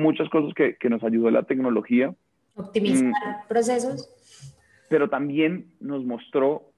muchas 0.00 0.28
cosas 0.28 0.52
que, 0.54 0.76
nos 0.88 1.02
ayudó 1.02 1.30
la 1.30 1.44
tecnología. 1.44 2.14
Optimizar 2.54 3.08
mm. 3.08 3.48
procesos. 3.48 4.08
Pero 4.88 5.08
también 5.08 5.72
nos 5.80 6.04
mostró 6.04 6.70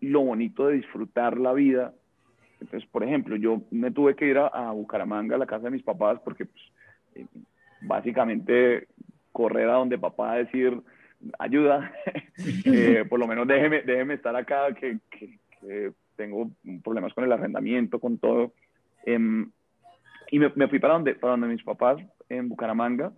lo 0.00 0.22
bonito 0.22 0.66
de 0.66 0.76
disfrutar 0.76 1.38
la 1.38 1.52
vida 1.52 1.94
entonces, 2.64 2.88
por 2.90 3.04
ejemplo, 3.04 3.36
yo 3.36 3.62
me 3.70 3.90
tuve 3.90 4.16
que 4.16 4.26
ir 4.26 4.38
a, 4.38 4.70
Bucaramanga, 4.70 5.36
a 5.36 5.38
la 5.38 5.46
casa 5.46 5.64
de 5.64 5.70
mis 5.70 5.82
papás, 5.82 6.18
porque 6.24 6.46
pues, 6.46 6.62
eh, 7.14 7.26
básicamente 7.82 8.88
correr 9.32 9.68
a 9.68 9.74
donde 9.74 9.98
papá 9.98 10.32
a 10.32 10.36
decir 10.36 10.80
ayuda, 11.38 11.92
eh, 12.64 13.04
por 13.08 13.20
lo 13.20 13.26
menos 13.26 13.46
déjeme, 13.46 13.82
déjeme 13.82 14.14
estar 14.14 14.34
acá, 14.34 14.72
que, 14.74 14.98
que, 15.10 15.92
tengo 16.16 16.50
problemas 16.84 17.12
con 17.12 17.24
el 17.24 17.32
arrendamiento, 17.32 17.98
con 17.98 18.18
todo. 18.18 18.52
Em, 19.04 19.50
y 20.30 20.38
me, 20.38 20.52
me, 20.54 20.68
fui 20.68 20.78
para 20.78 20.94
donde, 20.94 21.14
para 21.16 21.32
donde 21.32 21.48
mis 21.48 21.64
papás, 21.64 22.00
en 22.28 22.48
Bucaramanga, 22.48 23.12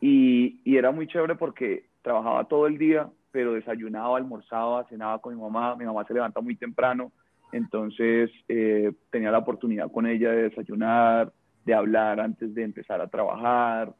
y, 0.00 0.60
y 0.64 0.76
era 0.76 0.92
muy 0.92 1.06
chévere 1.06 1.34
porque 1.34 1.86
trabajaba 2.02 2.44
todo 2.44 2.66
el 2.66 2.78
día, 2.78 3.08
pero 3.32 3.54
desayunaba, 3.54 4.16
almorzaba, 4.16 4.84
cenaba 4.84 5.20
con 5.20 5.34
mi 5.34 5.40
mamá, 5.40 5.74
mi 5.74 5.84
mamá 5.84 6.04
se 6.04 6.14
levanta 6.14 6.40
muy 6.40 6.54
temprano, 6.54 7.10
entonces 7.52 8.30
eh, 8.48 8.92
tenía 9.10 9.30
la 9.30 9.38
oportunidad 9.38 9.90
con 9.90 10.06
ella 10.06 10.30
de 10.30 10.48
desayunar, 10.48 11.32
de 11.64 11.74
hablar 11.74 12.20
antes 12.20 12.54
de 12.54 12.62
empezar 12.62 13.00
a 13.00 13.08
trabajar. 13.08 13.94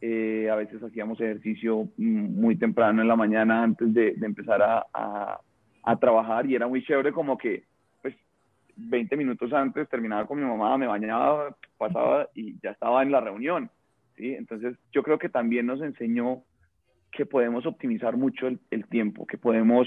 Eh, 0.00 0.48
a 0.50 0.56
veces 0.56 0.82
hacíamos 0.82 1.20
ejercicio 1.20 1.88
mm, 1.96 2.40
muy 2.40 2.56
temprano 2.56 3.02
en 3.02 3.08
la 3.08 3.16
mañana 3.16 3.62
antes 3.62 3.92
de, 3.94 4.16
empezar 4.20 4.60
a, 4.62 5.40
trabajar 6.00 6.46
y 6.46 6.54
era 6.54 6.66
muy 6.66 6.82
chévere 6.84 7.12
como 7.12 7.36
que 7.36 7.64
pues 8.00 8.14
20 8.76 9.16
minutos 9.16 9.52
antes 9.52 9.88
terminaba 9.88 10.26
con 10.26 10.38
mi 10.38 10.44
mamá, 10.44 10.78
me 10.78 10.86
bañaba, 10.86 11.56
pasaba 11.76 12.28
y 12.34 12.58
ya 12.62 12.70
estaba 12.70 13.02
en 13.02 13.12
la 13.12 13.20
reunión. 13.20 13.70
¿sí? 14.16 14.34
Entonces 14.34 14.76
yo 14.92 15.02
creo 15.02 15.18
que 15.18 15.28
también 15.28 15.66
nos 15.66 15.82
enseñó 15.82 16.42
que 17.10 17.26
podemos 17.26 17.66
optimizar 17.66 18.16
mucho 18.16 18.48
el, 18.48 18.86
tiempo, 18.86 19.26
que 19.26 19.38
podemos, 19.38 19.86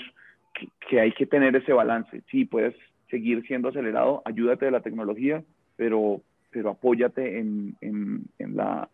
que, 0.54 0.68
que, 0.88 1.00
hay 1.00 1.12
que 1.14 1.26
tener 1.26 1.56
ese 1.56 1.74
balance. 1.74 2.22
Sí, 2.30 2.46
puedes 2.46 2.76
seguir 3.16 3.48
siendo 3.48 3.70
acelerado, 3.70 4.22
ayúdate 4.26 4.66
de 4.66 4.72
la 4.72 4.82
tecnología, 4.82 5.42
pero, 5.78 6.22
pero 6.52 6.72
apóyate 6.72 7.40
en, 7.40 7.78
en, 7.80 8.56
la, 8.58 8.90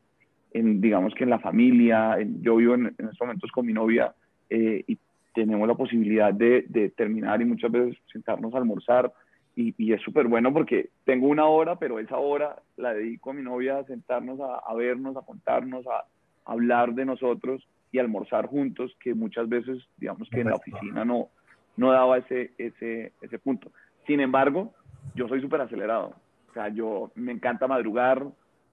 en, 0.53 0.79
digamos 0.79 1.15
que 1.15 1.23
en 1.23 1.31
la 1.31 1.39
familia. 1.39 2.17
yo 2.41 2.57
vivo 2.57 2.75
en, 2.75 2.87
estos 2.99 3.19
momentos 3.19 3.51
con 3.51 3.65
mi 3.65 3.73
novia 3.73 4.13
eh, 4.47 4.83
y 4.87 4.95
tenemos 5.33 5.67
la 5.67 5.73
posibilidad 5.73 6.31
de, 6.31 6.65
de, 6.69 6.89
terminar 6.89 7.41
y 7.41 7.45
muchas 7.45 7.71
veces 7.71 7.97
sentarnos 8.13 8.53
a 8.53 8.59
almorzar. 8.59 9.11
Y, 9.55 9.73
y 9.77 9.91
es 9.91 10.01
súper 10.01 10.27
bueno 10.27 10.53
porque 10.53 10.89
tengo 11.03 11.27
una 11.27 11.45
hora, 11.45 11.77
pero 11.77 11.97
esa 11.97 12.17
hora 12.17 12.57
la 12.77 12.93
dedico 12.93 13.31
a 13.31 13.33
mi 13.33 13.41
novia 13.41 13.79
a 13.79 13.85
sentarnos 13.85 14.39
a, 14.39 14.59
a 14.59 14.75
vernos, 14.75 15.17
a 15.17 15.25
contarnos, 15.25 15.85
a, 15.87 16.05
a 16.45 16.51
hablar 16.51 16.93
de 16.93 17.05
nosotros 17.05 17.67
y 17.91 17.97
almorzar 17.97 18.45
juntos, 18.45 18.95
que 18.99 19.15
muchas 19.15 19.49
veces, 19.49 19.79
digamos 19.97 20.29
que 20.29 20.41
en 20.41 20.49
la 20.49 20.55
oficina 20.55 21.03
no, 21.03 21.29
no 21.75 21.91
daba 21.91 22.19
ese, 22.19 22.51
ese, 22.57 23.13
ese 23.21 23.39
punto. 23.39 23.71
Sin 24.07 24.19
embargo, 24.19 24.73
yo 25.15 25.27
soy 25.27 25.41
súper 25.41 25.61
acelerado. 25.61 26.15
O 26.49 26.53
sea, 26.53 26.69
yo 26.69 27.11
me 27.15 27.31
encanta 27.31 27.67
madrugar. 27.67 28.25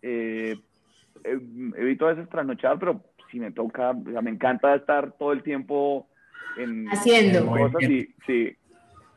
Eh, 0.03 0.57
eh, 1.24 1.39
evito 1.76 2.07
a 2.07 2.14
veces 2.14 2.29
trasnochar, 2.29 2.79
pero 2.79 3.03
si 3.31 3.39
me 3.41 3.53
toca, 3.53 3.91
o 3.91 4.11
sea, 4.11 4.22
me 4.22 4.31
encanta 4.31 4.74
estar 4.74 5.12
todo 5.12 5.33
el 5.33 5.43
tiempo 5.43 6.07
en, 6.57 6.89
haciendo 6.89 7.47
cosas 7.47 7.83
y, 7.83 8.14
sí, 8.26 8.57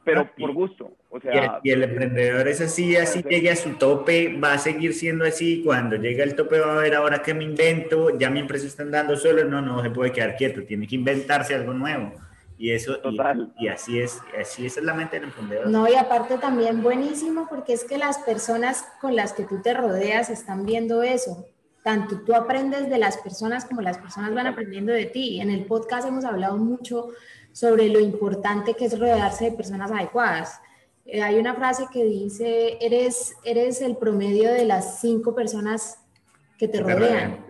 pero 0.04 0.30
por 0.38 0.54
gusto. 0.54 0.96
O 1.10 1.20
sea, 1.20 1.60
y, 1.64 1.72
el, 1.72 1.84
emprendedor 1.84 2.48
es 2.48 2.62
así, 2.62 2.96
así 2.96 3.22
llegue 3.24 3.52
a 3.52 3.56
su 3.56 3.72
tope, 3.72 4.40
va 4.40 4.54
a 4.54 4.58
seguir 4.58 4.94
siendo 4.94 5.26
así. 5.26 5.62
Cuando 5.64 5.96
llega 5.96 6.24
el 6.24 6.36
tope 6.36 6.60
va 6.60 6.78
a 6.78 6.82
ver 6.82 6.96
ahora 6.96 7.22
que 7.22 7.34
me 7.34 7.44
invento, 7.44 8.18
ya 8.18 8.30
mi 8.30 8.40
empresa 8.40 8.66
está 8.66 8.84
andando 8.84 9.16
solo, 9.16 9.44
no, 9.46 9.62
no 9.62 9.82
se 9.82 9.90
puede 9.90 10.12
quedar 10.12 10.36
quieto, 10.36 10.64
tiene 10.64 10.88
que 10.88 10.96
inventarse 10.96 11.54
algo 11.54 11.74
nuevo. 11.74 12.14
Y 12.62 12.72
eso, 12.72 13.00
Total. 13.00 13.52
Y, 13.58 13.70
así 13.70 14.00
es, 14.00 14.20
así 14.40 14.68
es 14.68 14.80
la 14.84 14.94
mente 14.94 15.16
del 15.16 15.30
emprendedor. 15.30 15.68
No, 15.68 15.90
y 15.90 15.96
aparte 15.96 16.38
también 16.38 16.84
buenísimo 16.84 17.48
porque 17.50 17.74
es 17.74 17.84
que 17.84 17.98
las 17.98 18.20
personas 18.20 18.86
con 19.02 19.16
las 19.16 19.34
que 19.34 19.46
tú 19.46 19.64
te 19.64 19.74
rodeas 19.74 20.30
están 20.30 20.64
viendo 20.64 21.02
eso. 21.02 21.48
tanto 21.84 22.22
tú 22.24 22.36
aprendes 22.36 22.88
de 22.88 23.00
las 23.00 23.18
personas 23.18 23.66
como 23.66 23.82
las 23.82 23.98
personas 23.98 24.36
van 24.36 24.46
aprendiendo 24.46 24.94
de 24.94 25.08
ti. 25.08 25.42
En 25.42 25.50
el 25.50 25.66
podcast 25.66 26.08
hemos 26.08 26.24
hablado 26.24 26.58
mucho 26.58 27.10
sobre 27.52 27.90
lo 27.90 28.00
importante 28.00 28.76
que 28.76 28.86
es 28.86 29.00
rodearse 29.00 29.46
de 29.46 29.52
personas 29.54 29.92
adecuadas. 29.92 30.62
Eh, 31.08 31.24
hay 31.24 31.40
una 31.40 31.56
frase 31.56 31.88
que 31.92 32.04
dice, 32.04 32.78
eres, 32.80 33.34
eres 33.44 33.82
el 33.82 33.98
promedio 33.98 34.54
de 34.54 34.66
las 34.66 35.02
cinco 35.02 35.34
personas 35.34 35.98
que 36.60 36.68
te 36.68 36.80
rodean. 36.80 37.44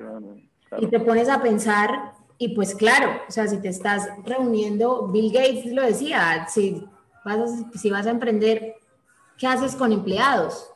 Y 0.80 0.88
te 0.88 1.02
pones 1.02 1.28
a 1.28 1.42
pensar, 1.42 2.14
y 2.42 2.48
pues 2.56 2.74
claro, 2.74 3.22
o 3.28 3.32
sea, 3.32 3.48
si 3.48 3.58
te 3.58 3.68
estás 3.68 4.10
reuniendo, 4.26 5.08
Bill 5.10 5.32
Gates 5.32 5.72
lo 5.72 5.84
decía, 5.84 6.48
si 6.50 6.84
vas 7.24 7.38
a, 7.38 7.78
si 7.78 7.92
vas 7.92 8.08
a 8.08 8.10
emprender, 8.10 8.78
¿qué 9.38 9.46
haces 9.46 9.76
con 9.76 9.92
empleados? 9.92 10.72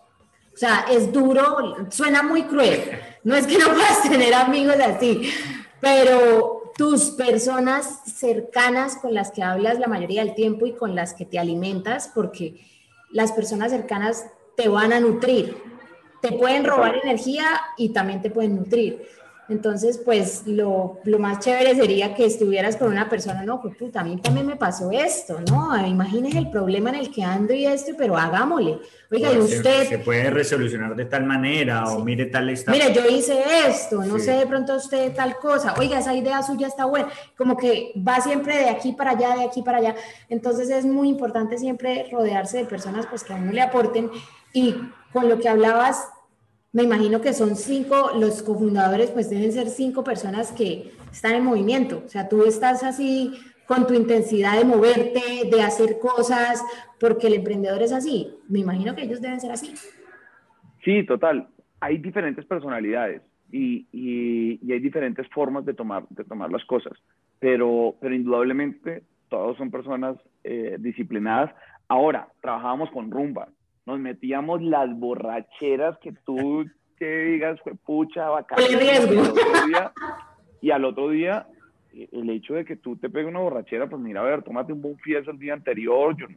O 0.53 0.57
sea, 0.57 0.85
es 0.91 1.11
duro, 1.11 1.75
suena 1.89 2.21
muy 2.21 2.43
cruel. 2.43 2.99
No 3.23 3.35
es 3.35 3.47
que 3.47 3.57
no 3.57 3.73
puedas 3.73 4.03
tener 4.03 4.35
amigos 4.35 4.75
así, 4.75 5.27
pero 5.81 6.71
tus 6.77 7.05
personas 7.09 8.01
cercanas 8.15 8.97
con 8.97 9.15
las 9.15 9.31
que 9.31 9.41
hablas 9.41 9.79
la 9.79 9.87
mayoría 9.87 10.23
del 10.23 10.35
tiempo 10.35 10.67
y 10.67 10.73
con 10.73 10.93
las 10.93 11.15
que 11.15 11.25
te 11.25 11.39
alimentas, 11.39 12.11
porque 12.13 12.63
las 13.09 13.31
personas 13.31 13.71
cercanas 13.71 14.27
te 14.55 14.67
van 14.67 14.93
a 14.93 14.99
nutrir. 14.99 15.57
Te 16.21 16.31
pueden 16.31 16.63
robar 16.63 16.95
energía 16.95 17.59
y 17.75 17.89
también 17.89 18.21
te 18.21 18.29
pueden 18.29 18.55
nutrir. 18.55 19.14
Entonces, 19.47 19.99
pues 20.03 20.47
lo, 20.47 20.99
lo, 21.03 21.19
más 21.19 21.39
chévere 21.39 21.75
sería 21.75 22.15
que 22.15 22.25
estuvieras 22.25 22.77
con 22.77 22.87
una 22.91 23.07
persona, 23.07 23.43
no, 23.43 23.61
pues 23.61 23.75
puta, 23.75 24.01
a 24.01 24.03
mí 24.03 24.17
también 24.17 24.47
me 24.47 24.55
pasó 24.55 24.89
esto, 24.91 25.39
¿no? 25.49 25.85
Imagínese 25.85 26.39
el 26.39 26.49
problema 26.49 26.89
en 26.89 26.95
el 26.95 27.11
que 27.11 27.23
ando 27.23 27.53
y 27.53 27.65
esto, 27.65 27.91
pero 27.95 28.17
hagámosle. 28.17 28.79
Oiga, 29.11 29.31
y 29.31 29.37
usted... 29.37 29.87
Se, 29.87 29.99
puede 29.99 30.31
resolucionar 30.31 30.95
de 30.95 31.05
tal 31.05 31.25
manera 31.25 31.85
o 31.85 32.03
mire 32.03 32.25
tal 32.25 32.49
está... 32.49 32.71
Mire, 32.71 32.91
yo 32.91 33.05
hice 33.07 33.39
esto, 33.67 34.03
no 34.03 34.17
sé 34.17 34.31
de 34.31 34.47
pronto 34.47 34.75
usted 34.75 35.13
tal 35.13 35.37
cosa, 35.37 35.75
oiga, 35.77 35.99
esa 35.99 36.15
idea 36.15 36.41
suya 36.41 36.67
está 36.67 36.85
buena, 36.85 37.09
como 37.37 37.55
que 37.55 37.93
va 37.95 38.19
siempre 38.21 38.57
de 38.57 38.69
aquí 38.69 38.93
para 38.93 39.11
allá, 39.11 39.35
de 39.35 39.43
aquí 39.43 39.61
para 39.61 39.77
allá. 39.77 39.95
Entonces 40.27 40.71
es 40.71 40.85
muy 40.85 41.07
importante 41.07 41.59
siempre 41.59 42.07
rodearse 42.11 42.57
de 42.57 42.65
personas 42.65 43.05
pues 43.05 43.23
que 43.23 43.33
a 43.33 43.35
uno 43.35 43.51
le 43.51 43.61
aporten 43.61 44.09
y 44.53 44.75
con 45.13 45.29
lo 45.29 45.37
que 45.39 45.49
hablabas 45.49 46.07
me 46.75 46.83
imagino 46.83 47.21
que 47.21 47.31
son 47.31 47.55
cinco, 47.55 48.11
los 48.19 48.43
cofundadores 48.43 49.09
pues 49.11 49.29
deben 49.29 49.49
ser 49.53 49.67
cinco 49.67 50.03
personas 50.03 50.51
que 50.51 50.91
están 51.09 51.35
en 51.35 51.45
movimiento. 51.45 52.03
O 52.05 52.09
sea, 52.09 52.27
tú 52.27 52.43
estás 52.43 52.83
así 52.83 53.31
con 53.65 53.87
tu 53.87 53.93
intensidad 53.93 54.57
de 54.57 54.65
moverte, 54.65 55.49
de 55.49 55.61
hacer 55.61 55.99
cosas, 55.99 56.61
porque 56.99 57.27
el 57.27 57.35
emprendedor 57.35 57.81
es 57.81 57.93
así. 57.93 58.27
Me 58.49 58.59
imagino 58.59 58.93
que 58.93 59.03
ellos 59.03 59.21
deben 59.21 59.39
ser 59.39 59.53
así. 59.53 59.73
Sí, 60.83 61.05
total. 61.05 61.47
Hay 61.79 61.97
diferentes 61.97 62.43
personalidades 62.43 63.21
y, 63.53 63.87
y, 63.93 64.69
hay 64.69 64.79
diferentes 64.79 65.29
formas 65.29 65.63
de 65.63 65.75
tomar, 65.75 66.05
de 66.09 66.25
tomar 66.25 66.51
las 66.51 66.65
cosas, 66.65 66.91
pero, 67.39 67.95
pero 68.01 68.13
indudablemente 68.13 69.03
todos 69.29 69.55
son 69.55 69.71
personas 69.71 70.17
eh, 70.43 70.75
disciplinadas. 70.77 71.55
Ahora, 71.87 72.27
trabajábamos 72.41 72.91
con 72.91 73.11
rumba, 73.11 73.47
nos 73.85 73.99
metíamos 73.99 74.61
las 74.61 74.97
borracheras 74.97 75.97
que 75.99 76.13
tú 76.25 76.65
que 76.97 77.05
digas, 77.05 77.59
fue 77.61 77.75
pucha, 77.75 78.29
bacán. 78.29 78.59
Y 80.61 80.71
al 80.71 80.85
otro 80.85 81.09
día, 81.09 81.47
el 81.93 82.29
hecho 82.29 82.53
de 82.53 82.65
que 82.65 82.77
tú 82.77 82.95
te 82.95 83.09
pegues 83.09 83.29
una 83.29 83.39
borrachera, 83.39 83.87
pues 83.87 84.01
mira, 84.01 84.21
a 84.21 84.23
ver, 84.23 84.43
tómate 84.43 84.73
un 84.73 84.81
buen 84.81 84.97
fiesta 84.97 85.31
el 85.31 85.39
día 85.39 85.53
anterior. 85.53 86.15
Yo, 86.17 86.27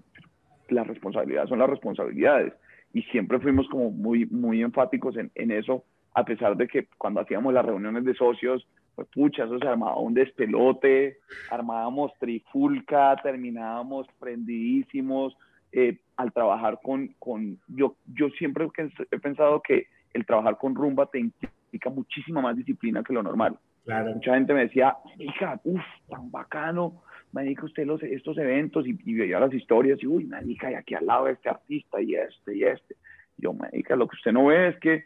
las 0.68 0.86
responsabilidades 0.86 1.48
son 1.48 1.60
las 1.60 1.70
responsabilidades. 1.70 2.52
Y 2.92 3.02
siempre 3.02 3.38
fuimos 3.38 3.68
como 3.68 3.90
muy, 3.90 4.26
muy 4.26 4.62
enfáticos 4.62 5.16
en, 5.16 5.30
en 5.34 5.50
eso, 5.50 5.84
a 6.14 6.24
pesar 6.24 6.56
de 6.56 6.66
que 6.66 6.88
cuando 6.98 7.20
hacíamos 7.20 7.54
las 7.54 7.64
reuniones 7.64 8.04
de 8.04 8.14
socios, 8.14 8.66
pues 8.94 9.08
pucha, 9.14 9.44
eso 9.44 9.58
se 9.58 9.68
armaba 9.68 9.98
un 10.00 10.14
despelote, 10.14 11.18
armábamos 11.50 12.12
trifulca, 12.18 13.14
terminábamos 13.22 14.08
prendidísimos, 14.18 15.36
eh, 15.72 15.98
al 16.16 16.32
trabajar 16.32 16.80
con, 16.82 17.14
con 17.18 17.58
yo, 17.68 17.96
yo 18.06 18.28
siempre 18.30 18.68
he 19.10 19.18
pensado 19.18 19.62
que 19.62 19.86
el 20.14 20.26
trabajar 20.26 20.56
con 20.58 20.74
rumba 20.74 21.06
te 21.06 21.18
implica 21.18 21.90
muchísima 21.90 22.40
más 22.40 22.56
disciplina 22.56 23.02
que 23.02 23.12
lo 23.12 23.22
normal. 23.22 23.58
Claro. 23.84 24.14
Mucha 24.14 24.34
gente 24.34 24.52
me 24.52 24.62
decía, 24.62 24.96
hija, 25.18 25.60
uff, 25.64 25.80
tan 26.08 26.30
bacano, 26.30 27.02
me 27.32 27.42
dedica 27.42 27.64
usted 27.64 27.86
los, 27.86 28.02
estos 28.02 28.36
eventos 28.38 28.86
y, 28.86 28.92
veía 28.92 29.40
las 29.40 29.52
historias 29.52 30.02
y, 30.02 30.06
uy, 30.06 30.24
me 30.24 30.40
dedica 30.40 30.70
y 30.70 30.74
aquí 30.74 30.94
al 30.94 31.06
lado 31.06 31.28
este 31.28 31.48
artista 31.48 32.00
y 32.00 32.14
este 32.14 32.56
y 32.56 32.64
este. 32.64 32.96
yo, 33.36 33.52
me 33.52 33.68
dedica, 33.68 33.96
lo 33.96 34.08
que 34.08 34.16
usted 34.16 34.32
no 34.32 34.46
ve 34.46 34.68
es 34.68 34.78
que 34.78 35.04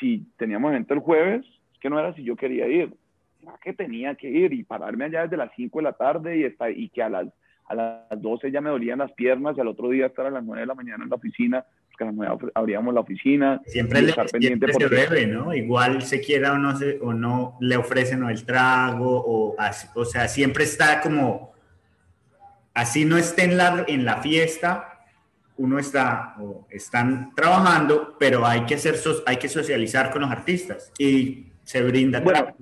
si 0.00 0.26
teníamos 0.36 0.70
evento 0.70 0.94
el 0.94 1.00
jueves, 1.00 1.44
es 1.72 1.78
que 1.78 1.90
no 1.90 1.98
era 1.98 2.14
si 2.14 2.24
yo 2.24 2.36
quería 2.36 2.66
ir, 2.66 2.94
era 3.42 3.58
que 3.62 3.72
tenía 3.72 4.14
que 4.14 4.30
ir 4.30 4.52
y 4.52 4.64
pararme 4.64 5.04
allá 5.04 5.22
desde 5.22 5.36
las 5.36 5.52
5 5.54 5.78
de 5.78 5.82
la 5.82 5.92
tarde 5.92 6.38
y, 6.38 6.44
está, 6.44 6.70
y 6.70 6.88
que 6.88 7.02
a 7.02 7.08
las 7.08 7.28
a 7.66 7.74
las 7.74 8.20
12 8.20 8.50
ya 8.50 8.60
me 8.60 8.70
dolían 8.70 8.98
las 8.98 9.12
piernas 9.12 9.56
y 9.56 9.60
al 9.60 9.68
otro 9.68 9.88
día 9.88 10.06
estar 10.06 10.26
a 10.26 10.30
las 10.30 10.44
9 10.44 10.60
de 10.60 10.66
la 10.66 10.74
mañana 10.74 11.04
en 11.04 11.10
la 11.10 11.16
oficina, 11.16 11.64
porque 11.88 12.04
a 12.04 12.06
las 12.08 12.14
9 12.14 12.52
abríamos 12.54 12.92
la 12.92 13.00
oficina. 13.00 13.60
Siempre, 13.66 14.02
le, 14.02 14.10
estar 14.10 14.28
pendiente 14.28 14.72
se 14.72 14.88
debe, 14.88 15.26
¿no? 15.26 15.54
Igual 15.54 16.02
se 16.02 16.20
quiera 16.20 16.52
o 16.52 16.58
no, 16.58 16.76
se, 16.76 16.98
o 17.00 17.14
no 17.14 17.56
le 17.60 17.76
ofrecen 17.76 18.22
o 18.22 18.28
el 18.28 18.44
trago, 18.44 19.22
o, 19.26 19.56
o 19.94 20.04
sea, 20.04 20.28
siempre 20.28 20.64
está 20.64 21.00
como, 21.00 21.52
así 22.74 23.04
no 23.04 23.16
esté 23.16 23.44
en 23.44 23.56
la, 23.56 23.84
en 23.88 24.04
la 24.04 24.18
fiesta, 24.18 24.90
uno 25.56 25.78
está 25.78 26.34
o 26.40 26.66
están 26.70 27.34
trabajando, 27.34 28.16
pero 28.18 28.44
hay 28.44 28.66
que, 28.66 28.74
hacer, 28.74 28.96
hay 29.26 29.36
que 29.36 29.48
socializar 29.48 30.10
con 30.10 30.22
los 30.22 30.30
artistas 30.30 30.92
y 30.98 31.46
se 31.62 31.82
brinda. 31.82 32.20
Bueno, 32.20 32.54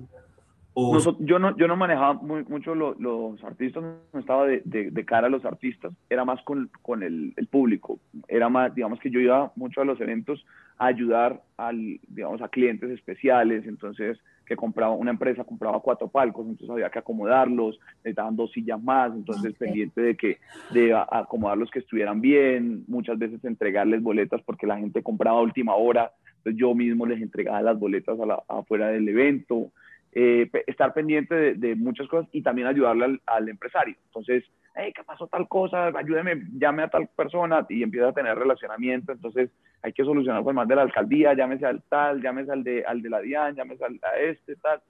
yo, 0.75 1.39
no, 1.39 1.55
yo 1.57 1.67
no 1.67 1.75
manejaba 1.75 2.13
mucho 2.13 2.73
los 2.75 3.43
artistas, 3.43 3.83
no 4.11 4.19
estaba 4.19 4.47
de, 4.47 4.61
de, 4.63 5.05
cara 5.05 5.27
a 5.27 5.29
los 5.29 5.45
artistas, 5.45 5.93
era 6.09 6.25
más 6.25 6.41
con, 6.43 6.69
con 6.81 7.03
el, 7.03 7.33
el, 7.37 7.47
público. 7.47 7.99
Era 8.27 8.49
más, 8.49 8.73
digamos 8.73 8.99
que 8.99 9.11
yo 9.11 9.19
iba 9.19 9.51
mucho 9.55 9.81
a 9.81 9.85
los 9.85 9.99
eventos 10.01 10.45
a 10.77 10.87
ayudar 10.87 11.41
al, 11.57 11.99
digamos, 12.07 12.41
a 12.41 12.47
clientes 12.47 12.89
especiales, 12.89 13.65
entonces 13.67 14.19
que 14.45 14.55
compraba 14.55 14.93
una 14.93 15.11
empresa 15.11 15.43
compraba 15.43 15.79
cuatro 15.79 16.09
palcos, 16.09 16.45
entonces 16.45 16.69
había 16.69 16.89
que 16.89 16.99
acomodarlos, 16.99 17.79
necesitaban 17.97 18.35
dos 18.35 18.51
sillas 18.51 18.81
más, 18.81 19.13
entonces 19.13 19.53
pendiente 19.53 20.01
de 20.01 20.17
que 20.17 20.39
de 20.71 20.93
acomodarlos 20.93 21.71
que 21.71 21.79
estuvieran 21.79 22.19
bien, 22.19 22.83
muchas 22.87 23.17
veces 23.17 23.43
entregarles 23.45 24.01
boletas 24.01 24.41
porque 24.41 24.67
la 24.67 24.77
gente 24.77 25.01
compraba 25.01 25.39
a 25.39 25.43
última 25.43 25.75
hora, 25.75 26.11
entonces 26.37 26.59
yo 26.59 26.75
mismo 26.75 27.05
les 27.05 27.21
entregaba 27.21 27.61
las 27.61 27.79
boletas 27.79 28.19
a 28.19 28.25
la, 28.25 28.43
afuera 28.49 28.87
del 28.87 29.07
evento. 29.07 29.71
Eh, 30.15 30.47
estar 30.67 30.93
pendiente 30.93 31.55
de, 31.55 31.75
muchas 31.75 32.07
cosas 32.07 32.29
y 32.31 32.43
también 32.43 32.67
ayudarle 32.67 33.19
al, 33.25 33.49
empresario. 33.49 33.95
Entonces, 34.05 34.43
hey, 34.75 34.93
¿qué 34.95 35.03
pasó 35.03 35.25
tal 35.25 35.47
cosa? 35.47 35.87
Ayúdeme, 35.87 36.43
llame 36.53 36.83
a 36.83 36.87
tal 36.87 37.07
persona 37.07 37.65
y 37.67 37.81
empieza 37.81 38.09
a 38.09 38.13
tener 38.13 38.37
relacionamiento. 38.37 39.11
Entonces, 39.11 39.49
hay 39.81 39.91
que 39.91 40.03
solucionar 40.03 40.43
pues 40.43 40.55
más 40.55 40.67
de 40.67 40.75
la 40.75 40.83
alcaldía, 40.83 41.33
llámese 41.33 41.65
al 41.65 41.81
tal, 41.89 42.21
llámese 42.21 42.51
al 42.51 42.63
de, 42.63 42.85
al 42.85 43.01
de 43.01 43.09
la 43.09 43.21
DIAN, 43.21 43.55
llámese 43.55 43.85
al, 43.85 43.99
a 44.03 44.19
este, 44.19 44.55
tal, 44.57 44.81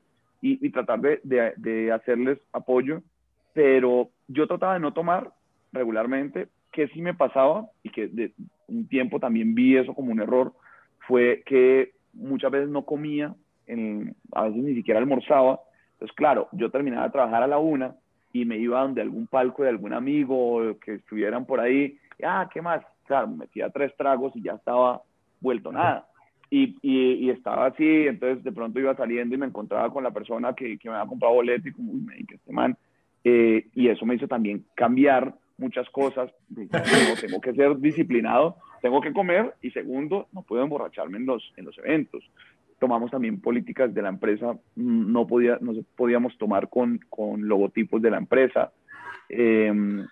y, 0.42 0.70
tratar 0.72 1.00
de, 1.00 1.54
de, 1.56 1.92
hacerles 1.94 2.38
apoyo. 2.52 3.02
Pero 3.54 4.10
yo 4.28 4.46
trataba 4.46 4.74
de 4.74 4.82
no 4.82 4.92
tomar 4.92 5.32
regularmente, 5.72 6.50
que 6.74 6.90
sí 6.90 7.02
me 7.02 7.14
pasaba 7.14 7.70
y 7.82 7.92
que 7.92 8.10
de 8.10 8.34
un 8.68 8.90
tiempo 8.90 9.22
también 9.22 9.56
vi 9.56 9.78
eso 9.78 9.94
como 9.94 10.12
un 10.12 10.20
error, 10.20 10.52
fue 11.08 11.44
que 11.46 11.94
muchas 12.12 12.52
veces 12.52 12.68
no 12.68 12.84
comía 12.84 13.34
a 14.34 14.44
veces 14.44 14.64
ni 14.64 14.76
siquiera 14.76 15.00
almorzaba. 15.00 15.60
Entonces, 15.94 16.16
claro, 16.16 16.50
yo 16.52 16.70
terminaba 16.70 17.06
de 17.06 17.12
trabajar 17.12 17.44
a 17.44 17.48
la 17.48 17.58
una 17.58 17.96
y 18.34 18.46
me 18.46 18.58
iba 18.58 18.82
donde 18.82 19.02
algún 19.02 19.28
palco 19.28 19.64
de 19.64 19.70
algún 19.70 19.94
amigo 19.94 20.78
que 20.84 20.96
estuvieran 20.96 21.46
por 21.46 21.60
ahí. 21.60 21.98
ah, 22.24 22.50
¿qué 22.52 22.62
más? 22.62 22.84
Claro, 23.06 23.28
metía 23.28 23.70
tres 23.70 23.96
tragos 23.96 24.36
y 24.36 24.42
ya 24.42 24.54
estaba 24.54 25.02
vuelto 25.40 25.72
nada. 25.72 26.08
Y, 26.50 26.76
y, 26.84 27.30
estaba 27.32 27.68
así, 27.68 28.08
entonces 28.08 28.44
de 28.44 28.52
pronto 28.52 28.80
iba 28.80 28.96
saliendo 28.96 29.34
y 29.34 29.40
me 29.40 29.48
encontraba 29.48 29.92
con 29.92 30.04
la 30.04 30.12
persona 30.12 30.54
que, 30.54 30.78
que 30.78 30.88
me 30.88 30.96
había 30.96 31.10
comprado 31.10 31.34
boleto 31.34 31.68
y 31.68 31.72
como, 31.72 31.94
uy, 31.94 32.02
me 32.02 32.16
dije, 32.16 32.36
este 32.36 32.54
man. 32.54 32.78
Eh, 33.24 33.68
y 33.74 33.88
eso 33.88 34.06
me 34.06 34.16
hizo 34.16 34.28
también 34.28 34.64
cambiar 34.76 35.34
muchas 35.58 35.90
cosas. 35.90 36.32
tengo 37.22 37.42
que 37.42 37.54
ser 37.54 37.78
disciplinado, 37.80 38.58
tengo 38.82 39.02
que 39.02 39.14
comer 39.14 39.56
y 39.62 39.72
segundo, 39.72 40.28
no 40.32 40.44
puedo 40.44 40.64
emborracharme 40.64 41.18
en 41.18 41.26
los, 41.26 41.54
en 41.58 41.66
los 41.66 41.78
eventos 41.80 42.24
tomamos 42.84 43.12
también 43.12 43.40
políticas 43.40 43.94
de 43.94 44.02
la 44.02 44.10
empresa, 44.10 44.58
mm, 44.76 45.10
no, 45.10 45.26
podía, 45.26 45.58
no 45.62 45.72
podíamos 45.96 46.38
tomar 46.38 46.68
con, 46.68 47.00
con 47.10 47.48
logotipos 47.48 48.02
de 48.02 48.12
la 48.12 48.18
empresa. 48.18 48.74
Em, 49.30 50.06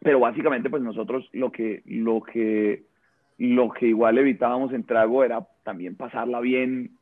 pero 0.00 0.18
básicamente 0.18 0.70
pues 0.70 0.82
nosotros 0.82 1.28
lo 1.34 1.52
que, 1.52 1.82
lo 1.84 2.22
que, 2.22 2.84
lo 3.36 3.68
que 3.68 3.88
igual 3.88 4.16
evitábamos 4.16 4.72
en 4.72 4.84
trago 4.84 5.22
era 5.22 5.46
también 5.64 5.94
pasarla 5.94 6.40
bien, 6.40 6.92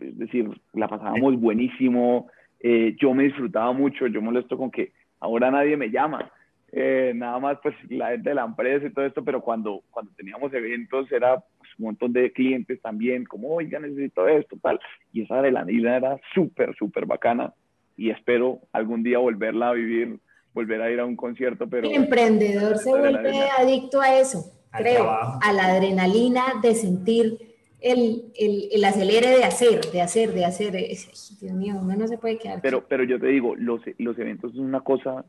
es 0.00 0.18
decir, 0.18 0.50
la 0.72 0.88
pasábamos 0.88 1.40
buenísimo, 1.40 2.26
eh, 2.58 2.96
yo 2.98 3.14
me 3.14 3.22
disfrutaba 3.22 3.72
mucho, 3.72 4.08
yo 4.08 4.20
molesto 4.20 4.58
con 4.58 4.72
que 4.72 4.90
ahora 5.20 5.52
nadie 5.52 5.76
me 5.76 5.92
llama, 5.92 6.28
eh, 6.76 7.12
nada 7.14 7.38
más 7.38 7.58
pues 7.62 7.74
la 7.88 8.10
gente 8.10 8.30
de 8.30 8.34
la 8.34 8.44
empresa 8.44 8.86
y 8.86 8.92
todo 8.92 9.06
esto, 9.06 9.24
pero 9.24 9.40
cuando, 9.40 9.82
cuando 9.90 10.10
teníamos 10.16 10.52
eventos 10.52 11.10
era 11.12 11.36
pues, 11.36 11.70
un 11.78 11.84
montón 11.86 12.12
de 12.12 12.32
clientes 12.32 12.82
también, 12.82 13.24
como, 13.24 13.54
oiga, 13.54 13.78
necesito 13.78 14.26
esto, 14.26 14.56
tal, 14.60 14.80
y 15.12 15.22
esa 15.22 15.38
adrenalina 15.38 15.96
era 15.96 16.20
súper, 16.34 16.74
súper 16.76 17.06
bacana 17.06 17.54
y 17.96 18.10
espero 18.10 18.58
algún 18.72 19.04
día 19.04 19.18
volverla 19.18 19.68
a 19.68 19.72
vivir, 19.74 20.18
volver 20.52 20.82
a 20.82 20.90
ir 20.90 20.98
a 20.98 21.06
un 21.06 21.14
concierto, 21.14 21.68
pero... 21.68 21.88
El 21.88 21.94
emprendedor 21.94 22.76
se 22.78 22.90
vuelve 22.90 23.48
adicto 23.56 24.00
a 24.00 24.18
eso, 24.18 24.44
creo, 24.72 25.08
a 25.08 25.52
la 25.52 25.66
adrenalina 25.66 26.42
de 26.60 26.74
sentir 26.74 27.38
el, 27.80 28.32
el, 28.36 28.68
el, 28.72 28.84
acelere 28.84 29.28
de 29.28 29.44
hacer, 29.44 29.80
de 29.92 30.00
hacer, 30.00 30.32
de 30.32 30.46
hacer. 30.46 30.72
Dios 30.72 31.52
mío, 31.52 31.76
uno 31.80 31.94
no 31.94 32.08
se 32.08 32.18
puede 32.18 32.38
quedar. 32.38 32.60
Pero, 32.62 32.84
pero 32.88 33.04
yo 33.04 33.20
te 33.20 33.26
digo, 33.26 33.54
los, 33.54 33.82
los 33.98 34.18
eventos 34.18 34.52
son 34.54 34.64
una 34.64 34.80
cosa. 34.80 35.24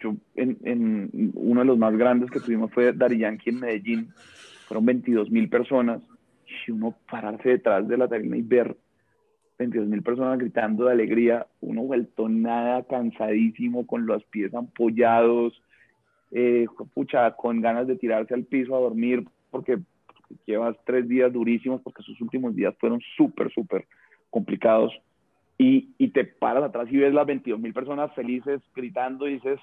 Yo, 0.00 0.14
en, 0.34 0.58
en, 0.64 1.32
uno 1.34 1.60
de 1.60 1.66
los 1.66 1.78
más 1.78 1.96
grandes 1.96 2.30
que 2.30 2.40
tuvimos 2.40 2.72
fue 2.72 2.92
Dari 2.92 3.18
Yankee 3.18 3.50
en 3.50 3.60
Medellín. 3.60 4.08
Fueron 4.66 4.86
22 4.86 5.30
mil 5.30 5.48
personas. 5.48 6.00
Y 6.66 6.70
uno 6.70 6.94
pararse 7.10 7.50
detrás 7.50 7.86
de 7.86 7.96
la 7.96 8.08
tarima 8.08 8.36
y 8.36 8.42
ver 8.42 8.76
22 9.58 9.88
mil 9.88 10.02
personas 10.02 10.38
gritando 10.38 10.84
de 10.84 10.92
alegría, 10.92 11.46
uno 11.60 11.82
vuelto 11.82 12.28
nada, 12.28 12.82
cansadísimo, 12.84 13.86
con 13.86 14.06
los 14.06 14.22
pies 14.24 14.54
ampollados, 14.54 15.60
eh, 16.32 16.66
pucha, 16.92 17.32
con 17.32 17.60
ganas 17.60 17.86
de 17.86 17.96
tirarse 17.96 18.34
al 18.34 18.44
piso 18.44 18.76
a 18.76 18.80
dormir, 18.80 19.24
porque 19.50 19.78
llevas 20.44 20.76
tres 20.84 21.08
días 21.08 21.32
durísimos 21.32 21.80
porque 21.82 22.02
sus 22.02 22.20
últimos 22.20 22.54
días 22.54 22.74
fueron 22.78 23.00
súper, 23.16 23.50
súper 23.52 23.86
complicados. 24.30 24.92
Y, 25.58 25.94
y, 25.96 26.08
te 26.08 26.24
paras 26.24 26.64
atrás 26.64 26.86
y 26.90 26.98
ves 26.98 27.14
las 27.14 27.26
22 27.26 27.58
mil 27.58 27.72
personas 27.72 28.12
felices 28.14 28.60
gritando 28.74 29.26
y 29.26 29.34
dices, 29.34 29.58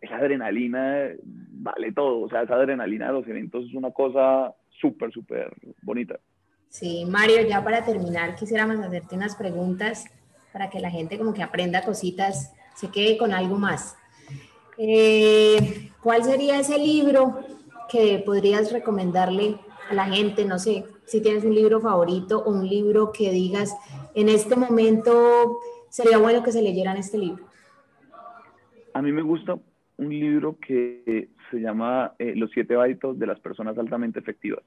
esa 0.00 0.16
adrenalina 0.16 1.10
vale 1.22 1.92
todo. 1.92 2.22
O 2.22 2.28
sea, 2.28 2.42
esa 2.42 2.54
adrenalina 2.54 3.06
de 3.06 3.12
los 3.12 3.26
eventos 3.26 3.64
es 3.66 3.74
una 3.74 3.90
cosa 3.90 4.54
súper, 4.68 5.12
súper 5.12 5.52
bonita. 5.82 6.18
Sí, 6.68 7.04
Mario, 7.06 7.46
ya 7.48 7.64
para 7.64 7.84
terminar, 7.84 8.34
quisiéramos 8.34 8.78
hacerte 8.80 9.14
unas 9.14 9.36
preguntas 9.36 10.04
para 10.52 10.68
que 10.70 10.80
la 10.80 10.90
gente 10.90 11.18
como 11.18 11.32
que 11.32 11.42
aprenda 11.42 11.82
cositas, 11.82 12.54
se 12.74 12.90
quede 12.90 13.16
con 13.16 13.32
algo 13.32 13.58
más. 13.58 13.96
Eh, 14.78 15.90
¿Cuál 16.02 16.24
sería 16.24 16.58
ese 16.58 16.78
libro 16.78 17.40
que 17.90 18.22
podrías 18.24 18.72
recomendarle 18.72 19.58
a 19.90 19.94
la 19.94 20.06
gente? 20.06 20.44
No 20.44 20.58
sé, 20.58 20.84
si 21.06 21.20
tienes 21.20 21.44
un 21.44 21.54
libro 21.54 21.80
favorito 21.80 22.42
o 22.44 22.50
un 22.50 22.68
libro 22.68 23.12
que 23.12 23.30
digas, 23.30 23.74
en 24.14 24.28
este 24.28 24.56
momento 24.56 25.58
sería 25.88 26.18
bueno 26.18 26.42
que 26.42 26.52
se 26.52 26.62
leyeran 26.62 26.96
este 26.96 27.18
libro. 27.18 27.46
A 28.92 29.02
mí 29.02 29.12
me 29.12 29.22
gusta 29.22 29.58
un 29.98 30.08
libro 30.10 30.58
que 30.58 31.28
se 31.50 31.60
llama 31.60 32.12
eh, 32.18 32.34
Los 32.36 32.50
siete 32.50 32.74
hábitos 32.74 33.18
de 33.18 33.26
las 33.26 33.40
personas 33.40 33.78
altamente 33.78 34.18
efectivas. 34.18 34.62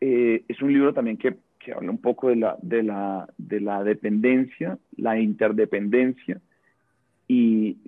Eh, 0.00 0.44
es 0.46 0.60
un 0.62 0.72
libro 0.72 0.92
también 0.92 1.16
que, 1.16 1.36
que, 1.58 1.72
habla 1.72 1.90
un 1.90 2.00
poco 2.00 2.28
de 2.28 2.36
la, 2.36 2.56
de, 2.60 2.82
la, 2.82 3.28
de 3.38 3.60
la 3.60 3.82
dependencia, 3.82 4.78
la 4.96 5.18
interdependencia 5.18 6.40
y 7.28 7.78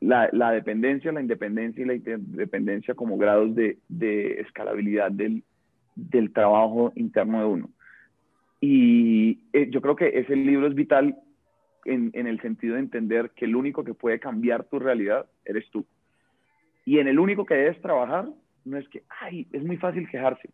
la, 0.00 0.28
la, 0.32 0.50
dependencia, 0.50 1.12
la 1.12 1.20
independencia 1.20 1.82
y 1.82 1.86
la 1.86 1.94
interdependencia 1.94 2.94
como 2.94 3.16
grados 3.18 3.54
de, 3.54 3.78
de 3.88 4.40
escalabilidad 4.40 5.12
del, 5.12 5.44
del, 5.94 6.32
trabajo 6.32 6.92
interno 6.96 7.40
de 7.40 7.46
uno. 7.46 7.70
Y 8.60 9.40
eh, 9.52 9.68
yo 9.70 9.80
creo 9.82 9.94
que 9.94 10.18
ese 10.18 10.34
libro 10.34 10.66
es 10.66 10.74
vital 10.74 11.16
en, 11.84 12.10
en, 12.14 12.26
el 12.26 12.40
sentido 12.40 12.74
de 12.74 12.80
entender 12.80 13.30
que 13.30 13.44
el 13.44 13.56
único 13.56 13.84
que 13.84 13.94
puede 13.94 14.20
cambiar 14.20 14.64
tu 14.64 14.78
realidad 14.78 15.26
eres 15.44 15.68
tú. 15.70 15.84
Y 16.84 16.98
en 16.98 17.08
el 17.08 17.18
único 17.18 17.44
que 17.46 17.54
debes 17.54 17.80
trabajar 17.80 18.28
no 18.64 18.78
es 18.78 18.88
que, 18.88 19.02
ay, 19.20 19.46
es 19.52 19.62
muy 19.62 19.76
fácil 19.76 20.08
quejarse, 20.08 20.48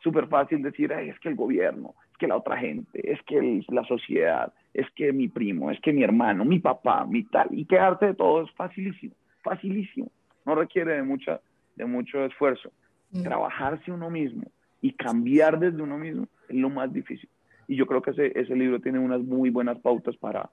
súper 0.00 0.28
fácil 0.28 0.62
decir, 0.62 0.92
ay, 0.92 1.08
es 1.08 1.18
que 1.20 1.28
el 1.28 1.34
gobierno, 1.34 1.94
es 2.12 2.18
que 2.18 2.28
la 2.28 2.36
otra 2.36 2.56
gente, 2.56 3.12
es 3.12 3.20
que 3.22 3.62
la 3.68 3.84
sociedad, 3.84 4.52
es 4.74 4.86
que 4.94 5.12
mi 5.12 5.28
primo, 5.28 5.70
es 5.70 5.80
que 5.80 5.92
mi 5.92 6.02
hermano, 6.02 6.44
mi 6.44 6.58
papá, 6.58 7.04
mi 7.04 7.24
tal, 7.24 7.48
y 7.50 7.64
quedarte 7.64 8.06
de 8.06 8.14
todo 8.14 8.42
es 8.42 8.50
facilísimo, 8.52 9.14
facilísimo, 9.42 10.10
no 10.46 10.54
requiere 10.54 10.94
de, 10.94 11.02
mucha, 11.02 11.40
de 11.76 11.84
mucho 11.84 12.24
esfuerzo. 12.24 12.70
Mm. 13.10 13.22
Trabajarse 13.22 13.90
uno 13.90 14.10
mismo 14.10 14.44
y 14.80 14.92
cambiar 14.92 15.58
desde 15.58 15.82
uno 15.82 15.98
mismo 15.98 16.28
es 16.48 16.56
lo 16.56 16.70
más 16.70 16.92
difícil. 16.92 17.28
Y 17.66 17.76
yo 17.76 17.86
creo 17.86 18.00
que 18.00 18.12
ese, 18.12 18.38
ese 18.38 18.54
libro 18.54 18.80
tiene 18.80 18.98
unas 18.98 19.20
muy 19.20 19.50
buenas 19.50 19.78
pautas 19.80 20.16
para, 20.16 20.48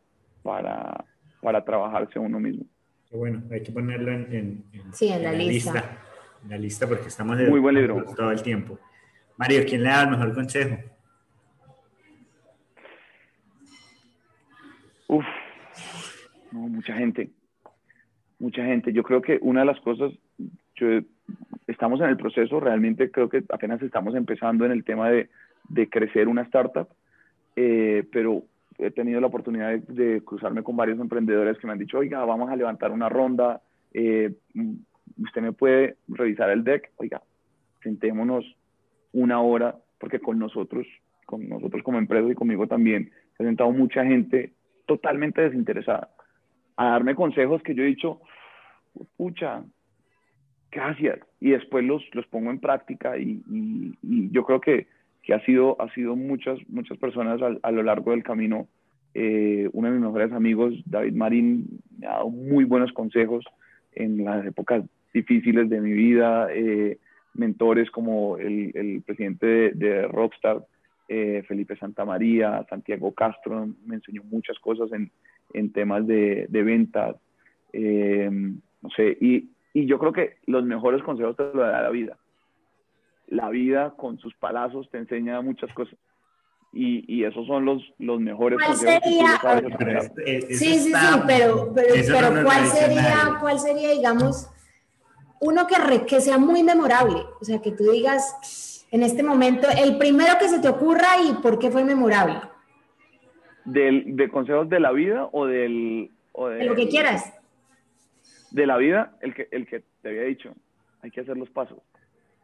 para, 0.45 1.03
para 1.41 1.65
trabajarse 1.65 2.19
uno 2.19 2.39
mismo. 2.39 2.65
Bueno, 3.11 3.41
hay 3.51 3.63
que 3.63 3.71
ponerlo 3.71 4.11
en, 4.11 4.63
la, 5.01 5.31
lista. 5.31 5.99
En 6.43 6.49
la 6.51 6.57
lista 6.57 6.87
porque 6.87 7.07
estamos 7.07 7.37
muy 7.49 7.59
buen 7.59 7.73
libro. 7.73 8.05
todo 8.15 8.31
el 8.31 8.43
tiempo. 8.43 8.77
Mario, 9.37 9.63
¿quién 9.67 9.81
le 9.81 9.89
da 9.89 10.03
el 10.03 10.11
mejor 10.11 10.35
consejo? 10.35 10.77
Uf, 15.07 15.25
no, 16.51 16.59
mucha 16.59 16.93
gente, 16.93 17.31
mucha 18.37 18.63
gente. 18.63 18.93
Yo 18.93 19.01
creo 19.01 19.21
que 19.21 19.39
una 19.41 19.61
de 19.61 19.65
las 19.65 19.79
cosas, 19.79 20.11
estamos 21.65 22.01
en 22.01 22.09
el 22.09 22.17
proceso, 22.17 22.59
realmente 22.59 23.09
creo 23.09 23.29
que 23.29 23.43
apenas 23.49 23.81
estamos 23.81 24.13
empezando 24.15 24.65
en 24.65 24.71
el 24.71 24.83
tema 24.83 25.09
de, 25.09 25.29
de 25.69 25.89
crecer 25.89 26.27
una 26.27 26.43
startup, 26.43 26.87
eh, 27.55 28.03
pero 28.11 28.43
he 28.77 28.91
tenido 28.91 29.21
la 29.21 29.27
oportunidad 29.27 29.77
de, 29.79 30.21
cruzarme 30.23 30.63
con 30.63 30.75
varios 30.75 30.99
emprendedores 30.99 31.57
que 31.57 31.67
me 31.67 31.73
han 31.73 31.79
dicho, 31.79 31.99
oiga, 31.99 32.23
vamos 32.25 32.49
a 32.49 32.55
levantar 32.55 32.91
una 32.91 33.09
ronda, 33.09 33.61
eh, 33.93 34.33
usted 35.21 35.41
me 35.41 35.53
puede 35.53 35.97
revisar 36.07 36.49
el 36.49 36.63
deck, 36.63 36.91
oiga, 36.97 37.21
sentémonos 37.81 38.45
una 39.13 39.41
hora, 39.41 39.75
porque 39.99 40.19
con 40.19 40.37
nosotros, 40.39 40.85
con 41.25 41.47
nosotros 41.47 41.83
como 41.83 41.97
empresa 41.97 42.29
y 42.29 42.35
conmigo 42.35 42.67
también, 42.67 43.11
se 43.37 43.43
ha 43.43 43.45
sentado 43.45 43.71
mucha 43.71 44.03
gente 44.03 44.53
totalmente 44.85 45.41
desinteresada 45.41 46.09
a 46.77 46.89
darme 46.89 47.15
consejos 47.15 47.61
que 47.63 47.73
yo 47.73 47.83
he 47.83 47.87
dicho, 47.87 48.21
pucha, 49.17 49.63
gracias, 50.71 51.19
y 51.39 51.51
después 51.51 51.85
los, 51.85 52.03
los 52.13 52.27
pongo 52.27 52.51
en 52.51 52.59
práctica 52.59 53.17
y, 53.17 53.41
y, 53.49 54.29
yo 54.31 54.43
creo 54.43 54.59
que, 54.59 54.87
que, 55.25 55.33
ha 55.33 55.43
sido, 55.45 55.75
ha 55.81 55.91
sido 55.93 56.15
muchas, 56.15 56.59
muchas 56.69 56.97
personas 56.97 57.41
a, 57.61 57.71
lo 57.71 57.83
largo 57.83 58.11
del 58.11 58.23
camino. 58.23 58.67
Eh, 59.13 59.69
uno 59.73 59.87
de 59.87 59.93
mis 59.93 60.05
mejores 60.05 60.31
amigos, 60.31 60.73
David 60.85 61.13
Marín, 61.13 61.81
me 61.97 62.07
ha 62.07 62.11
dado 62.11 62.29
muy 62.29 62.63
buenos 62.65 62.91
consejos 62.91 63.45
en 63.93 64.23
las 64.23 64.45
épocas 64.45 64.83
difíciles 65.13 65.69
de 65.69 65.81
mi 65.81 65.93
vida. 65.93 66.47
Eh, 66.51 66.97
mentores 67.35 67.91
como 67.91 68.37
el, 68.37 68.71
el 68.75 69.01
presidente 69.01 69.71
de, 69.73 70.07
Rockstar, 70.07 70.65
eh, 71.07 71.43
Felipe 71.47 71.75
Santamaría, 71.75 72.65
Santiago 72.69 73.13
Castro, 73.13 73.69
me 73.85 73.95
enseñó 73.95 74.23
muchas 74.23 74.57
cosas 74.59 74.91
en, 74.91 75.11
en 75.53 75.71
temas 75.71 76.07
de, 76.07 76.47
de 76.49 76.63
ventas, 76.63 77.15
eh, 77.73 78.29
no 78.31 78.89
sé, 78.95 79.17
y, 79.19 79.49
y, 79.73 79.85
yo 79.85 79.99
creo 79.99 80.13
que 80.13 80.37
los 80.47 80.63
mejores 80.63 81.03
consejos 81.03 81.35
te 81.35 81.43
los 81.43 81.55
da 81.55 81.81
la 81.81 81.89
vida. 81.89 82.17
La 83.27 83.49
vida 83.49 83.93
con 83.97 84.17
sus 84.19 84.35
palazos 84.35 84.89
te 84.89 84.97
enseña 84.97 85.41
muchas 85.41 85.73
cosas. 85.73 85.95
Y, 86.73 87.05
y 87.07 87.23
esos 87.23 87.47
son 87.47 87.63
los, 87.63 87.81
los 87.99 88.19
mejores 88.19 88.59
¿Cuál 88.63 88.75
sería? 88.75 89.39
sí, 90.49 90.57
sí, 90.57 90.79
sí, 90.79 90.93
pero, 91.25 91.71
pero, 91.73 91.95
pero 92.05 92.43
¿cuál, 92.43 92.65
sería, 92.67 93.37
¿cuál 93.39 93.59
sería, 93.59 93.91
digamos, 93.91 94.49
uno 95.39 95.65
que, 95.67 96.05
que 96.05 96.19
sea 96.19 96.37
muy 96.37 96.63
memorable, 96.63 97.21
o 97.39 97.45
sea, 97.45 97.61
que 97.61 97.71
tú 97.71 97.91
digas 97.91 98.75
en 98.91 99.03
este 99.03 99.23
momento, 99.23 99.67
el 99.77 99.97
primero 99.97 100.37
que 100.39 100.47
se 100.47 100.59
te 100.59 100.69
ocurra 100.69 101.21
y 101.21 101.33
por 101.41 101.59
qué 101.59 101.69
fue 101.69 101.83
memorable. 101.83 102.39
Del, 103.65 104.15
¿De 104.15 104.29
consejos 104.29 104.69
de 104.69 104.79
la 104.79 104.91
vida 104.91 105.27
o 105.31 105.45
del... 105.45 106.11
O 106.31 106.47
de, 106.47 106.65
lo 106.65 106.75
que 106.75 106.87
quieras. 106.87 107.33
De 108.51 108.65
la 108.65 108.77
vida, 108.77 109.17
el 109.21 109.33
que, 109.33 109.47
el 109.51 109.67
que 109.67 109.83
te 110.01 110.09
había 110.09 110.21
dicho, 110.23 110.53
hay 111.01 111.11
que 111.11 111.21
hacer 111.21 111.35
los 111.35 111.49
pasos. 111.49 111.79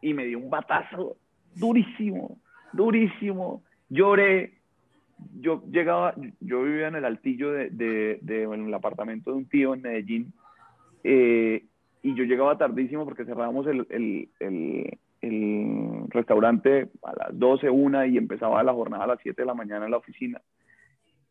Y 0.02 0.12
me 0.14 0.26
dio 0.26 0.38
un 0.38 0.50
batazo 0.50 1.16
durísimo, 1.54 2.38
durísimo. 2.72 3.62
Lloré. 3.88 4.58
Yo 5.40 5.62
llegaba, 5.70 6.14
yo 6.40 6.64
vivía 6.64 6.88
en 6.88 6.96
el 6.96 7.04
altillo 7.04 7.52
de, 7.52 7.70
de, 7.70 8.18
de 8.22 8.42
en 8.42 8.66
el 8.66 8.74
apartamento 8.74 9.30
de 9.30 9.36
un 9.36 9.48
tío 9.48 9.74
en 9.74 9.82
Medellín. 9.82 10.32
Eh, 11.04 11.64
y 12.02 12.14
yo 12.14 12.24
llegaba 12.24 12.58
tardísimo 12.58 13.04
porque 13.04 13.24
cerrábamos 13.24 13.66
el, 13.68 13.86
el, 13.90 14.28
el, 14.40 14.98
el, 15.20 16.04
restaurante 16.08 16.88
a 17.04 17.12
las 17.14 17.38
12, 17.38 17.70
una 17.70 18.06
y 18.06 18.18
empezaba 18.18 18.62
la 18.64 18.72
jornada 18.72 19.04
a 19.04 19.08
las 19.08 19.20
7 19.22 19.40
de 19.40 19.46
la 19.46 19.54
mañana 19.54 19.84
en 19.84 19.92
la 19.92 19.98
oficina. 19.98 20.40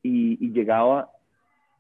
Y, 0.02 0.38
y, 0.44 0.54
llegaba 0.54 1.10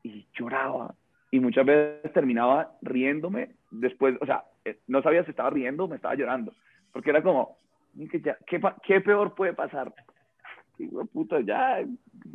y 0.03 0.25
lloraba. 0.33 0.93
Y 1.31 1.39
muchas 1.39 1.65
veces 1.65 2.11
terminaba 2.11 2.73
riéndome 2.81 3.51
después, 3.71 4.17
o 4.19 4.25
sea, 4.25 4.43
eh, 4.65 4.77
no 4.87 5.01
sabía 5.01 5.23
si 5.23 5.31
estaba 5.31 5.49
riendo 5.49 5.85
o 5.85 5.87
me 5.87 5.95
estaba 5.95 6.15
llorando, 6.15 6.53
porque 6.91 7.09
era 7.09 7.21
como, 7.21 7.57
¿qué, 8.11 8.21
qué, 8.45 8.61
qué 8.83 9.01
peor 9.01 9.35
puede 9.35 9.53
pasar? 9.53 9.93
puta, 11.13 11.41
ya, 11.41 11.85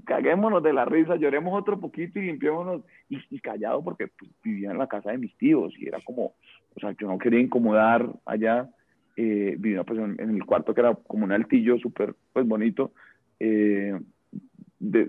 caguémonos 0.05 0.63
de 0.63 0.73
la 0.73 0.85
risa, 0.85 1.17
lloremos 1.17 1.59
otro 1.59 1.79
poquito 1.81 2.19
y 2.19 2.27
limpiémonos. 2.27 2.83
Y, 3.09 3.41
callado 3.41 3.83
porque 3.83 4.09
pues, 4.09 4.31
vivía 4.43 4.71
en 4.71 4.79
la 4.79 4.89
casa 4.89 5.11
de 5.11 5.19
mis 5.19 5.37
tíos 5.37 5.73
y 5.79 5.87
era 5.87 5.99
como, 6.05 6.35
o 6.75 6.81
sea, 6.81 6.95
yo 6.99 7.07
no 7.07 7.19
quería 7.19 7.41
incomodar 7.41 8.09
allá. 8.25 8.69
Eh, 9.17 9.57
vivía 9.59 9.83
pues 9.83 9.99
en, 9.99 10.19
el 10.19 10.45
cuarto 10.45 10.75
que 10.75 10.83
era 10.83 10.95
como 10.95 11.25
un 11.25 11.33
altillo 11.33 11.79
súper 11.79 12.15
pues 12.33 12.47
bonito. 12.47 12.93
Eh, 13.41 13.99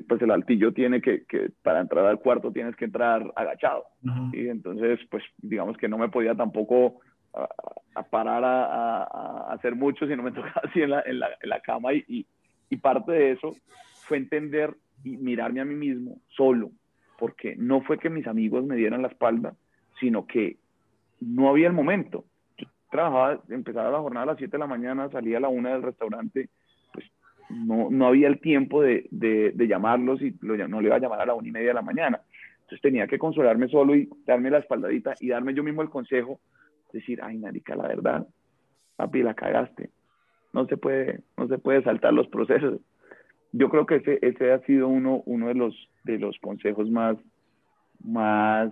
pues 0.07 0.21
el 0.21 0.31
altillo 0.31 0.71
tiene 0.73 1.01
que, 1.01 1.25
que, 1.25 1.51
para 1.61 1.81
entrar 1.81 2.05
al 2.05 2.19
cuarto 2.19 2.51
tienes 2.51 2.75
que 2.75 2.85
entrar 2.85 3.31
agachado. 3.35 3.85
Y 4.31 4.47
entonces, 4.47 4.99
pues 5.11 5.23
digamos 5.39 5.77
que 5.77 5.89
no 5.89 5.97
me 5.97 6.09
podía 6.09 6.35
tampoco 6.35 7.01
a, 7.33 7.47
parar 8.03 8.43
a, 8.45 9.53
hacer 9.53 9.75
mucho, 9.75 10.07
sino 10.07 10.23
me 10.23 10.31
tocaba 10.33 10.61
así 10.63 10.81
en 10.81 10.89
la, 10.91 11.59
cama 11.63 11.93
y, 11.93 12.25
parte 12.81 13.11
de 13.11 13.31
eso 13.31 13.53
fue 14.03 14.17
entender 14.17 14.75
y 15.03 15.17
mirarme 15.17 15.61
a 15.61 15.65
mí 15.65 15.75
mismo 15.75 16.19
solo, 16.29 16.71
porque 17.17 17.55
no 17.57 17.81
fue 17.81 17.97
que 17.97 18.09
mis 18.09 18.27
amigos 18.27 18.65
me 18.65 18.75
dieran 18.75 19.01
la 19.01 19.07
espalda, 19.07 19.55
sino 19.99 20.25
que 20.27 20.57
no 21.19 21.49
había 21.49 21.67
el 21.67 21.73
momento. 21.73 22.25
Yo 22.57 22.67
trabajaba, 22.89 23.41
empezaba 23.49 23.91
la 23.91 23.99
jornada 23.99 24.23
a 24.23 24.27
las 24.27 24.37
7 24.37 24.51
de 24.51 24.59
la 24.59 24.67
mañana, 24.67 25.09
salía 25.09 25.37
a 25.37 25.41
la 25.41 25.49
1 25.49 25.69
del 25.69 25.83
restaurante, 25.83 26.49
no, 27.49 27.89
no 27.89 28.07
había 28.07 28.27
el 28.27 28.39
tiempo 28.39 28.81
de, 28.81 29.07
llamarlos 29.55 30.21
y 30.21 30.35
no 30.41 30.81
le 30.81 30.87
iba 30.87 30.95
a 30.95 30.99
llamar 30.99 31.21
a 31.21 31.25
la 31.25 31.33
una 31.33 31.47
y 31.47 31.51
media 31.51 31.69
de 31.69 31.73
la 31.73 31.81
mañana. 31.81 32.21
Entonces 32.61 32.81
tenía 32.81 33.07
que 33.07 33.17
consolarme 33.17 33.69
solo 33.69 33.95
y 33.95 34.09
darme 34.25 34.49
la 34.49 34.59
espaldadita 34.59 35.13
y 35.19 35.29
darme 35.29 35.53
yo 35.53 35.63
mismo 35.63 35.81
el 35.81 35.89
consejo, 35.89 36.41
decir, 36.91 37.19
ay, 37.21 37.37
Narica, 37.37 37.75
la 37.75 37.87
verdad, 37.87 38.27
papi, 38.95 39.23
la 39.23 39.33
cagaste. 39.33 39.91
No 40.53 40.65
se 40.67 40.77
puede, 40.77 41.21
no 41.37 41.47
se 41.47 41.57
puede 41.57 41.83
saltar 41.83 42.13
los 42.13 42.27
procesos. 42.27 42.79
Yo 43.51 43.69
creo 43.69 43.85
que 43.85 43.97
ese, 43.97 44.19
ese 44.21 44.51
ha 44.51 44.59
sido 44.65 44.87
uno, 44.87 45.23
uno 45.25 45.47
de, 45.47 45.55
los, 45.55 45.89
de 46.03 46.17
los 46.19 46.37
consejos 46.39 46.89
más, 46.89 47.17
más 47.99 48.71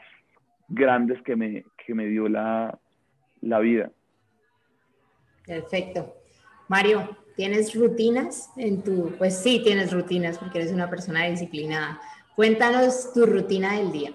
grandes 0.67 1.21
que 1.23 1.35
me, 1.35 1.65
que 1.85 1.93
me 1.93 2.07
dio 2.07 2.27
la, 2.27 2.77
la 3.41 3.59
vida. 3.59 3.91
Perfecto. 5.45 6.15
Mario, 6.67 7.07
¿Tienes 7.35 7.75
rutinas 7.75 8.49
en 8.55 8.81
tu, 8.81 9.11
pues 9.17 9.37
sí, 9.37 9.61
tienes 9.61 9.91
rutinas 9.91 10.37
porque 10.37 10.59
eres 10.59 10.71
una 10.71 10.89
persona 10.89 11.25
disciplinada. 11.25 11.99
Cuéntanos 12.35 13.11
tu 13.13 13.25
rutina 13.25 13.77
del 13.77 13.91
día. 13.91 14.11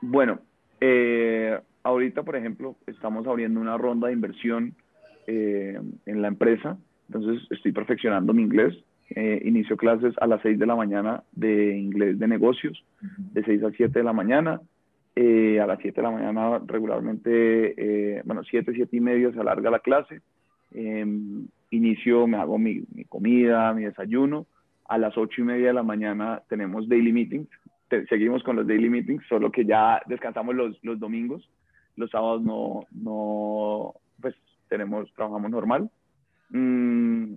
Bueno, 0.00 0.38
eh, 0.80 1.60
ahorita, 1.86 2.22
por 2.22 2.36
ejemplo, 2.36 2.76
estamos 2.86 3.26
abriendo 3.26 3.60
una 3.60 3.78
ronda 3.78 4.08
de 4.08 4.12
inversión 4.12 4.74
eh, 5.26 5.80
en 6.04 6.22
la 6.22 6.28
empresa, 6.28 6.76
entonces 7.08 7.46
estoy 7.50 7.72
perfeccionando 7.72 8.32
mi 8.32 8.42
inglés. 8.42 8.74
Eh, 9.10 9.40
inicio 9.44 9.76
clases 9.76 10.14
a 10.20 10.26
las 10.26 10.42
6 10.42 10.58
de 10.58 10.66
la 10.66 10.74
mañana 10.74 11.22
de 11.30 11.78
inglés 11.78 12.18
de 12.18 12.26
negocios, 12.26 12.84
de 13.00 13.44
6 13.44 13.62
a 13.62 13.70
7 13.70 13.98
de 14.00 14.04
la 14.04 14.12
mañana. 14.12 14.60
a 15.16 15.66
las 15.66 15.78
7 15.80 15.92
de 15.92 16.02
la 16.02 16.10
mañana 16.10 16.60
regularmente, 16.66 18.22
bueno, 18.24 18.42
7, 18.42 18.72
7 18.74 18.96
y 18.96 19.00
media 19.00 19.32
se 19.32 19.40
alarga 19.40 19.70
la 19.70 19.78
clase. 19.78 20.20
Em, 20.72 21.46
inicio, 21.70 22.26
me 22.26 22.36
hago 22.36 22.58
mi, 22.58 22.84
comida, 23.08 23.72
mi 23.72 23.84
desayuno. 23.84 24.46
A 24.88 24.98
las 24.98 25.16
ocho 25.16 25.40
y 25.40 25.44
media 25.44 25.68
de 25.68 25.72
la 25.72 25.82
mañana 25.82 26.42
tenemos 26.48 26.88
daily 26.88 27.12
meetings. 27.12 27.48
seguimos 28.08 28.42
con 28.42 28.56
los 28.56 28.66
daily 28.66 28.90
meetings, 28.90 29.24
solo 29.28 29.50
que 29.50 29.64
ya 29.64 30.00
descansamos 30.06 30.54
los, 30.54 30.78
los 30.82 30.98
domingos. 30.98 31.48
Los 31.96 32.10
sábados 32.10 32.42
no, 32.42 32.86
no, 32.92 33.94
pues 34.20 34.34
tenemos, 34.68 35.12
trabajamos 35.14 35.50
normal. 35.50 35.90
Mm, 36.50 37.34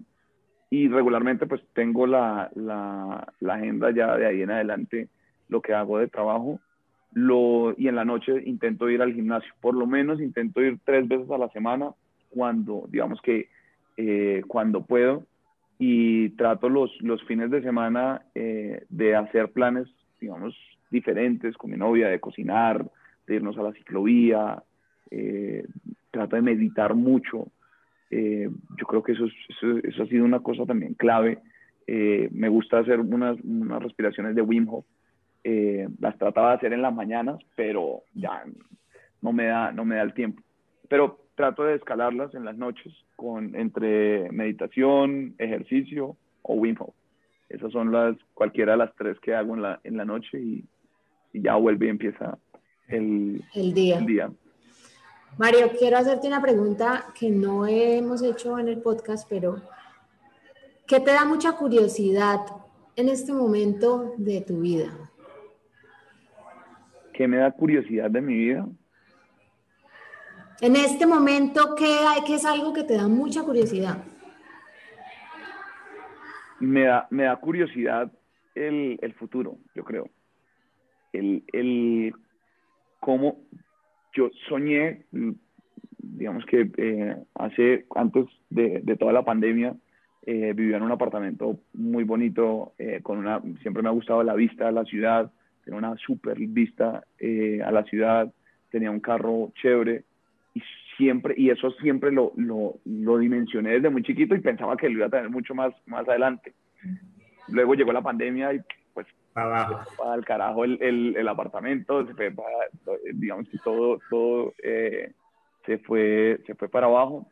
y 0.70 0.88
regularmente 0.88 1.48
pues 1.48 1.62
tengo 1.74 2.06
la, 2.06 2.52
la, 2.56 3.28
agenda 3.48 3.92
ya 3.92 4.16
de 4.16 4.28
ahí 4.28 4.42
en 4.42 4.52
adelante, 4.52 5.08
lo 5.48 5.62
que 5.62 5.74
hago 5.74 5.98
de 5.98 6.08
trabajo. 6.08 6.60
Lo, 7.14 7.74
y 7.76 7.88
en 7.88 7.96
la 7.96 8.06
noche 8.06 8.44
intento 8.46 8.90
ir 8.90 9.02
al 9.02 9.14
gimnasio. 9.14 9.52
Por 9.62 9.74
lo 9.74 9.88
menos 9.88 10.22
intento 10.22 10.62
ir 10.62 10.78
tres 10.84 11.08
veces 11.08 11.30
a 11.32 11.40
la 11.40 11.50
semana 11.50 11.92
cuando, 12.30 12.86
digamos 12.90 13.20
que 13.22 13.50
eh, 13.98 14.44
cuando 14.48 14.86
puedo 14.86 15.24
y 15.80 16.30
trato 16.32 16.70
los, 16.70 16.92
los 17.02 17.24
fines 17.24 17.50
de 17.50 17.64
semana 17.64 18.22
eh, 18.36 18.86
de 18.90 19.16
hacer 19.16 19.52
planes, 19.52 19.88
digamos, 20.20 20.56
diferentes 20.92 21.58
con 21.58 21.72
mi 21.72 21.78
novia, 21.78 22.10
de 22.10 22.20
cocinar, 22.20 22.86
de 23.30 23.36
irnos 23.36 23.58
a 23.58 23.64
la 23.64 23.72
ciclovía, 23.74 24.62
eh, 25.12 25.66
trato 26.12 26.36
de 26.36 26.42
meditar 26.42 26.94
mucho. 26.96 27.48
yo 28.12 28.86
creo 28.88 29.04
que 29.04 29.12
eso, 29.14 29.26
eso, 29.84 30.04
ha 30.04 30.08
sido 30.08 30.26
una 30.26 30.40
cosa 30.40 30.66
también 30.66 30.96
clave. 30.96 31.40
me 31.88 32.50
gusta 32.50 32.80
hacer 32.80 33.00
unas, 33.00 33.40
unas 33.42 33.82
respiraciones 33.82 34.36
de 34.36 34.42
Wim 34.42 34.68
Hof. 34.68 34.86
las 36.00 36.18
trataba 36.18 36.50
de 36.50 36.56
hacer 36.56 36.74
en 36.74 36.82
las 36.82 36.94
mañanas, 36.94 37.40
pero 37.56 38.02
ya 38.14 38.44
no 39.22 39.32
me 39.32 39.46
da, 39.46 39.72
no 39.72 39.86
me 39.86 39.96
da 39.96 40.02
el 40.02 40.14
tiempo. 40.14 40.42
Pero 40.88 41.20
trato 41.36 41.64
de 41.64 41.76
escalarlas 41.76 42.34
en 42.36 42.44
las 42.44 42.58
noches 42.58 42.94
con 43.16 43.56
entre 43.56 44.30
meditación, 44.32 45.36
ejercicio 45.38 46.18
o 46.42 46.56
Wim 46.56 46.76
Hof. 46.80 46.94
Esas 47.50 47.72
son 47.72 47.92
las, 47.92 48.16
cualquiera 48.34 48.74
de 48.74 48.80
las 48.80 48.96
tres 48.96 49.20
que 49.20 49.34
hago 49.34 49.56
en 49.56 49.62
la, 49.62 49.80
en 49.84 49.98
la 49.98 50.06
noche 50.06 50.40
y, 50.40 50.66
ya 51.32 51.56
vuelve 51.56 51.86
y 51.86 51.90
empieza 51.90 52.38
el, 52.90 53.44
el, 53.54 53.74
día. 53.74 53.98
el 53.98 54.06
día. 54.06 54.32
Mario, 55.38 55.72
quiero 55.78 55.98
hacerte 55.98 56.28
una 56.28 56.42
pregunta 56.42 57.06
que 57.18 57.30
no 57.30 57.66
hemos 57.66 58.22
hecho 58.22 58.60
en 58.60 58.68
el 58.68 58.82
podcast, 58.82 59.28
pero 59.30 59.62
¿qué 60.86 61.00
te 61.00 61.12
da 61.12 61.24
mucha 61.24 61.54
curiosidad 61.54 62.40
en 62.96 63.10
este 63.10 63.32
momento 63.32 64.14
de 64.18 64.42
tu 64.42 64.60
vida? 64.60 64.92
¿Qué 67.14 67.28
me 67.28 67.38
da 67.38 67.52
curiosidad 67.52 68.10
de 68.10 68.22
mi 68.22 68.34
vida? 68.34 68.68
En 70.62 70.76
este 70.76 71.06
momento, 71.06 71.74
¿qué, 71.76 71.86
hay, 71.86 72.22
qué 72.26 72.36
es 72.36 72.46
algo 72.46 72.74
que 72.74 72.84
te 72.84 72.96
da 72.96 73.08
mucha 73.08 73.44
curiosidad? 73.44 74.04
Me 76.60 76.84
da, 76.84 77.08
me 77.10 77.24
da 77.24 77.38
curiosidad 77.38 78.12
el, 78.56 79.00
el 79.02 79.14
futuro, 79.14 79.58
yo 79.74 79.86
creo. 79.86 80.10
El, 81.14 81.44
el 81.54 82.14
cómo 83.00 83.38
yo 84.14 84.30
soñé, 84.48 85.06
digamos 85.98 86.46
que 86.46 86.70
eh, 86.78 87.16
hace, 87.36 87.86
antes 87.96 88.26
de, 88.50 88.82
de, 88.84 88.96
toda 88.96 89.14
la 89.14 89.24
pandemia, 89.24 89.76
eh, 90.26 90.54
vivía 90.54 90.78
en 90.78 90.84
un 90.84 90.92
apartamento 90.92 91.60
muy 91.74 92.04
bonito, 92.04 92.74
eh, 92.78 93.00
con 93.02 93.18
una, 93.18 93.42
siempre 93.62 93.84
me 93.84 93.90
ha 93.90 93.94
gustado 93.94 94.24
la 94.24 94.36
vista 94.36 94.68
a 94.68 94.72
la 94.72 94.84
ciudad, 94.86 95.32
tenía 95.64 95.78
una 95.78 95.96
super 95.98 96.38
vista 96.38 97.04
a 97.66 97.72
la 97.72 97.84
ciudad, 97.84 98.34
tenía 98.72 98.92
un 98.92 99.00
carro 99.00 99.52
chévere, 99.62 100.04
y 100.54 100.62
siempre, 100.98 101.36
y 101.38 101.50
eso 101.50 101.72
siempre 101.72 102.12
lo, 102.12 102.34
lo, 102.36 102.76
lo, 102.86 103.18
dimensioné 103.18 103.72
desde 103.72 103.90
muy 103.90 104.04
chiquito 104.04 104.36
y 104.36 104.42
pensaba 104.42 104.76
que 104.76 104.90
lo 104.90 104.98
iba 104.98 105.06
a 105.06 105.10
tener 105.10 105.30
mucho 105.30 105.54
más, 105.54 105.74
más 105.86 106.08
adelante. 106.08 106.54
Luego 107.48 107.76
llegó 107.76 107.92
la 107.94 108.02
pandemia 108.02 108.54
y 108.54 108.62
para 109.44 109.66
abajo. 109.66 110.04
al 110.12 110.26
carajo 110.26 110.66
el, 110.66 110.78
el, 110.82 111.16
el 111.18 111.28
apartamento, 111.28 112.06
se 112.06 112.14
fue 112.14 112.32
para, 112.32 112.50
digamos 113.14 113.48
que 113.50 113.58
todo, 113.60 114.00
todo 114.10 114.54
eh, 114.64 115.12
se, 115.66 115.78
fue, 115.80 116.40
se 116.46 116.56
fue 116.56 116.70
para 116.70 116.88
abajo. 116.88 117.28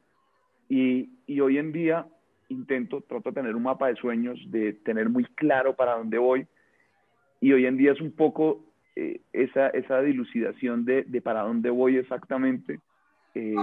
Y, 0.70 1.10
y 1.28 1.39
hoy 1.39 1.58
en 1.58 1.72
día 1.72 2.05
intento, 2.49 3.01
trato 3.01 3.30
de 3.30 3.36
tener 3.36 3.55
un 3.55 3.64
mapa 3.64 3.88
de 3.88 3.95
sueños, 3.95 4.39
de 4.47 4.74
tener 4.74 5.10
muy 5.10 5.26
claro 5.36 5.76
para 5.76 5.95
dónde 5.95 6.18
voy. 6.18 6.47
Y 7.41 7.51
hoy 7.51 7.66
en 7.66 7.78
día 7.78 7.91
es 7.91 8.01
un 8.01 8.12
poco 8.12 8.64
eh, 8.95 9.22
esa, 9.34 9.68
esa 9.70 10.01
dilucidación 10.01 10.86
de, 10.86 11.03
de, 11.03 11.22
para 11.22 11.41
dónde 11.41 11.70
voy 11.70 11.97
exactamente 11.97 12.80
eh, 13.38 13.55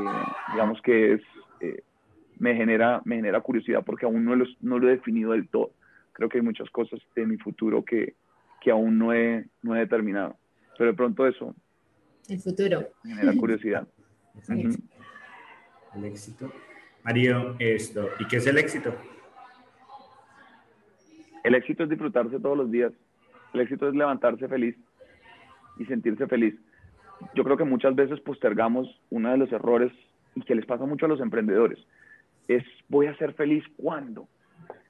digamos 0.53 0.81
que 0.83 1.15
es, 1.15 1.21
eh, 1.61 1.83
me, 2.39 2.55
genera, 2.55 3.03
me 3.05 3.17
genera 3.17 3.41
curiosidad 3.41 3.83
porque 3.85 4.07
aún 4.07 4.25
no 4.25 4.37
lo, 4.37 4.45
no 4.61 4.79
lo 4.79 4.89
he 4.89 4.93
definido 4.93 5.33
del 5.33 5.49
todo. 5.49 5.73
Creo 6.13 6.29
que 6.29 6.39
hay 6.39 6.45
muchas 6.45 6.71
cosas 6.71 7.01
de 7.17 7.27
mi 7.27 7.37
futuro 7.39 7.85
que, 7.85 8.15
que 8.65 8.73
aún 8.73 8.99
no 8.99 9.13
he, 9.13 9.47
no 9.63 9.77
he 9.77 9.81
determinado. 9.81 10.37
Pero 10.77 10.91
de 10.91 10.97
pronto 10.97 11.27
eso. 11.27 11.55
El 12.29 12.41
futuro. 12.41 12.89
Me 13.05 13.15
genera 13.15 13.33
curiosidad. 13.39 13.87
El 14.49 16.05
éxito. 16.05 16.51
Mario, 17.05 17.55
esto. 17.61 18.09
¿Y 18.19 18.27
qué 18.27 18.39
es 18.39 18.47
el 18.49 18.59
éxito? 18.59 18.93
El 21.45 21.55
éxito 21.55 21.85
es 21.85 21.91
disfrutarse 21.91 22.41
todos 22.41 22.57
los 22.57 22.71
días. 22.71 22.93
El 23.53 23.61
éxito 23.61 23.87
es 23.89 23.95
levantarse 23.95 24.49
feliz 24.49 24.75
y 25.79 25.85
sentirse 25.85 26.27
feliz 26.27 26.57
yo 27.35 27.45
creo 27.45 27.57
que 27.57 27.65
muchas 27.65 27.95
veces 27.95 28.21
postergamos 28.21 29.01
uno 29.11 29.31
de 29.31 29.39
los 29.39 29.53
errores 29.53 29.93
y 30.35 30.43
que 30.43 30.55
les 30.55 30.67
pasa 30.67 30.85
mucho 30.85 31.07
a 31.07 31.09
los 31.09 31.21
emprendedores. 31.21 31.79
Es 32.49 32.65
voy 32.89 33.07
a 33.07 33.17
ser 33.17 33.35
feliz 33.35 33.65
cuando. 33.77 34.29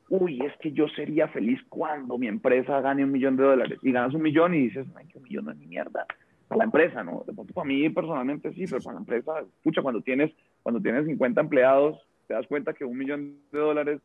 Uy, 0.09 0.41
es 0.45 0.53
que 0.59 0.73
yo 0.73 0.87
sería 0.89 1.29
feliz 1.29 1.61
cuando 1.69 2.19
mi 2.19 2.29
empresa 2.29 2.81
gane 2.81 3.05
un 3.05 3.13
millón 3.13 3.37
de 3.37 3.45
dólares. 3.45 3.79
Y 3.83 3.93
ganas 3.93 4.15
un 4.15 4.23
millón 4.23 4.55
y 4.55 4.69
dices, 4.69 4.87
ay, 4.97 5.07
qué 5.13 5.19
millón 5.21 5.47
no 5.47 5.53
es 5.53 5.59
ni 5.59 5.67
mierda. 5.67 6.07
Para 6.49 6.59
la 6.59 6.65
empresa, 6.65 7.03
¿no? 7.03 7.25
Para 7.55 7.65
mí 7.67 7.89
personalmente 7.89 8.53
sí, 8.53 8.67
pero 8.67 8.83
para 8.83 8.95
la 8.95 9.01
empresa, 9.01 9.41
escucha, 9.41 9.83
cuando 9.83 10.03
tienes, 10.03 10.33
cuando 10.63 10.81
tienes 10.81 11.07
50 11.07 11.41
empleados, 11.41 11.99
te 12.27 12.35
das 12.35 12.47
cuenta 12.47 12.75
que 12.75 12.85
un 12.85 12.99
millón 12.99 13.39
de 13.51 13.59
dólares 13.59 14.01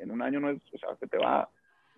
en 0.00 0.10
un 0.10 0.22
año 0.22 0.40
no 0.40 0.50
es, 0.50 0.60
o 0.72 0.78
sea, 0.78 0.96
se 0.96 1.06
te 1.06 1.18
va 1.18 1.48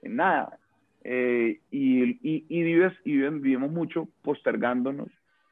en 0.03 0.17
nada. 0.17 0.59
Eh, 1.05 1.61
y, 1.71 2.19
y, 2.23 2.63
vives, 2.63 2.93
y 3.05 3.17
vivimos 3.17 3.71
mucho 3.71 4.09
postergándonos 4.23 5.09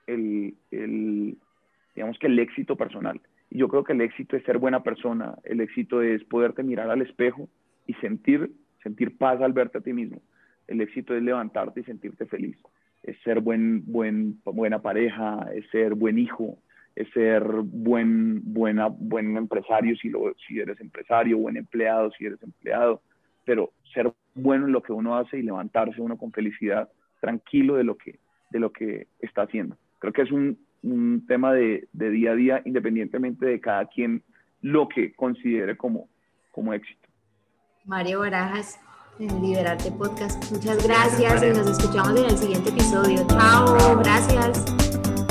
el, 0.06 0.54
el, 0.70 1.38
digamos 1.94 2.18
que 2.18 2.26
el 2.26 2.38
éxito 2.38 2.76
personal. 2.76 3.20
Y 3.50 3.58
yo 3.58 3.68
creo 3.68 3.84
que 3.84 3.92
el 3.92 4.00
éxito 4.02 4.36
es 4.36 4.44
ser 4.44 4.58
buena 4.58 4.82
persona, 4.82 5.36
el 5.44 5.60
éxito 5.60 6.02
es 6.02 6.22
poderte 6.24 6.62
mirar 6.62 6.90
al 6.90 7.02
espejo 7.02 7.48
y 7.86 7.94
sentir, 7.94 8.50
sentir 8.82 9.16
paz 9.16 9.40
al 9.40 9.52
verte 9.52 9.78
a 9.78 9.80
ti 9.80 9.92
mismo. 9.92 10.20
El 10.66 10.80
éxito 10.80 11.14
es 11.14 11.22
levantarte 11.22 11.80
y 11.80 11.84
sentirte 11.84 12.26
feliz. 12.26 12.56
Es 13.02 13.16
ser 13.22 13.40
buen, 13.40 13.84
buen, 13.86 14.40
buena 14.44 14.80
pareja, 14.80 15.46
es 15.54 15.68
ser 15.70 15.94
buen 15.94 16.18
hijo, 16.18 16.58
es 16.96 17.08
ser 17.10 17.42
buen, 17.44 18.40
buena, 18.52 18.86
buen 18.88 19.36
empresario 19.36 19.96
si, 19.96 20.08
lo, 20.08 20.34
si 20.46 20.60
eres 20.60 20.80
empresario, 20.80 21.38
buen 21.38 21.56
empleado 21.56 22.10
si 22.12 22.26
eres 22.26 22.42
empleado, 22.42 23.02
pero 23.44 23.72
ser 23.92 24.12
bueno 24.34 24.66
en 24.66 24.72
lo 24.72 24.82
que 24.82 24.92
uno 24.92 25.16
hace 25.16 25.38
y 25.38 25.42
levantarse 25.42 26.00
uno 26.00 26.16
con 26.16 26.32
felicidad, 26.32 26.88
tranquilo 27.20 27.76
de 27.76 27.84
lo 27.84 27.96
que, 27.96 28.18
de 28.50 28.58
lo 28.58 28.72
que 28.72 29.06
está 29.20 29.42
haciendo. 29.42 29.76
Creo 29.98 30.12
que 30.12 30.22
es 30.22 30.32
un, 30.32 30.58
un 30.82 31.24
tema 31.26 31.52
de, 31.52 31.88
de, 31.92 32.10
día 32.10 32.32
a 32.32 32.36
día, 32.36 32.62
independientemente 32.64 33.46
de 33.46 33.60
cada 33.60 33.86
quien 33.86 34.22
lo 34.60 34.88
que 34.88 35.12
considere 35.12 35.76
como, 35.76 36.08
como 36.50 36.72
éxito. 36.72 37.03
Mario 37.86 38.20
Barajas, 38.20 38.78
en 39.18 39.42
Liberarte 39.42 39.92
Podcast. 39.92 40.50
Muchas 40.50 40.82
gracias 40.82 41.42
y 41.42 41.46
nos 41.50 41.66
escuchamos 41.66 42.18
en 42.18 42.24
el 42.24 42.38
siguiente 42.38 42.70
episodio. 42.70 43.26
Chao, 43.28 43.98
gracias. 43.98 44.64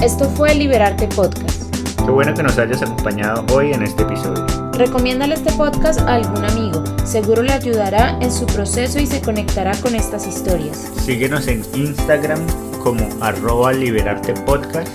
Esto 0.04 0.30
fue 0.30 0.54
Liberarte 0.54 1.08
Podcast. 1.08 1.76
Qué 1.98 2.12
bueno 2.12 2.32
que 2.36 2.44
nos 2.44 2.56
hayas 2.60 2.84
acompañado 2.84 3.44
hoy 3.56 3.74
en 3.74 3.82
este 3.82 4.04
episodio. 4.04 4.46
Recomiéndale 4.74 5.34
este 5.34 5.52
podcast 5.54 6.02
a 6.02 6.14
algún 6.14 6.46
amigo. 6.46 6.84
Seguro 7.06 7.42
le 7.42 7.54
ayudará 7.54 8.20
en 8.22 8.32
su 8.32 8.46
proceso 8.46 9.00
y 9.00 9.08
se 9.08 9.20
conectará 9.20 9.76
con 9.82 9.96
estas 9.96 10.28
historias. 10.28 10.78
Síguenos 10.98 11.48
en 11.48 11.64
Instagram 11.74 12.40
como 12.84 13.08
arroba 13.20 13.74
liberarte 13.74 14.34
podcast 14.34 14.90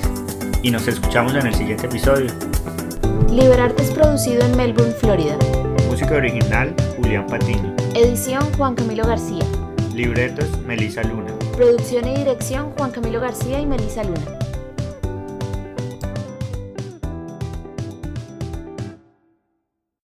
y 0.63 0.71
nos 0.71 0.87
escuchamos 0.87 1.35
en 1.35 1.49
el 1.49 1.55
siguiente 1.57 1.87
episodio. 1.87 2.31
Liberarte 3.33 3.83
es 3.83 3.91
producido 3.91 4.43
en 4.43 4.57
Melbourne, 4.57 4.95
Florida. 4.95 5.37
Música 5.89 6.15
original, 6.15 6.75
Julián 7.09 7.27
Patiño. 7.27 7.75
Edición, 7.95 8.43
Juan 8.59 8.75
Camilo 8.75 9.03
García. 9.07 9.43
Libretos, 9.95 10.47
Melisa 10.67 11.03
Luna. 11.05 11.33
Producción 11.57 12.07
y 12.07 12.17
dirección, 12.17 12.71
Juan 12.77 12.91
Camilo 12.91 13.19
García 13.19 13.59
y 13.61 13.65
Melisa 13.65 14.05
Luna. 14.05 14.48